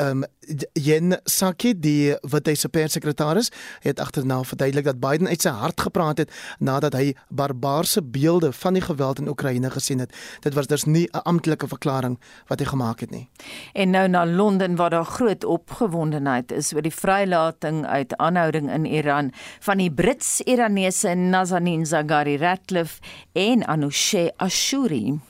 Ehm 0.00 0.22
um, 0.22 0.24
Jen 0.72 1.14
Saki 1.24 1.74
die 1.78 2.16
wat 2.32 2.48
hy 2.48 2.56
se 2.58 2.68
perssekretaris 2.72 3.50
het 3.84 4.00
agterna 4.02 4.40
verduidelik 4.42 4.86
dat 4.88 4.98
Biden 5.02 5.28
uit 5.28 5.42
sy 5.44 5.52
hart 5.54 5.80
gepraat 5.80 6.18
het 6.18 6.32
nadat 6.58 6.96
hy 6.98 7.12
barbaarse 7.28 8.02
beelde 8.02 8.50
van 8.52 8.74
die 8.74 8.82
geweld 8.82 9.20
in 9.22 9.28
Oekraïne 9.30 9.70
gesien 9.70 10.02
het. 10.02 10.14
Dit 10.42 10.56
was 10.58 10.66
dus 10.66 10.84
nie 10.84 11.06
'n 11.12 11.22
amptelike 11.22 11.68
verklaring 11.68 12.18
wat 12.48 12.58
hy 12.58 12.66
gemaak 12.66 13.00
het 13.00 13.10
nie. 13.10 13.28
En 13.72 13.90
nou 13.90 14.08
na 14.08 14.26
Londen 14.26 14.76
waar 14.76 14.90
daar 14.90 15.04
groot 15.04 15.44
opgewondenheid 15.44 16.52
is 16.52 16.74
oor 16.74 16.82
die 16.82 16.94
vrylating 16.94 17.86
uit 17.86 18.16
aanhouding 18.16 18.70
in 18.70 18.84
Iran 18.84 19.32
van 19.60 19.78
die 19.78 19.90
Brits-Iranese 19.90 21.14
Nazanin 21.14 21.86
Zaghari 21.86 22.36
Ratcliffe 22.36 23.00
en 23.32 23.66
Anousheh 23.66 24.30
Ashuri. 24.36 25.20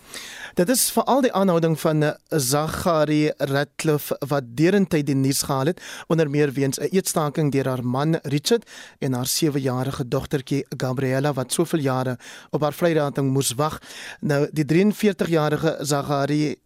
Dit 0.61 0.69
is 0.69 0.91
veral 0.93 1.23
die 1.25 1.31
aanhouding 1.33 1.73
van 1.81 2.03
eh, 2.05 2.11
Zachary 2.29 3.33
Ratcliffe 3.49 4.17
wat 4.29 4.51
derentyd 4.59 5.07
die 5.09 5.15
nuus 5.17 5.41
gehaal 5.49 5.71
het 5.71 5.81
onder 6.13 6.29
meer 6.31 6.53
weens 6.53 6.77
'n 6.77 6.91
eetstaking 6.93 7.49
deur 7.53 7.69
haar 7.69 7.85
man 7.85 8.19
Richard 8.23 8.69
en 8.99 9.13
haar 9.13 9.27
7-jarige 9.27 10.09
dogtertjie 10.09 10.67
Gabriella 10.77 11.33
wat 11.33 11.53
soveel 11.53 11.81
jare 11.81 12.19
op 12.51 12.61
haar 12.61 12.73
vrylating 12.73 13.33
moes 13.33 13.55
wag. 13.57 13.81
Nou 14.21 14.49
die 14.53 14.65
43-jarige 14.65 15.79
Zachary 15.81 16.57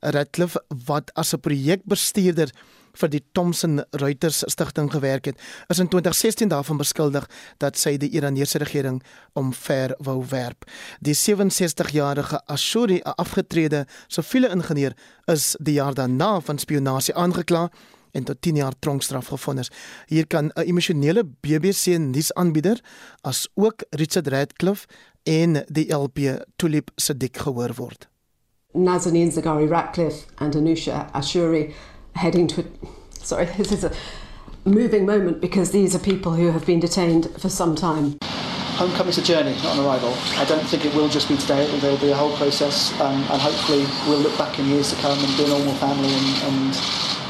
Ratcliffe 0.00 0.64
wat 0.86 1.14
as 1.14 1.32
'n 1.32 1.40
projekbestuurder 1.40 2.50
vir 2.94 3.08
die 3.08 3.22
Thomson 3.32 3.82
Reuters 3.90 4.42
stigting 4.46 4.90
gewerk 4.92 5.24
het, 5.24 5.40
is 5.68 5.78
in 5.78 5.88
2016 5.88 6.48
daarvan 6.48 6.80
beskuldig 6.80 7.28
dat 7.58 7.78
sy 7.78 7.96
die 7.96 8.10
Iranese 8.10 8.58
regering 8.58 9.02
omver 9.32 9.94
wou 9.98 10.20
werp. 10.30 10.64
Die 11.00 11.14
67-jarige 11.14 12.40
Ashuri, 12.46 13.00
'n 13.04 13.16
afgetrede 13.16 13.86
siviele 14.08 14.48
ingenieur, 14.48 14.92
is 15.26 15.56
die 15.60 15.74
jaar 15.74 15.94
daarna 15.94 16.40
van 16.40 16.58
spionasie 16.58 17.14
aangekla 17.14 17.70
en 18.14 18.24
tot 18.24 18.40
10 18.40 18.56
jaar 18.56 18.74
tronkstraf 18.78 19.26
gevonnis. 19.26 19.70
Hier 20.06 20.26
kan 20.26 20.50
'n 20.54 20.60
emosionele 20.60 21.24
BBC 21.24 21.98
nuusaanbieder 21.98 22.80
as 23.20 23.48
ook 23.54 23.82
Richard 23.90 24.28
Radcliffe 24.28 24.86
en 25.22 25.64
die 25.66 25.94
LP 25.94 26.44
Tulip 26.56 26.90
Siddiq 26.96 27.36
gehoor 27.36 27.74
word. 27.74 28.08
Nazanin 28.72 29.32
Zaghari 29.32 29.66
Ratcliffe 29.66 30.26
and 30.34 30.54
Anusha 30.54 31.08
Ashuri 31.12 31.74
heading 32.14 32.46
to 32.48 32.62
a, 32.62 32.64
sorry, 33.24 33.44
this 33.58 33.72
is 33.72 33.84
a 33.84 33.92
moving 34.64 35.04
moment 35.06 35.40
because 35.40 35.72
these 35.72 35.94
are 35.94 35.98
people 35.98 36.32
who 36.32 36.50
have 36.50 36.66
been 36.66 36.80
detained 36.80 37.30
for 37.38 37.48
some 37.48 37.74
time. 37.74 38.18
Homecoming's 38.76 39.18
a 39.18 39.22
journey, 39.22 39.54
not 39.62 39.78
an 39.78 39.84
arrival. 39.84 40.12
I 40.36 40.44
don't 40.46 40.64
think 40.66 40.84
it 40.84 40.92
will 40.94 41.08
just 41.08 41.28
be 41.28 41.36
today. 41.36 41.64
There 41.78 41.92
will 41.92 42.00
be 42.00 42.10
a 42.10 42.16
whole 42.16 42.36
process, 42.36 42.92
um, 43.00 43.14
and 43.14 43.40
hopefully 43.40 43.86
we'll 44.08 44.18
look 44.18 44.36
back 44.36 44.58
in 44.58 44.66
years 44.66 44.90
to 44.90 44.96
come 44.96 45.16
and 45.16 45.36
be 45.36 45.44
a 45.44 45.48
normal 45.48 45.74
family, 45.74 46.12
and, 46.12 46.26
and 46.42 46.76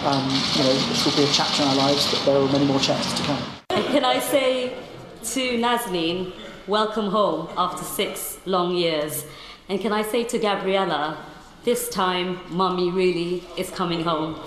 um, 0.06 0.24
you 0.54 0.62
know 0.64 0.72
this 0.88 1.04
will 1.04 1.16
be 1.16 1.24
a 1.24 1.32
chapter 1.32 1.62
in 1.62 1.68
our 1.68 1.74
lives, 1.74 2.10
but 2.10 2.24
there 2.24 2.38
are 2.38 2.48
many 2.50 2.64
more 2.64 2.80
chapters 2.80 3.12
to 3.12 3.22
come. 3.24 3.42
Can 3.68 4.06
I 4.06 4.20
say 4.20 4.74
to 5.22 5.58
Nazanin, 5.58 6.32
welcome 6.66 7.10
home 7.10 7.48
after 7.58 7.84
six 7.84 8.38
long 8.46 8.74
years, 8.74 9.26
and 9.68 9.78
can 9.78 9.92
I 9.92 10.00
say 10.00 10.24
to 10.24 10.38
Gabriella, 10.38 11.22
this 11.64 11.88
time, 11.88 12.38
mommy 12.50 12.90
really 12.90 13.42
is 13.56 13.70
coming 13.70 14.02
home. 14.02 14.38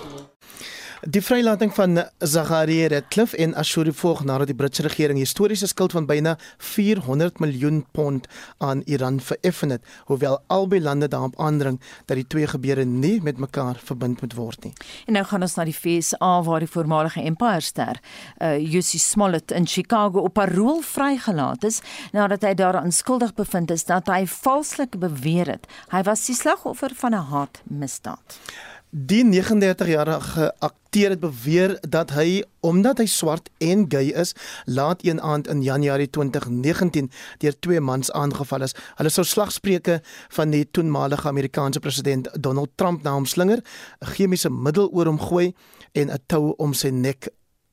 Die 1.06 1.20
vrylating 1.22 1.70
van 1.74 2.00
Zachary 2.18 2.86
Ratcliffe 2.86 3.36
en 3.36 3.52
Ashuri 3.54 3.92
volg 3.94 4.24
nadat 4.26 4.48
die 4.50 4.54
Britse 4.58 4.82
regering 4.82 5.20
historiese 5.22 5.66
skuld 5.70 5.92
van 5.94 6.06
byna 6.08 6.32
400 6.58 7.38
miljoen 7.38 7.84
pond 7.94 8.26
aan 8.58 8.80
Iran 8.90 9.20
vereffen 9.20 9.70
het, 9.70 9.84
hoewel 10.10 10.40
albei 10.46 10.80
lande 10.82 11.08
daarop 11.08 11.38
aandring 11.38 11.78
dat 12.06 12.18
die 12.18 12.26
twee 12.26 12.46
gebeure 12.50 12.84
nie 12.84 13.22
met 13.22 13.38
mekaar 13.38 13.78
verbind 13.78 14.20
moet 14.20 14.34
word 14.34 14.64
nie. 14.64 14.72
En 15.06 15.14
nou 15.14 15.22
gaan 15.24 15.46
ons 15.46 15.54
na 15.54 15.68
die 15.68 15.76
FSA 15.76 16.32
waar 16.42 16.66
die 16.66 16.70
voormalige 16.70 17.22
Empire 17.22 17.62
ster, 17.62 18.00
uh 18.42 18.56
Jussie 18.58 19.00
Smollett 19.00 19.54
in 19.54 19.70
Chicago 19.70 20.26
op 20.26 20.34
parol 20.34 20.82
vrygelaat 20.82 21.62
is 21.64 21.78
nadat 22.12 22.42
hy 22.42 22.56
daaraan 22.58 22.90
skuldig 22.92 23.36
bevind 23.38 23.70
is 23.70 23.86
dat 23.86 24.10
hy 24.10 24.24
valslik 24.26 24.98
beweer 24.98 25.46
het 25.46 25.70
hy 25.94 26.02
was 26.02 26.26
die 26.26 26.34
slagoffer 26.34 26.90
van 26.94 27.14
'n 27.14 27.30
haatmisdaad. 27.30 28.40
Die 28.90 29.20
39-jarige 29.20 30.54
akteur 30.58 31.10
het 31.10 31.20
beweer 31.20 31.74
dat 31.84 32.14
hy 32.16 32.40
omdat 32.64 33.02
hy 33.02 33.04
swart 33.04 33.50
en 33.60 33.84
gay 33.92 34.14
is, 34.16 34.32
laat 34.64 35.04
een 35.04 35.20
aand 35.20 35.48
in 35.52 35.60
Januarie 35.62 36.08
2019 36.10 37.10
deur 37.38 37.58
twee 37.60 37.80
mans 37.84 38.08
aangeval 38.16 38.64
is. 38.64 38.72
Hulle 38.96 39.12
sou 39.12 39.26
slagspreuke 39.28 39.98
van 40.32 40.56
die 40.56 40.64
toenmalige 40.64 41.28
Amerikaanse 41.28 41.84
president 41.84 42.32
Donald 42.32 42.72
Trump 42.80 43.04
na 43.04 43.12
hom 43.12 43.26
slinger, 43.28 43.60
'n 44.00 44.06
chemiese 44.06 44.50
middel 44.50 44.88
oor 44.88 45.06
hom 45.06 45.20
gooi 45.20 45.52
en 45.92 46.10
'n 46.10 46.22
tou 46.26 46.54
om 46.56 46.72
sy 46.72 46.88
nek 46.88 47.28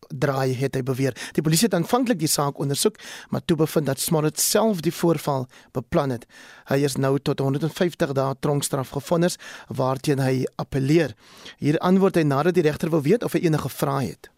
draai 0.09 0.53
het 0.55 0.75
hy 0.75 0.83
beweer. 0.85 1.15
Die 1.37 1.43
polisie 1.45 1.67
het 1.69 1.77
aanvanklik 1.77 2.19
die 2.19 2.31
saak 2.31 2.59
ondersoek, 2.59 2.99
maar 3.29 3.45
toe 3.45 3.57
bevind 3.57 3.89
dat 3.89 3.99
Smollett 3.99 4.39
self 4.39 4.81
die 4.85 4.93
voorval 4.93 5.47
beplan 5.75 6.15
het. 6.15 6.25
Hy 6.69 6.81
is 6.87 6.97
nou 6.97 7.17
tot 7.19 7.39
150 7.39 8.13
dae 8.17 8.35
tronkstraf 8.39 8.93
gevonnis 8.95 9.39
waarteen 9.67 10.19
hy 10.23 10.45
appeleer. 10.61 11.15
Hier 11.57 11.79
antwoord 11.79 12.15
hy 12.15 12.25
nadat 12.27 12.57
die 12.57 12.65
regter 12.65 12.89
wil 12.89 13.05
weet 13.05 13.23
of 13.23 13.33
hy 13.37 13.45
enige 13.45 13.69
vrae 13.69 14.13
het. 14.13 14.29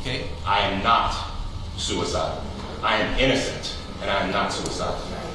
Okay, 0.00 0.24
I 0.46 0.58
am 0.70 0.82
not 0.82 1.14
suicidal. 1.76 2.42
I 2.82 3.00
am 3.02 3.18
innocent 3.18 3.74
and 4.00 4.10
I 4.10 4.22
am 4.22 4.30
not 4.30 4.52
suicidal. 4.52 5.25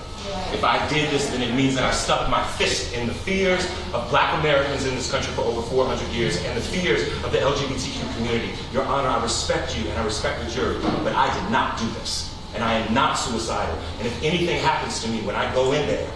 If 0.54 0.64
I 0.64 0.86
did 0.90 1.10
this, 1.10 1.30
then 1.30 1.42
it 1.42 1.56
means 1.56 1.76
that 1.76 1.84
I 1.84 1.92
stuck 1.92 2.30
my 2.30 2.44
fist 2.44 2.94
in 2.94 3.08
the 3.08 3.14
fears 3.14 3.66
of 3.94 4.10
black 4.10 4.38
Americans 4.40 4.86
in 4.86 4.96
this 4.96 5.10
country 5.10 5.32
for 5.34 5.42
over 5.42 5.62
400 5.62 6.08
years 6.10 6.44
and 6.44 6.58
the 6.58 6.62
fears 6.62 7.08
of 7.24 7.32
the 7.32 7.40
LGBTQ 7.40 8.16
community. 8.18 8.54
Your 8.74 8.84
Honor, 8.84 9.08
I 9.08 9.22
respect 9.24 9.78
you 9.78 9.90
and 9.90 9.98
I 9.98 10.04
respect 10.04 10.44
the 10.44 10.50
jury, 10.52 10.78
but 11.04 11.16
I 11.16 11.34
did 11.34 11.50
not 11.52 11.80
do 11.80 11.88
this. 12.00 12.36
And 12.54 12.64
I 12.64 12.74
am 12.74 12.94
not 12.94 13.16
suicidal. 13.16 13.78
And 14.00 14.08
if 14.08 14.24
anything 14.24 14.60
happens 14.60 15.02
to 15.04 15.10
me 15.10 15.22
when 15.22 15.36
I 15.36 15.54
go 15.56 15.72
in 15.72 15.88
there, 15.88 16.10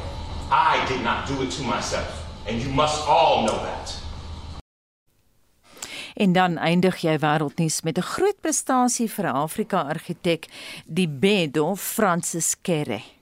I 0.52 0.86
did 0.88 1.02
not 1.02 1.28
do 1.28 1.42
it 1.42 1.52
to 1.52 1.64
myself. 1.64 2.28
And 2.46 2.62
you 2.62 2.70
must 2.70 3.08
all 3.08 3.46
know 3.48 3.58
that. 3.64 3.96
En 6.16 6.32
dan 6.32 6.58
eindig 6.58 7.02
jy 7.04 7.18
wêreldnuus 7.20 7.82
met 7.84 7.98
'n 7.98 8.02
groot 8.02 8.40
prestasie 8.42 9.10
vir 9.10 9.26
'n 9.26 9.36
Afrika 9.36 9.84
argitek, 9.84 10.48
die 10.86 11.08
Bedo 11.08 11.76
Francis 11.76 12.56
Kerre. 12.62 13.15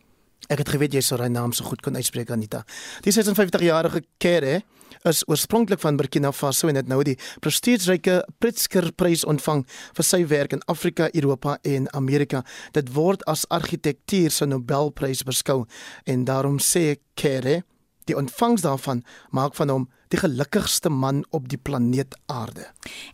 Ek 0.51 0.59
het 0.59 0.69
geweet 0.73 0.95
jy 0.97 1.01
sou 1.05 1.17
sy 1.21 1.29
naam 1.31 1.53
so 1.55 1.63
goed 1.63 1.81
kon 1.83 1.95
uitspreek 1.95 2.31
Anita. 2.33 2.63
Die 3.05 3.13
56-jarige 3.15 4.03
Kere 4.19 4.61
is 5.07 5.23
oorspronklik 5.27 5.79
van 5.79 5.97
Burkina 5.99 6.31
Faso 6.31 6.67
en 6.67 6.77
het 6.79 6.87
nou 6.91 7.01
die 7.03 7.15
prestigieryke 7.43 8.21
Pritzker 8.43 8.91
Prys 8.95 9.23
ontvang 9.27 9.63
vir 9.95 10.07
sy 10.07 10.23
werk 10.31 10.55
in 10.55 10.63
Afrika, 10.71 11.09
Europa 11.13 11.57
en 11.63 11.87
Amerika. 11.95 12.43
Dit 12.75 12.91
word 12.95 13.23
as 13.29 13.45
argitektuur 13.51 14.31
se 14.31 14.47
Nobelprys 14.47 15.23
beskou 15.27 15.63
en 16.05 16.25
daarom 16.27 16.59
sê 16.59 16.97
Kere 17.19 17.61
die 18.09 18.17
ontvangs 18.19 18.65
daarvan 18.65 19.03
maak 19.31 19.55
van 19.55 19.71
hom 19.71 19.85
die 20.11 20.19
gelukkigste 20.19 20.91
man 20.91 21.23
op 21.31 21.47
die 21.49 21.57
planeet 21.57 22.17
Aarde. 22.27 22.67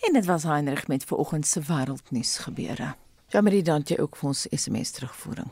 En 0.07 0.17
dit 0.17 0.25
was 0.25 0.43
Heinrich 0.49 0.87
met 0.87 1.05
vanoggend 1.05 1.47
se 1.47 1.61
wêreldnuus 1.61 2.37
gebeure. 2.43 2.95
Ja, 3.29 3.41
maar 3.41 3.53
dan 3.63 3.83
jy 3.85 3.99
ook 4.01 4.15
vir 4.17 4.27
ons 4.27 4.47
SMS 4.49 4.91
terugvoering. 4.91 5.49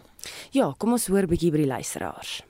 Ja, 0.51 0.73
kom 0.77 0.91
ons 0.91 1.07
hoor 1.07 1.23
'n 1.23 1.29
bietjie 1.29 1.51
by 1.51 1.57
die 1.57 1.67
luisteraars. 1.67 2.41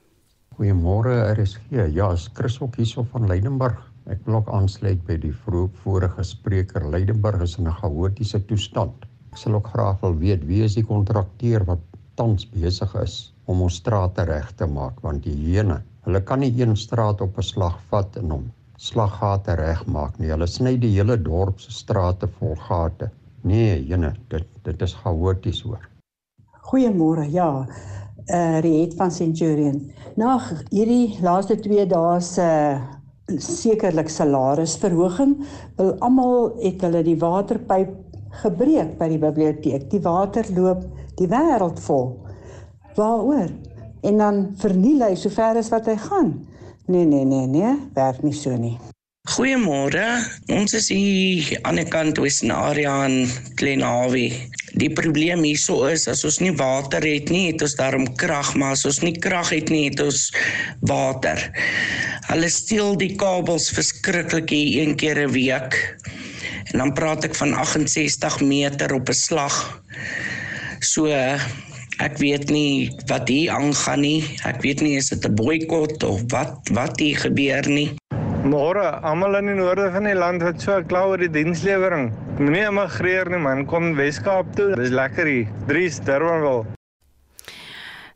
Goeiemôre 0.56 1.12
RSG. 1.34 1.60
Ja, 1.92 2.12
is 2.12 2.30
Chris 2.32 2.60
ook 2.60 2.76
hierso 2.76 3.02
van 3.12 3.26
Leidenburg. 3.26 3.78
Ek 4.06 4.18
wil 4.24 4.34
ook 4.34 4.48
aansluit 4.48 5.04
by 5.06 5.16
die 5.16 5.34
vroeg 5.44 5.70
vorige 5.82 6.24
spreker. 6.24 6.88
Leidenburg 6.90 7.42
is 7.42 7.58
in 7.58 7.68
'n 7.68 7.72
chaotiese 7.72 8.40
toestand. 8.46 9.04
Ek 9.32 9.36
sal 9.36 9.54
ook 9.54 9.68
graag 9.68 10.00
wil 10.00 10.16
weet 10.16 10.46
wie 10.46 10.62
is 10.64 10.74
die 10.74 10.84
kontrakteur 10.84 11.64
wat 11.64 11.78
tans 12.14 12.46
besig 12.46 12.94
is 12.94 13.32
om 13.44 13.60
ons 13.62 13.74
strate 13.74 14.24
reg 14.24 14.52
te 14.56 14.66
maak 14.66 15.00
want 15.00 15.22
die 15.22 15.36
hene, 15.36 15.82
hulle 16.06 16.20
kan 16.20 16.40
nie 16.40 16.52
een 16.56 16.76
straat 16.76 17.20
op 17.20 17.38
'n 17.38 17.42
slag 17.42 17.78
vat 17.90 18.16
en 18.16 18.30
hom 18.30 18.52
slaggate 18.78 19.54
regmaak 19.58 20.18
nie. 20.18 20.30
Hulle 20.30 20.46
sny 20.46 20.76
die 20.78 20.94
hele 20.96 21.16
dorp 21.16 21.60
se 21.60 21.70
strate 21.70 22.28
vol 22.38 22.56
gate. 22.56 23.10
Nee, 23.42 23.84
jene, 23.86 24.12
dit 24.28 24.46
dit 24.62 24.82
is 24.82 24.94
chaoties 24.94 25.62
hoor. 25.62 25.88
Goeiemôre. 26.70 27.28
Ja. 27.30 27.66
Uh 28.28 28.58
Riet 28.60 28.94
van 28.94 29.10
Centurion. 29.10 29.92
Na 30.16 30.36
hierdie 30.68 31.16
laaste 31.24 31.56
2 31.56 31.86
dae 31.88 32.18
se 32.20 32.44
uh, 32.44 33.38
sekerlik 33.40 34.08
salarisverhoging, 34.08 35.36
wil 35.76 35.94
almal 36.04 36.52
het 36.60 36.82
hulle 36.84 37.02
die 37.06 37.16
waterpyp 37.20 37.94
gebreek 38.42 38.98
by 38.98 39.08
die 39.14 39.20
biblioteek. 39.22 39.88
Die 39.92 40.02
water 40.04 40.44
loop 40.56 40.84
die 41.20 41.28
wêreld 41.30 41.80
vol. 41.86 42.12
Waaroor? 42.98 43.50
En 44.02 44.20
dan 44.20 44.44
verniel 44.60 45.06
hy 45.08 45.14
sover 45.18 45.58
as 45.58 45.72
wat 45.72 45.88
hy 45.88 45.96
gaan. 46.08 46.34
Nee 46.88 47.04
nee 47.04 47.24
nee 47.24 47.46
nee, 47.46 47.74
werk 47.94 48.22
nie 48.22 48.36
so 48.36 48.56
nie. 48.56 48.76
Goeiemôre. 49.28 50.24
Ons 50.56 50.72
is 50.72 50.86
hier 50.88 51.58
aan 51.68 51.76
die 51.76 51.84
kant 51.84 52.16
Western 52.16 52.48
Area 52.54 52.94
in 53.04 53.26
Glenhawie. 53.60 54.30
Die 54.80 54.88
probleem 54.88 55.42
hierso 55.44 55.82
is 55.90 56.06
as 56.08 56.24
ons 56.24 56.38
nie 56.40 56.54
water 56.56 57.04
het 57.04 57.28
nie, 57.28 57.50
het 57.50 57.60
ons 57.66 57.76
daarom 57.76 58.06
krag, 58.16 58.54
maar 58.56 58.72
as 58.72 58.86
ons 58.88 59.02
nie 59.04 59.12
krag 59.12 59.52
het 59.52 59.68
nie, 59.74 59.90
het 59.90 60.00
ons 60.00 60.30
water. 60.88 61.44
Hulle 62.30 62.48
steel 62.48 62.96
die 62.96 63.10
kabels 63.20 63.68
verskriklik 63.76 64.48
hier 64.54 64.80
een 64.86 64.96
keer 64.96 65.20
'n 65.26 65.36
week. 65.36 65.76
En 66.72 66.80
dan 66.80 66.96
praat 66.96 67.28
ek 67.28 67.36
van 67.36 67.52
68 67.52 68.40
meter 68.40 68.96
op 68.96 69.12
'n 69.12 69.20
slag. 69.28 69.82
So 70.80 71.04
ek 72.00 72.16
weet 72.16 72.48
nie 72.48 72.96
wat 73.12 73.28
hier 73.28 73.52
aangaan 73.52 74.00
nie. 74.00 74.24
Ek 74.44 74.62
weet 74.64 74.80
nie 74.80 74.96
is 74.96 75.12
dit 75.12 75.24
'n 75.24 75.34
boikot 75.34 76.02
of 76.02 76.24
wat 76.32 76.56
wat 76.72 76.96
hier 76.96 77.18
gebeur 77.18 77.68
nie. 77.68 77.92
Môre, 78.48 78.86
almal 79.04 79.42
in 79.42 79.50
die 79.50 79.54
noorde 79.58 79.90
van 79.92 80.06
die 80.08 80.14
land 80.16 80.40
wat 80.40 80.62
so 80.62 80.78
kla 80.88 81.02
oor 81.10 81.20
die 81.20 81.28
dienslewering. 81.28 82.06
Moenie 82.38 82.64
immigreer 82.64 83.28
nie 83.28 83.40
man, 83.44 83.66
kom 83.68 83.90
Weskaap 83.98 84.54
toe. 84.56 84.70
Dis 84.78 84.94
lekker 84.94 85.28
hier. 85.28 85.50
Dries 85.68 85.98
Durbanville. 86.06 86.78